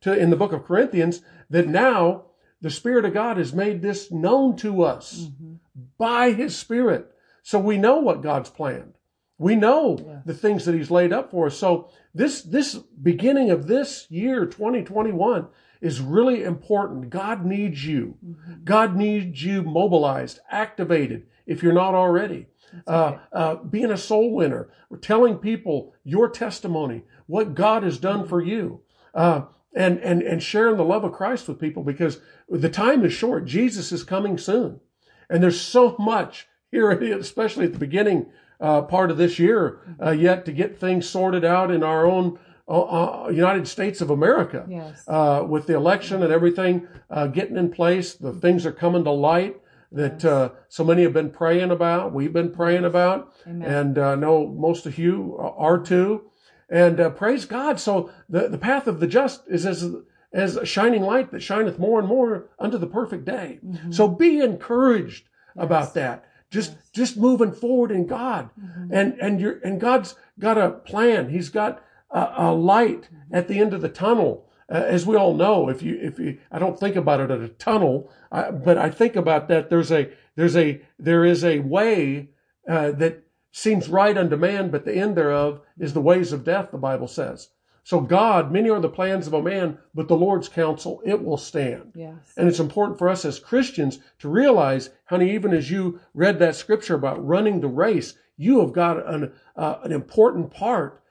to, 0.00 0.18
in 0.18 0.30
the 0.30 0.36
book 0.36 0.52
of 0.52 0.64
Corinthians 0.64 1.22
that 1.48 1.68
now 1.68 2.24
the 2.60 2.70
Spirit 2.70 3.04
of 3.04 3.14
God 3.14 3.36
has 3.36 3.52
made 3.52 3.80
this 3.80 4.10
known 4.10 4.56
to 4.56 4.82
us 4.82 5.20
mm-hmm. 5.20 5.54
by 5.96 6.32
his 6.32 6.56
Spirit. 6.56 7.06
So 7.44 7.60
we 7.60 7.78
know 7.78 7.98
what 7.98 8.22
God's 8.22 8.50
planned. 8.50 8.94
We 9.38 9.56
know 9.56 10.22
the 10.24 10.34
things 10.34 10.64
that 10.64 10.74
he's 10.74 10.90
laid 10.90 11.12
up 11.12 11.30
for 11.32 11.46
us. 11.46 11.58
So 11.58 11.90
this, 12.14 12.42
this 12.42 12.74
beginning 12.74 13.50
of 13.50 13.66
this 13.66 14.06
year, 14.08 14.46
2021, 14.46 15.48
is 15.82 16.00
really 16.00 16.44
important. 16.44 17.10
God 17.10 17.44
needs 17.44 17.84
you. 17.84 18.16
Mm-hmm. 18.24 18.64
God 18.64 18.96
needs 18.96 19.44
you 19.44 19.62
mobilized, 19.62 20.38
activated, 20.50 21.26
if 21.44 21.62
you're 21.62 21.72
not 21.72 21.94
already. 21.94 22.46
Uh, 22.86 23.18
uh, 23.32 23.56
being 23.56 23.90
a 23.90 23.98
soul 23.98 24.32
winner, 24.32 24.70
telling 25.02 25.36
people 25.36 25.92
your 26.04 26.30
testimony, 26.30 27.02
what 27.26 27.54
God 27.54 27.82
has 27.82 27.98
done 27.98 28.20
mm-hmm. 28.20 28.28
for 28.28 28.40
you. 28.40 28.80
Uh, 29.12 29.42
and, 29.74 29.98
and, 30.00 30.22
and 30.22 30.42
sharing 30.42 30.76
the 30.76 30.84
love 30.84 31.02
of 31.02 31.12
Christ 31.12 31.48
with 31.48 31.58
people 31.58 31.82
because 31.82 32.20
the 32.48 32.68
time 32.68 33.04
is 33.04 33.12
short. 33.12 33.46
Jesus 33.46 33.90
is 33.90 34.04
coming 34.04 34.38
soon. 34.38 34.80
And 35.28 35.42
there's 35.42 35.60
so 35.60 35.96
much 35.98 36.46
here, 36.70 36.90
especially 37.18 37.64
at 37.64 37.72
the 37.72 37.78
beginning 37.78 38.26
uh, 38.60 38.82
part 38.82 39.10
of 39.10 39.16
this 39.16 39.38
year, 39.38 39.80
uh, 40.00 40.10
yet 40.10 40.44
to 40.44 40.52
get 40.52 40.78
things 40.78 41.08
sorted 41.08 41.44
out 41.44 41.70
in 41.70 41.82
our 41.82 42.06
own 42.06 42.38
uh, 42.68 43.24
uh 43.24 43.28
United 43.28 43.66
States 43.66 44.00
of 44.00 44.10
America. 44.10 44.66
Yes. 44.68 45.04
Uh, 45.06 45.44
with 45.48 45.66
the 45.66 45.74
election 45.74 46.22
and 46.22 46.32
everything 46.32 46.86
uh, 47.10 47.26
getting 47.26 47.56
in 47.56 47.70
place, 47.70 48.14
the 48.14 48.32
things 48.32 48.64
are 48.66 48.72
coming 48.72 49.04
to 49.04 49.10
light 49.10 49.56
that 49.92 50.22
yes. 50.24 50.50
so 50.68 50.84
many 50.84 51.02
have 51.02 51.12
been 51.12 51.30
praying 51.30 51.70
about. 51.70 52.12
We've 52.12 52.32
been 52.32 52.50
praying 52.50 52.84
about, 52.84 53.34
Amen. 53.46 53.70
and 53.70 53.98
I 53.98 54.14
know 54.14 54.46
most 54.46 54.86
of 54.86 54.98
you 54.98 55.36
are 55.38 55.78
too. 55.78 56.30
And 56.72 56.98
uh, 56.98 57.10
praise 57.10 57.44
God. 57.44 57.78
So 57.78 58.10
the, 58.30 58.48
the 58.48 58.58
path 58.58 58.86
of 58.86 58.98
the 58.98 59.06
just 59.06 59.42
is 59.46 59.66
as, 59.66 59.94
as 60.32 60.56
a 60.56 60.64
shining 60.64 61.02
light 61.02 61.30
that 61.30 61.42
shineth 61.42 61.78
more 61.78 61.98
and 61.98 62.08
more 62.08 62.48
unto 62.58 62.78
the 62.78 62.86
perfect 62.86 63.26
day. 63.26 63.60
Mm-hmm. 63.64 63.92
So 63.92 64.08
be 64.08 64.40
encouraged 64.40 65.24
yes. 65.54 65.64
about 65.64 65.94
that. 65.94 66.24
Just, 66.50 66.72
yes. 66.72 66.90
just 66.94 67.16
moving 67.18 67.52
forward 67.52 67.90
in 67.90 68.06
God. 68.06 68.48
Mm-hmm. 68.58 68.94
And, 68.94 69.18
and 69.20 69.40
you're, 69.40 69.58
and 69.58 69.78
God's 69.78 70.14
got 70.38 70.56
a 70.56 70.70
plan. 70.70 71.28
He's 71.28 71.50
got 71.50 71.84
a, 72.12 72.32
a 72.36 72.52
light 72.52 73.08
at 73.30 73.48
the 73.48 73.58
end 73.58 73.74
of 73.74 73.80
the 73.80 73.88
tunnel. 73.88 74.48
Uh, 74.70 74.84
as 74.86 75.06
we 75.06 75.16
all 75.16 75.34
know, 75.34 75.68
if 75.68 75.82
you, 75.82 75.98
if 76.00 76.18
you, 76.18 76.38
I 76.50 76.58
don't 76.58 76.78
think 76.78 76.96
about 76.96 77.20
it 77.20 77.30
as 77.30 77.42
a 77.42 77.48
tunnel, 77.48 78.10
I, 78.30 78.50
but 78.50 78.78
I 78.78 78.90
think 78.90 79.16
about 79.16 79.48
that. 79.48 79.68
There's 79.68 79.92
a, 79.92 80.10
there's 80.36 80.56
a, 80.56 80.80
there 80.98 81.24
is 81.24 81.44
a 81.44 81.58
way 81.58 82.30
uh, 82.68 82.92
that 82.92 83.24
seems 83.50 83.88
right 83.88 84.16
unto 84.16 84.36
man, 84.36 84.70
but 84.70 84.84
the 84.84 84.94
end 84.94 85.16
thereof 85.16 85.60
is 85.78 85.92
the 85.92 86.00
ways 86.00 86.32
of 86.32 86.44
death, 86.44 86.70
the 86.70 86.78
Bible 86.78 87.08
says. 87.08 87.48
So 87.84 88.00
God, 88.00 88.52
many 88.52 88.70
are 88.70 88.80
the 88.80 88.88
plans 88.88 89.26
of 89.26 89.34
a 89.34 89.42
man, 89.42 89.76
but 89.92 90.06
the 90.06 90.16
Lord's 90.16 90.48
counsel, 90.48 91.02
it 91.04 91.22
will 91.22 91.36
stand. 91.36 91.92
Yes. 91.94 92.32
And 92.36 92.48
it's 92.48 92.60
important 92.60 92.98
for 92.98 93.08
us 93.08 93.24
as 93.24 93.40
Christians 93.40 93.98
to 94.20 94.28
realize, 94.28 94.90
honey, 95.06 95.34
even 95.34 95.52
as 95.52 95.70
you 95.70 96.00
read 96.14 96.38
that 96.38 96.54
scripture 96.54 96.94
about 96.94 97.26
running 97.26 97.60
the 97.60 97.68
race, 97.68 98.14
you 98.36 98.60
have 98.60 98.72
got 98.72 99.04
an, 99.06 99.32
uh, 99.56 99.76
an 99.82 99.92
important 99.92 100.52
part 100.52 101.01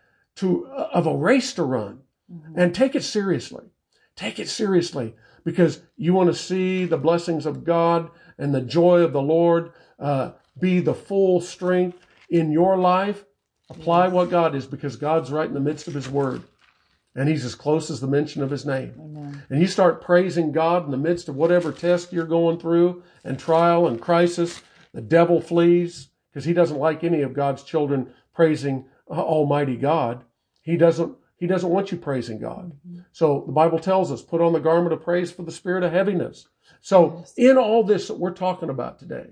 to, 0.42 0.68
uh, 0.68 0.90
of 0.94 1.08
a 1.08 1.16
race 1.16 1.54
to 1.54 1.64
run. 1.64 2.02
Mm-hmm. 2.32 2.60
And 2.60 2.76
take 2.76 2.96
it 2.96 3.04
seriously. 3.04 3.66
Take 4.16 4.40
it 4.40 4.50
seriously 4.50 5.16
because 5.44 5.82
you 5.98 6.14
want 6.14 6.30
to 6.30 6.38
see 6.38 6.86
the 6.86 6.98
blessings 6.98 7.46
of 7.46 7.64
God 7.64 8.10
and 8.38 8.54
the 8.54 8.62
joy 8.62 9.02
of 9.02 9.14
the 9.14 9.22
Lord 9.22 9.72
uh, 10.00 10.32
be 10.60 10.80
the 10.80 10.94
full 10.94 11.42
strength 11.42 11.98
in 12.30 12.52
your 12.52 12.78
life, 12.78 13.26
apply 13.70 14.08
what 14.08 14.30
God 14.30 14.56
is 14.56 14.66
because 14.66 14.96
God's 14.96 15.32
right 15.32 15.48
in 15.48 15.54
the 15.54 15.60
midst 15.60 15.88
of 15.88 15.94
His 15.94 16.10
Word. 16.10 16.44
And 17.16 17.28
He's 17.28 17.44
as 17.44 17.56
close 17.56 17.90
as 17.90 18.00
the 18.00 18.08
mention 18.08 18.42
of 18.42 18.50
His 18.50 18.66
name. 18.66 18.94
Amen. 18.98 19.44
And 19.50 19.60
you 19.60 19.68
start 19.68 20.02
praising 20.02 20.52
God 20.52 20.86
in 20.86 20.92
the 20.92 20.98
midst 20.98 21.28
of 21.28 21.36
whatever 21.36 21.72
test 21.72 22.14
you're 22.14 22.26
going 22.26 22.60
through 22.60 23.04
and 23.24 23.38
trial 23.38 23.88
and 23.88 24.02
crisis. 24.02 24.62
The 24.94 25.02
devil 25.02 25.42
flees 25.42 26.10
because 26.32 26.46
he 26.46 26.54
doesn't 26.54 26.80
like 26.80 27.04
any 27.04 27.22
of 27.22 27.34
God's 27.34 27.64
children 27.64 28.14
praising 28.34 28.86
Almighty 29.10 29.76
God. 29.76 30.24
He 30.62 30.78
doesn't 30.78 31.16
he 31.38 31.48
doesn't 31.48 31.70
want 31.70 31.92
you 31.92 31.98
praising 31.98 32.40
God. 32.40 32.72
Mm-hmm. 32.88 33.00
So 33.12 33.44
the 33.48 33.52
Bible 33.52 33.80
tells 33.80 34.12
us, 34.12 34.22
put 34.22 34.42
on 34.42 34.54
the 34.54 34.60
garment 34.60 34.94
of 34.94 35.04
praise 35.04 35.32
for 35.32 35.42
the 35.42 35.52
spirit 35.52 35.84
of 35.84 35.92
heaviness. 35.92 36.48
So 36.82 37.18
yes. 37.18 37.34
in 37.36 37.58
all 37.58 37.84
this 37.84 38.08
that 38.08 38.20
we're 38.20 38.32
talking 38.32 38.70
about 38.70 39.00
today, 39.00 39.32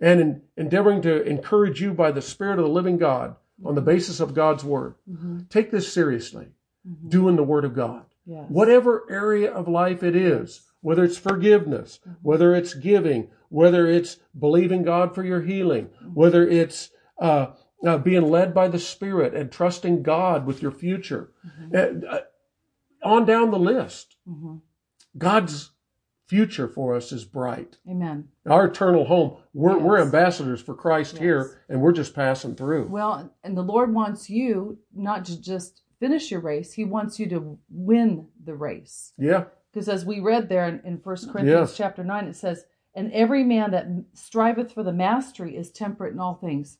and 0.00 0.20
in 0.20 0.42
endeavoring 0.56 1.02
to 1.02 1.22
encourage 1.22 1.80
you 1.80 1.92
by 1.92 2.10
the 2.10 2.22
Spirit 2.22 2.58
of 2.58 2.64
the 2.66 2.70
living 2.70 2.98
God 2.98 3.36
on 3.64 3.74
the 3.74 3.80
basis 3.80 4.20
of 4.20 4.34
God's 4.34 4.64
Word. 4.64 4.94
Mm-hmm. 5.10 5.40
Take 5.48 5.70
this 5.70 5.92
seriously, 5.92 6.48
mm-hmm. 6.86 7.08
doing 7.08 7.36
the 7.36 7.42
Word 7.42 7.64
of 7.64 7.74
God. 7.74 8.04
Yes. 8.26 8.46
Whatever 8.48 9.04
area 9.10 9.52
of 9.52 9.68
life 9.68 10.02
it 10.02 10.16
is, 10.16 10.62
whether 10.80 11.04
it's 11.04 11.18
forgiveness, 11.18 12.00
mm-hmm. 12.00 12.18
whether 12.22 12.54
it's 12.54 12.74
giving, 12.74 13.30
whether 13.48 13.86
it's 13.86 14.18
believing 14.38 14.82
God 14.82 15.14
for 15.14 15.24
your 15.24 15.42
healing, 15.42 15.86
mm-hmm. 15.86 16.14
whether 16.14 16.46
it's 16.46 16.90
uh, 17.18 17.46
uh, 17.86 17.98
being 17.98 18.30
led 18.30 18.54
by 18.54 18.68
the 18.68 18.78
Spirit 18.78 19.34
and 19.34 19.50
trusting 19.50 20.02
God 20.02 20.46
with 20.46 20.62
your 20.62 20.70
future, 20.70 21.32
mm-hmm. 21.46 22.04
uh, 22.08 22.18
on 23.02 23.24
down 23.24 23.50
the 23.50 23.58
list. 23.58 24.16
Mm-hmm. 24.28 24.56
God's 25.16 25.70
future 26.26 26.68
for 26.68 26.96
us 26.96 27.12
is 27.12 27.24
bright. 27.24 27.78
Amen. 27.88 28.28
Our 28.46 28.66
eternal 28.66 29.04
home. 29.04 29.36
We're, 29.52 29.76
yes. 29.76 29.82
we're 29.82 30.00
ambassadors 30.00 30.62
for 30.62 30.74
Christ 30.74 31.14
yes. 31.14 31.22
here, 31.22 31.62
and 31.68 31.80
we're 31.80 31.92
just 31.92 32.14
passing 32.14 32.56
through. 32.56 32.88
Well, 32.88 33.32
and 33.42 33.56
the 33.56 33.62
Lord 33.62 33.94
wants 33.94 34.30
you 34.30 34.78
not 34.94 35.24
to 35.26 35.40
just 35.40 35.82
finish 36.00 36.30
your 36.30 36.40
race, 36.40 36.72
He 36.72 36.84
wants 36.84 37.18
you 37.18 37.28
to 37.30 37.58
win 37.70 38.28
the 38.42 38.54
race. 38.54 39.12
Yeah. 39.18 39.44
Because 39.72 39.88
as 39.88 40.04
we 40.04 40.20
read 40.20 40.48
there 40.48 40.68
in, 40.68 40.80
in 40.84 40.94
1 41.02 41.02
Corinthians 41.32 41.70
yes. 41.70 41.76
chapter 41.76 42.04
9, 42.04 42.26
it 42.26 42.36
says, 42.36 42.64
And 42.94 43.12
every 43.12 43.42
man 43.42 43.72
that 43.72 43.86
striveth 44.12 44.72
for 44.72 44.82
the 44.82 44.92
mastery 44.92 45.56
is 45.56 45.70
temperate 45.70 46.12
in 46.12 46.20
all 46.20 46.34
things. 46.34 46.78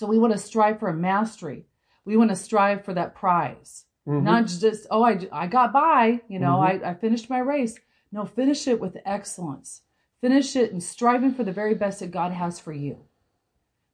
So 0.00 0.06
we 0.06 0.18
want 0.18 0.32
to 0.32 0.38
strive 0.38 0.80
for 0.80 0.88
a 0.88 0.94
mastery. 0.94 1.66
We 2.04 2.16
want 2.16 2.30
to 2.30 2.36
strive 2.36 2.84
for 2.84 2.94
that 2.94 3.14
prize. 3.14 3.84
Mm-hmm. 4.08 4.24
Not 4.24 4.46
just, 4.46 4.86
oh, 4.90 5.04
I, 5.04 5.28
I 5.30 5.46
got 5.46 5.72
by, 5.72 6.22
you 6.26 6.38
know, 6.38 6.56
mm-hmm. 6.56 6.84
I, 6.84 6.90
I 6.90 6.94
finished 6.94 7.30
my 7.30 7.38
race 7.38 7.78
no, 8.12 8.24
finish 8.24 8.66
it 8.66 8.80
with 8.80 8.96
excellence. 9.04 9.82
Finish 10.20 10.56
it 10.56 10.72
and 10.72 10.82
striving 10.82 11.32
for 11.32 11.44
the 11.44 11.52
very 11.52 11.74
best 11.74 12.00
that 12.00 12.10
God 12.10 12.32
has 12.32 12.58
for 12.58 12.72
you. 12.72 12.98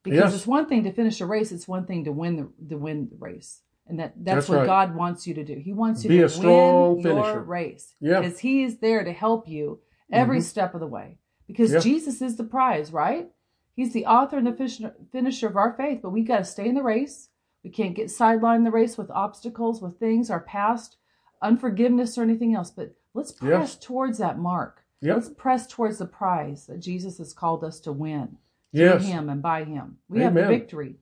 Because 0.02 0.32
yes. 0.32 0.34
it's 0.34 0.46
one 0.46 0.66
thing 0.66 0.84
to 0.84 0.92
finish 0.92 1.20
a 1.20 1.26
race, 1.26 1.52
it's 1.52 1.68
one 1.68 1.86
thing 1.86 2.04
to 2.04 2.12
win 2.12 2.36
the 2.36 2.68
to 2.68 2.78
win 2.78 3.08
the 3.10 3.16
race. 3.18 3.60
And 3.88 4.00
that, 4.00 4.14
that's, 4.16 4.36
that's 4.36 4.48
what 4.48 4.58
right. 4.58 4.66
God 4.66 4.96
wants 4.96 5.26
you 5.26 5.34
to 5.34 5.44
do. 5.44 5.54
He 5.54 5.72
wants 5.72 6.02
you 6.02 6.08
Be 6.08 6.16
to 6.18 6.22
win 6.22 7.02
finisher. 7.02 7.30
your 7.32 7.40
race. 7.40 7.94
Yeah. 8.00 8.20
Because 8.20 8.38
He 8.38 8.64
is 8.64 8.78
there 8.78 9.04
to 9.04 9.12
help 9.12 9.48
you 9.48 9.80
every 10.10 10.38
mm-hmm. 10.38 10.44
step 10.44 10.74
of 10.74 10.80
the 10.80 10.86
way. 10.86 11.18
Because 11.46 11.72
yeah. 11.72 11.80
Jesus 11.80 12.22
is 12.22 12.36
the 12.36 12.44
prize, 12.44 12.92
right? 12.92 13.28
He's 13.76 13.92
the 13.92 14.06
author 14.06 14.38
and 14.38 14.46
the 14.46 14.92
finisher 15.12 15.46
of 15.46 15.56
our 15.56 15.74
faith, 15.74 16.00
but 16.02 16.10
we 16.10 16.22
got 16.22 16.38
to 16.38 16.44
stay 16.44 16.68
in 16.68 16.74
the 16.74 16.82
race. 16.82 17.28
We 17.62 17.70
can't 17.70 17.94
get 17.94 18.06
sidelined 18.06 18.56
in 18.56 18.64
the 18.64 18.70
race 18.70 18.96
with 18.98 19.10
obstacles, 19.10 19.80
with 19.80 20.00
things, 20.00 20.30
our 20.30 20.40
past, 20.40 20.96
unforgiveness, 21.42 22.16
or 22.16 22.22
anything 22.22 22.54
else. 22.54 22.70
But 22.70 22.96
Let's 23.16 23.32
press 23.32 23.72
yes. 23.72 23.76
towards 23.76 24.18
that 24.18 24.38
mark. 24.38 24.82
Yep. 25.00 25.14
Let's 25.14 25.30
press 25.30 25.66
towards 25.66 25.96
the 25.98 26.04
prize 26.04 26.66
that 26.66 26.80
Jesus 26.80 27.16
has 27.16 27.32
called 27.32 27.64
us 27.64 27.80
to 27.80 27.92
win. 27.92 28.36
Yes. 28.72 29.06
Him 29.06 29.30
and 29.30 29.40
by 29.40 29.64
Him. 29.64 29.96
We 30.08 30.18
Amen. 30.18 30.36
have 30.36 30.50
the 30.50 30.58
victory. 30.58 30.96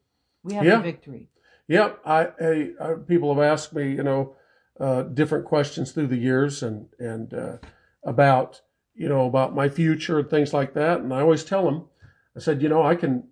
We 0.44 0.54
have 0.54 0.64
yeah. 0.64 0.76
the 0.76 0.82
victory. 0.82 1.28
Yep. 1.66 2.00
I, 2.06 2.28
I, 2.40 2.70
I, 2.80 2.94
people 3.06 3.34
have 3.34 3.42
asked 3.42 3.72
me, 3.72 3.90
you 3.90 4.04
know, 4.04 4.36
uh, 4.78 5.02
different 5.02 5.44
questions 5.44 5.90
through 5.90 6.06
the 6.06 6.16
years 6.16 6.62
and 6.62 6.86
and 7.00 7.34
uh, 7.34 7.56
about 8.04 8.60
you 8.94 9.08
know 9.08 9.26
about 9.26 9.54
my 9.54 9.68
future 9.68 10.20
and 10.20 10.30
things 10.30 10.52
like 10.52 10.74
that. 10.74 11.00
And 11.00 11.12
I 11.12 11.20
always 11.20 11.44
tell 11.44 11.64
them, 11.64 11.86
I 12.36 12.40
said, 12.40 12.62
you 12.62 12.68
know, 12.68 12.82
I 12.82 12.94
can, 12.94 13.28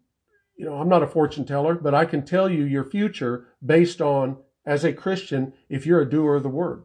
you 0.56 0.64
know, 0.64 0.76
I'm 0.76 0.88
not 0.88 1.02
a 1.02 1.06
fortune 1.06 1.44
teller, 1.44 1.74
but 1.74 1.94
I 1.94 2.04
can 2.04 2.24
tell 2.24 2.48
you 2.48 2.64
your 2.64 2.84
future 2.84 3.48
based 3.64 4.00
on 4.00 4.36
as 4.64 4.84
a 4.84 4.92
Christian 4.92 5.52
if 5.68 5.86
you're 5.86 6.00
a 6.00 6.08
doer 6.08 6.36
of 6.36 6.42
the 6.42 6.48
word. 6.48 6.84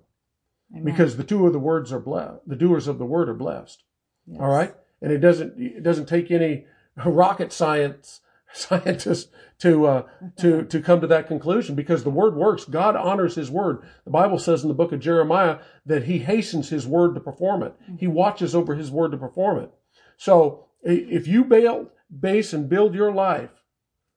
Amen. 0.73 0.83
because 0.83 1.15
the 1.15 1.23
two 1.23 1.47
of 1.47 1.53
the 1.53 1.59
words 1.59 1.93
are 1.93 1.99
blessed. 1.99 2.41
The 2.45 2.55
doers 2.55 2.87
of 2.87 2.97
the 2.97 3.05
word 3.05 3.29
are 3.29 3.33
blessed. 3.33 3.83
Yes. 4.25 4.39
All 4.41 4.49
right, 4.49 4.75
and 5.01 5.11
it 5.11 5.19
doesn't 5.19 5.57
it 5.57 5.83
doesn't 5.83 6.07
take 6.07 6.29
any 6.29 6.65
rocket 7.05 7.53
science 7.53 8.21
scientist 8.53 9.29
to 9.59 9.85
uh, 9.87 10.03
to 10.37 10.63
to 10.69 10.81
come 10.81 10.99
to 11.01 11.07
that 11.07 11.27
conclusion 11.27 11.75
because 11.75 12.03
the 12.03 12.09
word 12.09 12.35
works. 12.35 12.65
God 12.65 12.95
honors 12.97 13.35
His 13.35 13.49
word. 13.49 13.81
The 14.03 14.11
Bible 14.11 14.39
says 14.39 14.61
in 14.61 14.67
the 14.67 14.73
book 14.73 14.91
of 14.91 14.99
Jeremiah 14.99 15.59
that 15.85 16.03
He 16.03 16.19
hastens 16.19 16.69
His 16.69 16.85
word 16.85 17.15
to 17.15 17.21
perform 17.21 17.63
it. 17.63 17.73
Mm-hmm. 17.83 17.97
He 17.97 18.07
watches 18.07 18.53
over 18.53 18.75
His 18.75 18.91
word 18.91 19.11
to 19.11 19.17
perform 19.17 19.59
it. 19.59 19.71
So 20.17 20.65
if 20.83 21.27
you 21.27 21.43
build, 21.43 21.89
base 22.19 22.53
and 22.53 22.69
build 22.69 22.95
your 22.95 23.11
life 23.11 23.63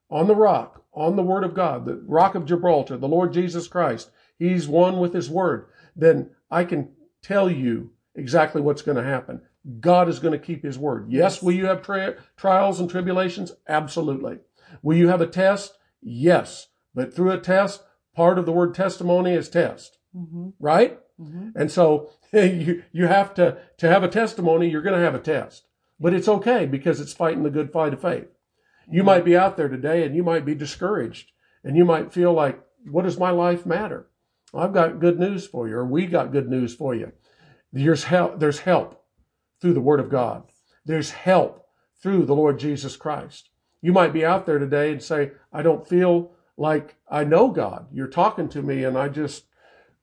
on 0.09 0.27
the 0.27 0.35
rock, 0.35 0.83
on 0.93 1.15
the 1.15 1.23
word 1.23 1.43
of 1.43 1.53
God, 1.53 1.85
the 1.85 2.01
rock 2.05 2.35
of 2.35 2.45
Gibraltar, 2.45 2.97
the 2.97 3.07
Lord 3.07 3.33
Jesus 3.33 3.67
Christ, 3.67 4.11
He's 4.37 4.67
one 4.67 4.99
with 4.99 5.13
His 5.13 5.29
word. 5.29 5.67
Then 5.95 6.31
I 6.49 6.63
can 6.63 6.89
tell 7.21 7.49
you 7.49 7.91
exactly 8.15 8.61
what's 8.61 8.81
going 8.81 8.97
to 8.97 9.03
happen. 9.03 9.41
God 9.79 10.09
is 10.09 10.19
going 10.19 10.37
to 10.37 10.43
keep 10.43 10.63
his 10.63 10.77
word. 10.77 11.11
Yes, 11.11 11.41
will 11.41 11.53
you 11.53 11.67
have 11.67 11.81
tri- 11.81 12.15
trials 12.35 12.79
and 12.79 12.89
tribulations? 12.89 13.53
Absolutely. 13.67 14.39
Will 14.81 14.97
you 14.97 15.07
have 15.09 15.21
a 15.21 15.27
test? 15.27 15.77
Yes. 16.01 16.67
But 16.95 17.13
through 17.13 17.31
a 17.31 17.39
test, 17.39 17.83
part 18.15 18.39
of 18.39 18.45
the 18.45 18.51
word 18.51 18.73
testimony 18.73 19.33
is 19.33 19.49
test. 19.49 19.99
Mm-hmm. 20.15 20.49
Right? 20.59 20.99
Mm-hmm. 21.19 21.49
And 21.55 21.71
so 21.71 22.09
you, 22.33 22.83
you 22.91 23.07
have 23.07 23.33
to, 23.35 23.59
to 23.77 23.87
have 23.87 24.03
a 24.03 24.07
testimony, 24.07 24.67
you're 24.67 24.81
going 24.81 24.97
to 24.97 25.05
have 25.05 25.15
a 25.15 25.19
test. 25.19 25.67
But 26.01 26.15
it's 26.15 26.27
okay 26.27 26.65
because 26.65 26.99
it's 26.99 27.13
fighting 27.13 27.43
the 27.43 27.51
good 27.51 27.71
fight 27.71 27.93
of 27.93 28.01
faith. 28.01 28.27
You 28.91 29.03
might 29.03 29.23
be 29.23 29.37
out 29.37 29.55
there 29.55 29.69
today 29.69 30.03
and 30.03 30.15
you 30.15 30.23
might 30.23 30.45
be 30.45 30.55
discouraged 30.55 31.31
and 31.63 31.77
you 31.77 31.85
might 31.85 32.11
feel 32.11 32.33
like, 32.33 32.59
what 32.89 33.03
does 33.03 33.19
my 33.19 33.29
life 33.29 33.67
matter? 33.67 34.07
I've 34.51 34.73
got 34.73 34.99
good 34.99 35.19
news 35.19 35.45
for 35.45 35.67
you, 35.67 35.75
or 35.75 35.85
we 35.85 36.07
got 36.07 36.31
good 36.31 36.49
news 36.49 36.75
for 36.75 36.95
you. 36.95 37.11
There's 37.71 38.05
help, 38.05 38.39
there's 38.39 38.59
help 38.59 39.05
through 39.61 39.75
the 39.75 39.79
Word 39.79 39.99
of 39.99 40.09
God. 40.09 40.43
There's 40.83 41.11
help 41.11 41.67
through 42.01 42.25
the 42.25 42.35
Lord 42.35 42.57
Jesus 42.59 42.97
Christ. 42.97 43.49
You 43.81 43.93
might 43.93 44.11
be 44.11 44.25
out 44.25 44.47
there 44.47 44.59
today 44.59 44.91
and 44.91 45.01
say, 45.01 45.31
I 45.53 45.61
don't 45.61 45.87
feel 45.87 46.31
like 46.57 46.95
I 47.07 47.23
know 47.23 47.49
God. 47.49 47.87
You're 47.93 48.07
talking 48.07 48.49
to 48.49 48.63
me 48.63 48.83
and 48.83 48.97
I 48.97 49.07
just, 49.07 49.45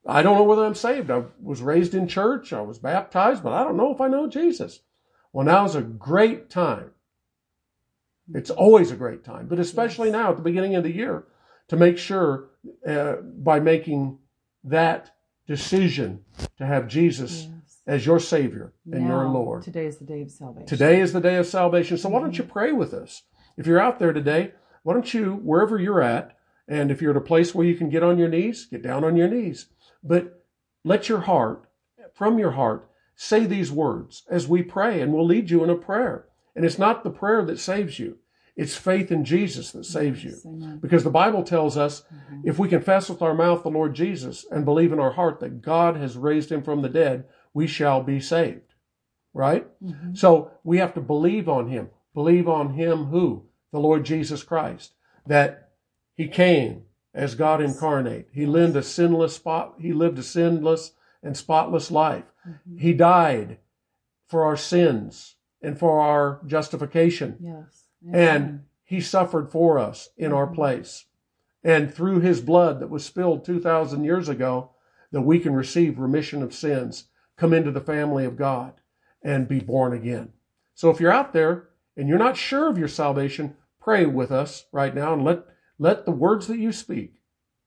I 0.07 0.23
don't 0.23 0.37
know 0.37 0.45
whether 0.45 0.65
I'm 0.65 0.77
saved. 0.77 1.11
I 1.11 1.25
was 1.43 1.61
raised 1.61 1.95
in 1.95 2.07
church, 2.07 2.53
I 2.53 2.61
was 2.61 2.79
baptized, 2.79 3.43
but 3.43 3.53
I 3.53 3.65
don't 3.65 3.77
know 3.77 3.93
if 3.93 4.01
I 4.01 4.07
know 4.07 4.29
Jesus. 4.29 4.81
Well, 5.39 5.47
now 5.47 5.65
is 5.67 5.77
a 5.77 5.83
great 5.83 6.51
time. 6.51 6.91
It's 8.35 8.51
always 8.51 8.91
a 8.91 8.97
great 8.97 9.23
time, 9.23 9.47
but 9.47 9.61
especially 9.61 10.09
yes. 10.09 10.15
now 10.15 10.31
at 10.31 10.37
the 10.37 10.43
beginning 10.43 10.75
of 10.75 10.83
the 10.83 10.93
year 10.93 11.27
to 11.69 11.77
make 11.77 11.97
sure 11.97 12.49
uh, 12.85 13.19
by 13.23 13.61
making 13.61 14.19
that 14.65 15.15
decision 15.47 16.25
to 16.57 16.67
have 16.67 16.89
Jesus 16.89 17.45
yes. 17.45 17.83
as 17.87 18.05
your 18.05 18.19
Savior 18.19 18.73
and 18.91 19.05
now, 19.05 19.11
your 19.11 19.29
Lord. 19.29 19.63
Today 19.63 19.87
is 19.87 19.99
the 19.99 20.05
day 20.05 20.23
of 20.23 20.31
salvation. 20.33 20.67
Today 20.67 21.01
is 21.01 21.13
the 21.13 21.21
day 21.21 21.37
of 21.37 21.47
salvation. 21.47 21.99
So 21.99 22.09
why 22.09 22.21
don't 22.21 22.37
you 22.37 22.43
pray 22.43 22.73
with 22.73 22.93
us? 22.93 23.23
If 23.57 23.65
you're 23.65 23.79
out 23.79 24.01
there 24.01 24.13
today, 24.13 24.55
why 24.83 24.95
don't 24.95 25.15
you, 25.15 25.35
wherever 25.35 25.79
you're 25.79 26.03
at, 26.03 26.37
and 26.67 26.91
if 26.91 27.01
you're 27.01 27.13
at 27.13 27.17
a 27.17 27.21
place 27.21 27.55
where 27.55 27.65
you 27.65 27.77
can 27.77 27.91
get 27.91 28.03
on 28.03 28.19
your 28.19 28.29
knees, 28.29 28.67
get 28.69 28.83
down 28.83 29.05
on 29.05 29.15
your 29.15 29.29
knees. 29.29 29.67
But 30.03 30.45
let 30.83 31.09
your 31.09 31.21
heart, 31.21 31.71
from 32.13 32.41
your 32.41 32.51
heart, 32.51 32.88
say 33.21 33.45
these 33.45 33.73
words 33.73 34.23
as 34.31 34.47
we 34.47 34.63
pray, 34.63 35.03
and 35.03 35.13
we'll 35.13 35.27
lead 35.27 35.51
you 35.51 35.65
in 35.65 35.71
a 35.71 35.75
prayer. 35.75 36.27
And 36.55 36.65
it's 36.65 36.79
not 36.79 37.03
the 37.03 37.11
prayer 37.11 37.45
that 37.45 37.59
saves 37.59 37.99
you. 37.99 38.19
It's 38.57 38.77
faith 38.77 39.11
in 39.11 39.25
Jesus 39.25 39.73
that 39.73 39.87
saves 39.87 40.23
you. 40.23 40.79
Because 40.81 41.03
the 41.03 41.11
Bible 41.11 41.43
tells 41.43 41.77
us 41.77 42.03
mm-hmm. 42.03 42.49
if 42.49 42.61
we 42.61 42.69
confess 42.69 43.09
with 43.09 43.21
our 43.21 43.35
mouth 43.35 43.65
the 43.65 43.71
Lord 43.71 43.95
Jesus 43.95 44.47
and 44.51 44.65
believe 44.65 44.93
in 44.93 45.01
our 45.01 45.13
heart 45.13 45.41
that 45.41 45.63
God 45.63 45.97
has 45.97 46.17
raised 46.17 46.51
him 46.51 46.63
from 46.63 46.81
the 46.81 46.89
dead, 46.89 47.25
we 47.53 47.67
shall 47.67 48.05
be 48.05 48.21
saved. 48.21 48.75
Right? 49.35 49.67
Mm-hmm. 49.83 50.15
So 50.15 50.53
we 50.63 50.79
have 50.79 50.95
to 50.95 51.01
believe 51.01 51.49
on 51.49 51.69
him. 51.69 51.91
Believe 52.15 52.49
on 52.49 52.75
him 52.75 53.07
who? 53.07 53.47
The 53.73 53.81
Lord 53.81 54.05
Jesus 54.05 54.45
Christ. 54.45 54.93
That 55.27 55.71
he 56.15 56.29
came 56.29 56.85
as 57.13 57.35
God 57.35 57.61
incarnate. 57.61 58.29
He 58.33 58.47
lived 58.47 58.77
a 58.77 58.83
sinless 58.83 59.35
spot. 59.35 59.75
He 59.81 59.93
lived 59.93 60.19
a 60.21 60.23
sinless 60.23 60.93
and 61.23 61.37
spotless 61.37 61.91
life. 61.91 62.25
Mm-hmm. 62.49 62.79
He 62.79 62.93
died 62.93 63.59
for 64.27 64.45
our 64.45 64.57
sins 64.57 65.37
and 65.63 65.79
for 65.79 66.01
our 66.01 66.41
justification. 66.47 67.37
Yes. 67.41 67.85
And 68.13 68.65
he 68.85 69.01
suffered 69.01 69.51
for 69.51 69.79
us 69.79 70.11
in 70.17 70.33
our 70.33 70.47
mm-hmm. 70.47 70.55
place. 70.55 71.07
And 71.65 71.93
through 71.93 72.21
his 72.21 72.41
blood 72.41 72.81
that 72.81 72.91
was 72.91 73.05
spilled 73.05 73.45
2,000 73.45 74.05
years 74.05 74.29
ago, 74.29 74.71
that 75.11 75.23
we 75.23 75.39
can 75.39 75.55
receive 75.55 75.99
remission 75.99 76.43
of 76.43 76.55
sins, 76.55 77.05
come 77.37 77.53
into 77.53 77.71
the 77.71 77.81
family 77.81 78.25
of 78.25 78.37
God, 78.37 78.75
and 79.23 79.49
be 79.49 79.61
born 79.61 79.93
again. 79.93 80.33
So 80.75 80.91
if 80.91 81.01
you're 81.01 81.13
out 81.13 81.33
there 81.33 81.71
and 81.97 82.09
you're 82.09 82.19
not 82.19 82.37
sure 82.37 82.69
of 82.69 82.79
your 82.79 82.89
salvation, 82.89 83.57
pray 83.81 84.07
with 84.07 84.31
us 84.31 84.67
right 84.71 84.95
now 84.95 85.15
and 85.15 85.25
let, 85.25 85.45
let 85.79 86.05
the 86.05 86.13
words 86.13 86.47
that 86.47 86.59
you 86.59 86.73
speak 86.73 87.21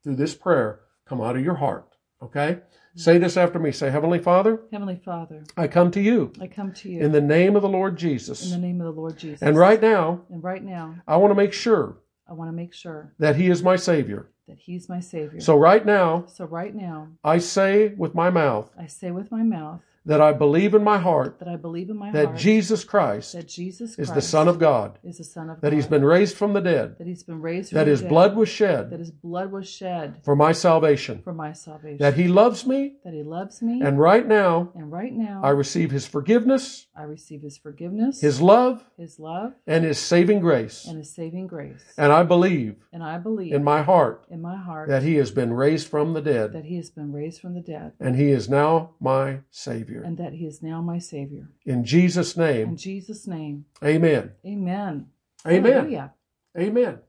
through 0.03 0.15
this 0.15 0.35
prayer 0.35 0.81
come 1.05 1.19
out 1.19 1.35
of 1.35 1.43
your 1.43 1.55
heart. 1.55 1.95
Okay? 2.21 2.59
Say 2.95 3.17
this 3.17 3.37
after 3.37 3.57
me. 3.57 3.71
Say, 3.71 3.89
Heavenly 3.89 4.19
Father. 4.19 4.59
Heavenly 4.71 4.99
Father. 5.03 5.43
I 5.55 5.67
come 5.67 5.91
to 5.91 6.01
you. 6.01 6.33
I 6.41 6.47
come 6.47 6.73
to 6.73 6.89
you. 6.89 7.01
In 7.01 7.11
the 7.11 7.21
name 7.21 7.55
of 7.55 7.61
the 7.61 7.69
Lord 7.69 7.97
Jesus. 7.97 8.43
In 8.45 8.61
the 8.61 8.67
name 8.67 8.81
of 8.81 8.93
the 8.93 8.99
Lord 8.99 9.17
Jesus. 9.17 9.41
And 9.41 9.57
right 9.57 9.81
now. 9.81 10.21
And 10.29 10.43
right 10.43 10.63
now. 10.63 10.95
I 11.07 11.15
want 11.17 11.31
to 11.31 11.35
make 11.35 11.53
sure. 11.53 11.97
I 12.29 12.33
want 12.33 12.49
to 12.49 12.53
make 12.53 12.73
sure. 12.73 13.13
That 13.19 13.35
He 13.37 13.49
is 13.49 13.63
my 13.63 13.77
Savior. 13.77 14.29
That 14.47 14.57
He's 14.59 14.89
my 14.89 14.99
Savior. 14.99 15.39
So 15.39 15.57
right 15.57 15.85
now. 15.85 16.25
So 16.27 16.45
right 16.45 16.75
now. 16.75 17.07
I 17.23 17.37
say 17.37 17.89
with 17.89 18.13
my 18.13 18.29
mouth. 18.29 18.69
I 18.77 18.87
say 18.87 19.11
with 19.11 19.31
my 19.31 19.43
mouth 19.43 19.81
that 20.05 20.19
I 20.21 20.33
believe 20.33 20.73
in 20.73 20.83
my 20.83 20.97
heart 20.97 21.37
that 21.39 21.47
I 21.47 21.55
believe 21.55 21.89
in 21.89 21.97
my 21.97 22.11
that 22.11 22.25
heart 22.25 22.37
Jesus 22.37 22.83
Christ 22.83 23.33
that 23.33 23.47
Jesus 23.47 23.95
Christ 23.95 24.09
is 24.09 24.15
the 24.15 24.21
Son 24.21 24.47
of 24.47 24.57
God 24.57 24.97
is 25.03 25.19
the 25.19 25.23
Son 25.23 25.49
of 25.49 25.61
that 25.61 25.69
God, 25.69 25.73
He's 25.75 25.85
been 25.85 26.03
raised 26.03 26.35
from 26.37 26.53
the 26.53 26.59
dead 26.61 26.95
that 26.97 27.05
He's 27.07 27.23
been 27.23 27.39
raised 27.41 27.69
from 27.69 27.77
that 27.77 27.87
His 27.87 28.01
dead, 28.01 28.09
blood 28.09 28.35
was 28.35 28.49
shed 28.49 28.89
that 28.89 28.99
His 28.99 29.11
blood 29.11 29.51
was 29.51 29.69
shed 29.69 30.15
for 30.23 30.35
my 30.35 30.51
salvation 30.51 31.21
for 31.23 31.33
my 31.33 31.53
salvation. 31.53 31.99
that 31.99 32.15
He 32.15 32.27
loves 32.27 32.65
me 32.65 32.95
that 33.05 33.13
He 33.13 33.21
loves 33.23 33.61
me. 33.61 33.81
and 33.81 33.99
right 33.99 34.27
now 34.27 34.71
and 34.75 34.91
right 34.91 35.13
now 35.13 35.41
I 35.43 35.49
receive 35.49 35.91
His 35.91 36.07
forgiveness 36.07 36.87
I 36.95 37.03
receive 37.03 37.41
His 37.43 37.57
forgiveness 37.57 38.21
His 38.21 38.41
love 38.41 38.83
His 38.97 39.19
love 39.19 39.53
and 39.67 39.83
His 39.83 39.99
saving 39.99 40.39
grace. 40.39 40.85
and 40.87 40.97
His 40.97 41.13
saving 41.13 41.45
grace. 41.47 41.83
And 41.97 42.11
I 42.11 42.23
believe 42.23 42.75
and 42.91 43.03
I 43.03 43.19
believe 43.19 43.53
in 43.53 43.63
my 43.63 43.83
heart 43.83 44.25
in 44.31 44.41
my 44.41 44.55
heart 44.57 44.89
that 44.89 45.03
He 45.03 45.15
has 45.15 45.29
been 45.29 45.53
raised 45.53 45.87
from 45.87 46.13
the 46.13 46.21
dead. 46.21 46.53
that 46.53 46.65
He 46.65 46.77
has 46.77 46.89
been 46.89 47.11
raised 47.11 47.39
from 47.39 47.53
the 47.53 47.61
dead. 47.61 47.93
And 47.99 48.15
He 48.15 48.29
is 48.31 48.49
now 48.49 48.91
my 48.99 49.41
Savior 49.51 49.90
and 49.99 50.17
that 50.17 50.33
He 50.33 50.45
is 50.45 50.63
now 50.63 50.81
my 50.81 50.97
Savior 50.97 51.49
in 51.65 51.83
Jesus' 51.83 52.37
name. 52.37 52.69
In 52.69 52.77
Jesus' 52.77 53.27
name. 53.27 53.65
Amen. 53.83 54.31
Amen. 54.45 55.07
Amen. 55.45 55.73
Hallelujah. 55.73 56.13
Amen. 56.57 56.99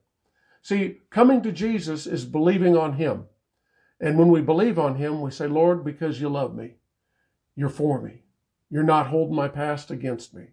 See, 0.62 0.98
coming 1.10 1.42
to 1.42 1.52
Jesus 1.52 2.06
is 2.06 2.24
believing 2.24 2.76
on 2.76 2.94
Him. 2.94 3.24
And 4.00 4.18
when 4.18 4.28
we 4.28 4.40
believe 4.40 4.78
on 4.78 4.96
Him, 4.96 5.20
we 5.20 5.30
say, 5.30 5.46
Lord, 5.46 5.84
because 5.84 6.20
you 6.20 6.28
love 6.28 6.54
me, 6.54 6.74
you're 7.54 7.68
for 7.68 8.00
me. 8.00 8.22
You're 8.70 8.82
not 8.82 9.08
holding 9.08 9.36
my 9.36 9.48
past 9.48 9.90
against 9.90 10.34
me. 10.34 10.46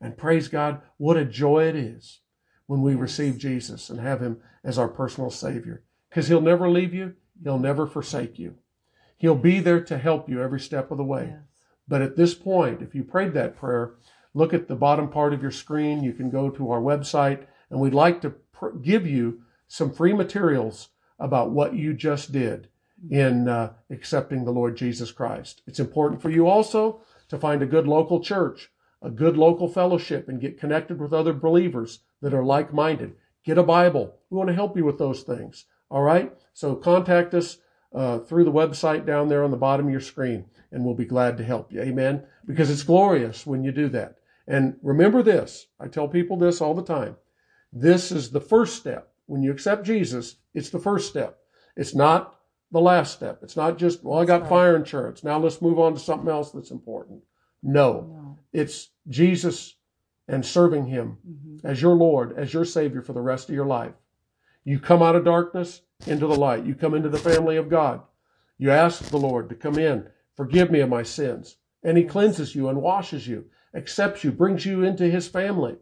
And 0.00 0.18
praise 0.18 0.48
God, 0.48 0.80
what 0.96 1.16
a 1.16 1.24
joy 1.24 1.64
it 1.64 1.76
is 1.76 2.20
when 2.66 2.82
we 2.82 2.94
receive 2.94 3.38
Jesus 3.38 3.88
and 3.88 4.00
have 4.00 4.20
Him 4.20 4.40
as 4.64 4.78
our 4.78 4.88
personal 4.88 5.30
Savior. 5.30 5.84
Because 6.08 6.28
He'll 6.28 6.40
never 6.40 6.68
leave 6.68 6.92
you, 6.92 7.14
He'll 7.42 7.58
never 7.58 7.86
forsake 7.86 8.38
you. 8.38 8.56
He'll 9.16 9.36
be 9.36 9.60
there 9.60 9.80
to 9.84 9.98
help 9.98 10.28
you 10.28 10.42
every 10.42 10.58
step 10.58 10.90
of 10.90 10.98
the 10.98 11.04
way. 11.04 11.28
Yes. 11.30 11.38
But 11.92 12.00
at 12.00 12.16
this 12.16 12.32
point, 12.32 12.80
if 12.80 12.94
you 12.94 13.04
prayed 13.04 13.34
that 13.34 13.54
prayer, 13.54 13.96
look 14.32 14.54
at 14.54 14.66
the 14.66 14.74
bottom 14.74 15.10
part 15.10 15.34
of 15.34 15.42
your 15.42 15.50
screen. 15.50 16.02
You 16.02 16.14
can 16.14 16.30
go 16.30 16.48
to 16.48 16.70
our 16.70 16.80
website, 16.80 17.44
and 17.68 17.78
we'd 17.78 17.92
like 17.92 18.22
to 18.22 18.30
pr- 18.30 18.70
give 18.80 19.06
you 19.06 19.42
some 19.68 19.92
free 19.92 20.14
materials 20.14 20.88
about 21.18 21.50
what 21.50 21.74
you 21.74 21.92
just 21.92 22.32
did 22.32 22.68
in 23.10 23.46
uh, 23.46 23.74
accepting 23.90 24.46
the 24.46 24.52
Lord 24.52 24.74
Jesus 24.74 25.12
Christ. 25.12 25.60
It's 25.66 25.80
important 25.80 26.22
for 26.22 26.30
you 26.30 26.48
also 26.48 27.02
to 27.28 27.36
find 27.36 27.60
a 27.60 27.66
good 27.66 27.86
local 27.86 28.20
church, 28.20 28.70
a 29.02 29.10
good 29.10 29.36
local 29.36 29.68
fellowship, 29.68 30.30
and 30.30 30.40
get 30.40 30.58
connected 30.58 30.98
with 30.98 31.12
other 31.12 31.34
believers 31.34 31.98
that 32.22 32.32
are 32.32 32.42
like 32.42 32.72
minded. 32.72 33.16
Get 33.44 33.58
a 33.58 33.62
Bible. 33.62 34.16
We 34.30 34.38
want 34.38 34.48
to 34.48 34.54
help 34.54 34.78
you 34.78 34.86
with 34.86 34.96
those 34.96 35.24
things. 35.24 35.66
All 35.90 36.00
right? 36.00 36.32
So 36.54 36.74
contact 36.74 37.34
us 37.34 37.58
uh, 37.94 38.18
through 38.20 38.44
the 38.44 38.52
website 38.52 39.06
down 39.06 39.28
there 39.28 39.44
on 39.44 39.50
the 39.50 39.56
bottom 39.56 39.86
of 39.86 39.92
your 39.92 40.00
screen 40.00 40.46
and 40.70 40.84
we'll 40.84 40.94
be 40.94 41.04
glad 41.04 41.36
to 41.36 41.44
help 41.44 41.72
you. 41.72 41.80
Amen. 41.80 42.24
Because 42.46 42.70
it's 42.70 42.82
glorious 42.82 43.46
when 43.46 43.62
you 43.62 43.72
do 43.72 43.88
that. 43.90 44.16
And 44.48 44.76
remember 44.82 45.22
this. 45.22 45.66
I 45.78 45.88
tell 45.88 46.08
people 46.08 46.36
this 46.36 46.60
all 46.60 46.74
the 46.74 46.82
time. 46.82 47.16
This 47.72 48.10
is 48.10 48.30
the 48.30 48.40
first 48.40 48.76
step. 48.76 49.12
When 49.26 49.42
you 49.42 49.52
accept 49.52 49.86
Jesus, 49.86 50.36
it's 50.54 50.70
the 50.70 50.78
first 50.78 51.08
step. 51.08 51.38
It's 51.76 51.94
not 51.94 52.38
the 52.70 52.80
last 52.80 53.12
step. 53.12 53.40
It's 53.42 53.56
not 53.56 53.78
just, 53.78 54.02
well, 54.02 54.18
I 54.18 54.24
got 54.24 54.48
fire 54.48 54.74
insurance. 54.74 55.22
Now 55.22 55.38
let's 55.38 55.62
move 55.62 55.78
on 55.78 55.94
to 55.94 56.00
something 56.00 56.28
else 56.28 56.50
that's 56.50 56.70
important. 56.70 57.22
No, 57.62 57.92
no. 57.92 58.38
it's 58.52 58.90
Jesus 59.08 59.76
and 60.26 60.44
serving 60.44 60.86
Him 60.86 61.18
mm-hmm. 61.28 61.66
as 61.66 61.80
your 61.80 61.94
Lord, 61.94 62.36
as 62.36 62.52
your 62.52 62.64
Savior 62.64 63.02
for 63.02 63.12
the 63.12 63.20
rest 63.20 63.48
of 63.48 63.54
your 63.54 63.66
life. 63.66 63.92
You 64.64 64.80
come 64.80 65.02
out 65.02 65.16
of 65.16 65.24
darkness 65.24 65.82
into 66.06 66.26
the 66.26 66.34
light. 66.34 66.64
You 66.64 66.74
come 66.74 66.94
into 66.94 67.08
the 67.08 67.18
family 67.18 67.56
of 67.56 67.68
God. 67.68 68.02
You 68.58 68.70
ask 68.70 69.02
the 69.04 69.16
Lord 69.18 69.48
to 69.48 69.54
come 69.54 69.78
in 69.78 70.06
Forgive 70.34 70.70
me 70.70 70.80
of 70.80 70.88
my 70.88 71.02
sins. 71.02 71.56
And 71.82 71.98
he 71.98 72.04
cleanses 72.04 72.54
you 72.54 72.68
and 72.68 72.80
washes 72.80 73.26
you, 73.26 73.44
accepts 73.74 74.24
you, 74.24 74.32
brings 74.32 74.64
you 74.64 74.84
into 74.84 75.04
his 75.04 75.28
family. 75.28 75.76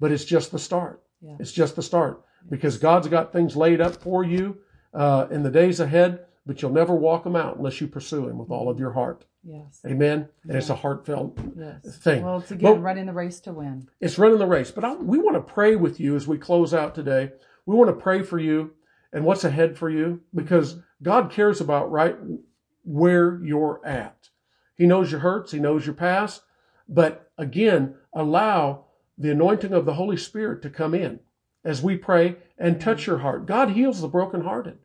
But 0.00 0.12
it's 0.12 0.24
just 0.24 0.50
the 0.50 0.58
start. 0.58 1.02
Yeah. 1.20 1.36
It's 1.38 1.52
just 1.52 1.76
the 1.76 1.82
start 1.82 2.24
because 2.50 2.78
God's 2.78 3.08
got 3.08 3.32
things 3.32 3.54
laid 3.54 3.80
up 3.80 3.96
for 3.96 4.24
you 4.24 4.58
uh, 4.92 5.26
in 5.30 5.42
the 5.42 5.50
days 5.50 5.78
ahead, 5.78 6.24
but 6.44 6.60
you'll 6.60 6.72
never 6.72 6.94
walk 6.94 7.22
them 7.22 7.36
out 7.36 7.58
unless 7.58 7.80
you 7.80 7.86
pursue 7.86 8.28
him 8.28 8.38
with 8.38 8.50
all 8.50 8.68
of 8.68 8.80
your 8.80 8.92
heart. 8.92 9.24
Yes. 9.44 9.80
Amen. 9.86 10.28
And 10.44 10.56
it's 10.56 10.70
a 10.70 10.74
heartfelt 10.74 11.38
yes. 11.56 11.96
thing. 11.98 12.24
Well, 12.24 12.38
it's 12.38 12.50
again 12.50 12.74
but 12.74 12.82
running 12.82 13.06
the 13.06 13.12
race 13.12 13.40
to 13.40 13.52
win. 13.52 13.88
It's 14.00 14.18
running 14.18 14.38
the 14.38 14.46
race. 14.46 14.70
But 14.70 14.84
I, 14.84 14.94
we 14.94 15.18
want 15.18 15.36
to 15.36 15.52
pray 15.52 15.76
with 15.76 16.00
you 16.00 16.16
as 16.16 16.26
we 16.26 16.38
close 16.38 16.74
out 16.74 16.94
today. 16.94 17.32
We 17.66 17.76
want 17.76 17.90
to 17.90 18.02
pray 18.02 18.22
for 18.22 18.38
you 18.38 18.72
and 19.12 19.24
what's 19.24 19.44
ahead 19.44 19.76
for 19.76 19.90
you 19.90 20.20
because 20.34 20.78
God 21.02 21.30
cares 21.30 21.60
about 21.60 21.90
right 21.90 22.16
where 22.84 23.40
you're 23.44 23.80
at. 23.84 24.30
He 24.74 24.86
knows 24.86 25.10
your 25.10 25.20
hurts, 25.20 25.52
He 25.52 25.58
knows 25.58 25.86
your 25.86 25.94
past, 25.94 26.42
but 26.88 27.30
again, 27.38 27.94
allow 28.12 28.86
the 29.18 29.30
anointing 29.30 29.72
of 29.72 29.84
the 29.84 29.94
Holy 29.94 30.16
Spirit 30.16 30.62
to 30.62 30.70
come 30.70 30.94
in 30.94 31.20
as 31.64 31.82
we 31.82 31.96
pray 31.96 32.36
and 32.58 32.80
touch 32.80 33.06
your 33.06 33.18
heart. 33.18 33.46
God 33.46 33.70
heals 33.70 34.00
the 34.00 34.08
brokenhearted. 34.08 34.78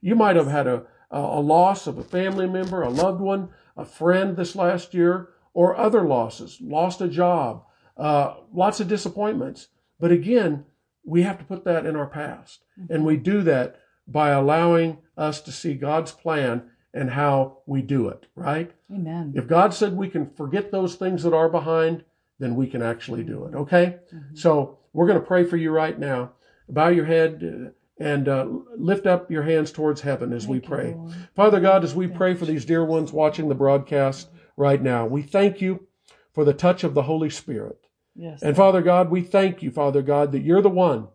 You 0.00 0.14
might 0.14 0.36
have 0.36 0.46
had 0.46 0.66
a, 0.66 0.84
a 1.10 1.40
loss 1.40 1.86
of 1.86 1.98
a 1.98 2.04
family 2.04 2.46
member, 2.46 2.82
a 2.82 2.88
loved 2.88 3.20
one, 3.20 3.50
a 3.76 3.84
friend 3.84 4.36
this 4.36 4.54
last 4.54 4.94
year, 4.94 5.30
or 5.52 5.76
other 5.76 6.02
losses, 6.02 6.58
lost 6.60 7.00
a 7.00 7.08
job, 7.08 7.64
uh, 7.96 8.34
lots 8.52 8.80
of 8.80 8.88
disappointments. 8.88 9.68
But 9.98 10.12
again, 10.12 10.64
we 11.04 11.22
have 11.22 11.38
to 11.38 11.44
put 11.44 11.64
that 11.64 11.86
in 11.86 11.96
our 11.96 12.06
past. 12.06 12.64
And 12.88 13.04
we 13.04 13.16
do 13.16 13.42
that 13.42 13.80
by 14.06 14.30
allowing 14.30 14.98
us 15.16 15.40
to 15.42 15.52
see 15.52 15.74
God's 15.74 16.12
plan 16.12 16.64
and 16.92 17.10
how 17.10 17.58
we 17.66 17.82
do 17.82 18.08
it, 18.08 18.26
right? 18.34 18.72
Amen. 18.92 19.32
If 19.36 19.46
God 19.46 19.72
said 19.72 19.96
we 19.96 20.08
can 20.08 20.30
forget 20.30 20.72
those 20.72 20.96
things 20.96 21.22
that 21.22 21.34
are 21.34 21.48
behind, 21.48 22.04
then 22.38 22.56
we 22.56 22.66
can 22.66 22.82
actually 22.82 23.22
do 23.22 23.44
it, 23.44 23.54
okay? 23.54 23.98
Mm-hmm. 24.12 24.34
So 24.34 24.78
we're 24.92 25.06
going 25.06 25.20
to 25.20 25.26
pray 25.26 25.44
for 25.44 25.56
you 25.56 25.70
right 25.70 25.98
now. 25.98 26.32
Bow 26.68 26.88
your 26.88 27.04
head 27.04 27.74
and 27.98 28.28
uh, 28.28 28.46
lift 28.76 29.06
up 29.06 29.30
your 29.30 29.42
hands 29.42 29.70
towards 29.70 30.00
heaven 30.00 30.32
as 30.32 30.44
Thank 30.44 30.52
we 30.52 30.60
pray. 30.60 30.94
Lord. 30.94 31.14
Father 31.36 31.60
God, 31.60 31.84
as 31.84 31.94
we 31.94 32.06
pray 32.08 32.34
for 32.34 32.46
these 32.46 32.64
dear 32.64 32.84
ones 32.84 33.12
watching 33.12 33.48
the 33.48 33.54
broadcast 33.54 34.28
right 34.56 34.82
now, 34.82 35.06
we 35.06 35.22
thank 35.22 35.60
you 35.60 35.86
for 36.32 36.44
the 36.44 36.54
touch 36.54 36.82
of 36.82 36.94
the 36.94 37.02
Holy 37.02 37.30
Spirit. 37.30 37.86
Yes. 38.14 38.42
And 38.42 38.56
Father 38.56 38.82
God, 38.82 39.10
we 39.10 39.22
thank 39.22 39.62
you, 39.62 39.70
Father 39.70 40.02
God, 40.02 40.32
that 40.32 40.42
you're 40.42 40.62
the 40.62 40.68
one 40.68 41.08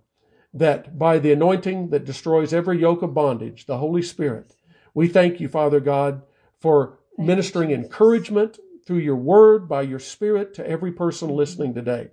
that 0.54 0.98
by 0.98 1.20
the 1.20 1.34
anointing 1.34 1.90
that 1.90 2.06
destroys 2.06 2.54
every 2.54 2.80
yoke 2.80 3.02
of 3.02 3.14
bondage, 3.14 3.66
the 3.66 3.78
Holy 3.78 4.02
Spirit, 4.02 4.56
we 4.94 5.08
thank 5.08 5.40
you, 5.40 5.50
Father 5.50 5.80
God, 5.80 6.22
for 6.60 7.00
Thank 7.18 7.28
ministering 7.28 7.70
Jesus. 7.70 7.86
encouragement 7.86 8.60
through 8.86 9.00
your 9.00 9.16
word 9.16 9.68
by 9.68 9.82
your 9.82 10.00
spirit 10.00 10.54
to 10.54 10.68
every 10.68 10.92
person 10.92 11.30
listening 11.30 11.74
today. 11.74 12.12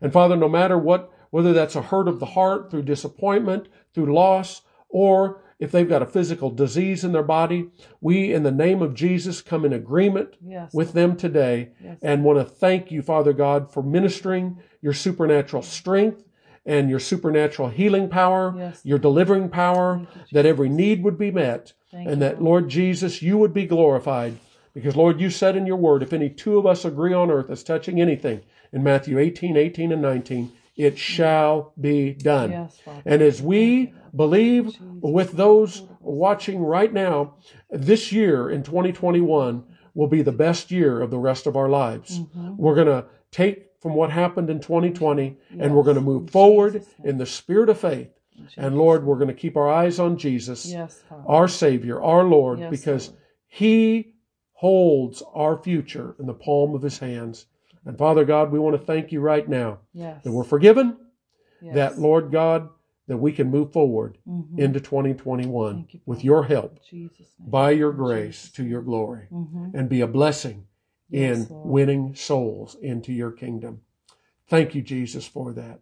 And 0.00 0.12
Father, 0.12 0.36
no 0.36 0.48
matter 0.48 0.76
what, 0.76 1.12
whether 1.30 1.52
that's 1.52 1.76
a 1.76 1.82
hurt 1.82 2.08
of 2.08 2.18
the 2.18 2.26
heart 2.26 2.70
through 2.70 2.82
disappointment, 2.82 3.68
through 3.94 4.12
loss, 4.12 4.62
or 4.88 5.42
if 5.58 5.70
they've 5.70 5.88
got 5.88 6.02
a 6.02 6.06
physical 6.06 6.50
disease 6.50 7.04
in 7.04 7.12
their 7.12 7.22
body, 7.22 7.70
we 8.00 8.32
in 8.32 8.42
the 8.42 8.50
name 8.50 8.82
of 8.82 8.94
Jesus 8.94 9.40
come 9.40 9.64
in 9.64 9.72
agreement 9.72 10.34
yes. 10.44 10.72
with 10.74 10.92
them 10.92 11.16
today 11.16 11.70
Yes. 11.82 11.98
and 12.02 12.24
want 12.24 12.38
to 12.38 12.44
thank 12.44 12.90
you, 12.90 13.02
Father 13.02 13.32
God, 13.32 13.72
for 13.72 13.82
ministering 13.82 14.58
your 14.82 14.92
supernatural 14.92 15.62
strength 15.62 16.24
and 16.66 16.88
your 16.90 16.98
supernatural 16.98 17.68
healing 17.68 18.08
power, 18.08 18.54
Yes. 18.56 18.80
your 18.84 18.98
delivering 18.98 19.48
power, 19.48 20.00
you, 20.00 20.06
that 20.32 20.46
every 20.46 20.68
need 20.68 21.02
would 21.04 21.18
be 21.18 21.30
met, 21.30 21.72
Thank 21.90 22.08
and 22.08 22.16
you, 22.16 22.20
that, 22.28 22.42
Lord 22.42 22.68
Jesus, 22.68 23.22
you 23.22 23.38
would 23.38 23.52
be 23.54 23.66
glorified. 23.66 24.38
Because, 24.72 24.96
Lord, 24.96 25.20
you 25.20 25.30
said 25.30 25.56
in 25.56 25.66
your 25.66 25.76
word, 25.76 26.02
if 26.02 26.12
any 26.12 26.28
two 26.28 26.58
of 26.58 26.66
us 26.66 26.84
agree 26.84 27.12
on 27.14 27.30
earth 27.30 27.48
as 27.48 27.62
touching 27.62 28.00
anything, 28.00 28.42
in 28.72 28.82
Matthew 28.82 29.18
18, 29.20 29.56
18, 29.56 29.92
and 29.92 30.02
19, 30.02 30.50
it 30.76 30.98
shall 30.98 31.72
be 31.80 32.12
done. 32.12 32.50
Yes. 32.50 32.80
And 33.04 33.22
as 33.22 33.40
we 33.40 33.94
believe 34.14 34.66
Jesus. 34.66 34.80
with 35.00 35.32
those 35.32 35.82
watching 36.00 36.62
right 36.62 36.92
now, 36.92 37.34
this 37.70 38.12
year 38.12 38.50
in 38.50 38.62
2021 38.62 39.64
will 39.94 40.08
be 40.08 40.22
the 40.22 40.32
best 40.32 40.70
year 40.70 41.00
of 41.00 41.10
the 41.10 41.18
rest 41.18 41.46
of 41.46 41.56
our 41.56 41.68
lives. 41.68 42.20
Mhm. 42.20 42.56
We're 42.56 42.74
going 42.74 42.88
to 42.88 43.06
take 43.30 43.70
from 43.80 43.94
what 43.94 44.10
happened 44.10 44.50
in 44.50 44.60
2020 44.60 45.36
and 45.58 45.74
we're 45.74 45.82
going 45.82 45.96
to 45.96 46.00
move 46.02 46.30
forward 46.30 46.82
in 47.04 47.18
the 47.18 47.26
spirit 47.26 47.68
of 47.68 47.78
faith. 47.78 48.10
Jesus' 48.36 48.54
And 48.56 48.76
Lord, 48.76 49.04
we're 49.04 49.16
going 49.16 49.28
to 49.28 49.34
keep 49.34 49.56
our 49.56 49.68
eyes 49.70 50.00
on 50.00 50.16
Jesus, 50.16 50.70
Yes, 50.72 51.04
our 51.26 51.46
Savior, 51.46 52.02
our 52.02 52.24
Lord, 52.24 52.58
Yes, 52.58 52.70
because 52.70 53.08
Lord. 53.08 53.20
He 53.46 54.14
holds 54.54 55.22
our 55.32 55.56
future 55.56 56.16
in 56.18 56.26
the 56.26 56.34
palm 56.34 56.74
of 56.74 56.82
His 56.82 56.98
hands. 56.98 57.46
And 57.86 57.98
Father 57.98 58.24
God, 58.24 58.50
we 58.50 58.58
want 58.58 58.78
to 58.78 58.84
thank 58.84 59.12
you 59.12 59.20
right 59.20 59.48
now 59.48 59.78
Yes. 59.92 60.22
that 60.24 60.32
we're 60.32 60.44
forgiven, 60.44 60.96
yes. 61.60 61.74
that, 61.74 61.98
Lord 61.98 62.30
God, 62.32 62.68
that 63.06 63.18
we 63.18 63.32
can 63.32 63.50
move 63.50 63.72
forward 63.72 64.16
Mhm. 64.26 64.58
into 64.58 64.80
2021 64.80 65.86
you, 65.90 66.00
with 66.06 66.24
your 66.24 66.44
help, 66.44 66.78
by 67.38 67.70
your 67.72 67.92
grace, 67.92 68.42
Jesus' 68.44 68.52
to 68.52 68.64
your 68.64 68.80
glory, 68.82 69.28
Mhm. 69.30 69.74
and 69.74 69.88
be 69.88 70.00
a 70.00 70.06
blessing 70.06 70.66
Yes, 71.10 71.48
in 71.50 71.54
Lord. 71.54 71.68
winning 71.70 72.14
souls 72.14 72.74
into 72.76 73.12
your 73.12 73.30
kingdom. 73.30 73.82
Thank 74.46 74.74
you, 74.74 74.80
Jesus, 74.82 75.26
for 75.26 75.52
that. 75.52 75.80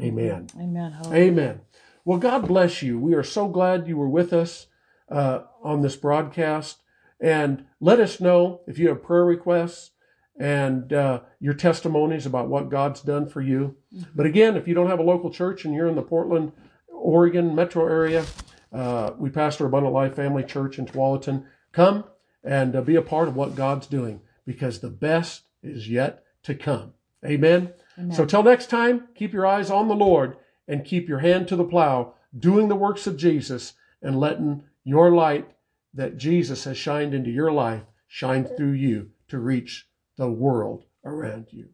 Amen. 0.00 0.46
Amen. 0.56 0.92
Hallelujah. 0.92 1.22
Amen. 1.24 1.60
Well, 2.04 2.18
God 2.18 2.46
bless 2.46 2.82
you. 2.82 3.00
We 3.00 3.14
are 3.14 3.22
so 3.24 3.48
glad 3.48 3.88
you 3.88 3.96
were 3.96 4.08
with 4.08 4.32
us 4.32 4.68
uh, 5.08 5.44
on 5.62 5.82
this 5.82 5.96
broadcast. 5.96 6.82
And 7.20 7.64
let 7.80 7.98
us 8.00 8.20
know 8.20 8.60
if 8.66 8.78
you 8.78 8.88
have 8.88 9.02
prayer 9.02 9.24
requests 9.24 9.92
and 10.38 10.92
uh, 10.92 11.20
your 11.40 11.54
testimonies 11.54 12.26
about 12.26 12.48
what 12.48 12.68
God's 12.68 13.00
done 13.00 13.26
for 13.26 13.40
you. 13.40 13.76
But 14.14 14.26
again, 14.26 14.56
if 14.56 14.68
you 14.68 14.74
don't 14.74 14.90
have 14.90 14.98
a 14.98 15.04
local 15.04 15.30
church 15.30 15.64
and 15.64 15.74
you're 15.74 15.88
in 15.88 15.94
the 15.94 16.02
Portland, 16.02 16.52
Oregon 16.88 17.54
metro 17.54 17.86
area, 17.86 18.24
uh, 18.72 19.12
we 19.18 19.30
pastor 19.30 19.66
Abundant 19.66 19.94
Life 19.94 20.14
Family 20.14 20.42
Church 20.42 20.78
in 20.78 20.86
Tualatin. 20.86 21.46
Come 21.72 22.04
and 22.44 22.76
uh, 22.76 22.82
be 22.82 22.96
a 22.96 23.02
part 23.02 23.28
of 23.28 23.36
what 23.36 23.54
God's 23.54 23.86
doing 23.86 24.20
because 24.44 24.80
the 24.80 24.90
best 24.90 25.42
is 25.62 25.88
yet 25.88 26.24
to 26.42 26.54
come. 26.54 26.92
Amen. 27.24 27.72
Amen. 27.98 28.14
So 28.14 28.24
till 28.24 28.42
next 28.42 28.68
time, 28.68 29.08
keep 29.14 29.32
your 29.32 29.46
eyes 29.46 29.70
on 29.70 29.88
the 29.88 29.94
Lord 29.94 30.36
and 30.68 30.84
keep 30.84 31.08
your 31.08 31.20
hand 31.20 31.48
to 31.48 31.56
the 31.56 31.64
plow, 31.64 32.14
doing 32.38 32.68
the 32.68 32.76
works 32.76 33.06
of 33.06 33.16
Jesus 33.16 33.74
and 34.02 34.20
letting 34.20 34.64
your 34.84 35.10
light 35.10 35.48
that 35.94 36.18
Jesus 36.18 36.64
has 36.64 36.76
shined 36.76 37.14
into 37.14 37.30
your 37.30 37.50
life 37.50 37.82
shine 38.06 38.44
through 38.44 38.72
you 38.72 39.10
to 39.28 39.38
reach 39.38 39.88
the 40.16 40.30
world 40.30 40.84
around 41.04 41.46
you. 41.52 41.68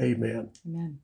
Amen. 0.00 0.50
Amen. 0.66 0.98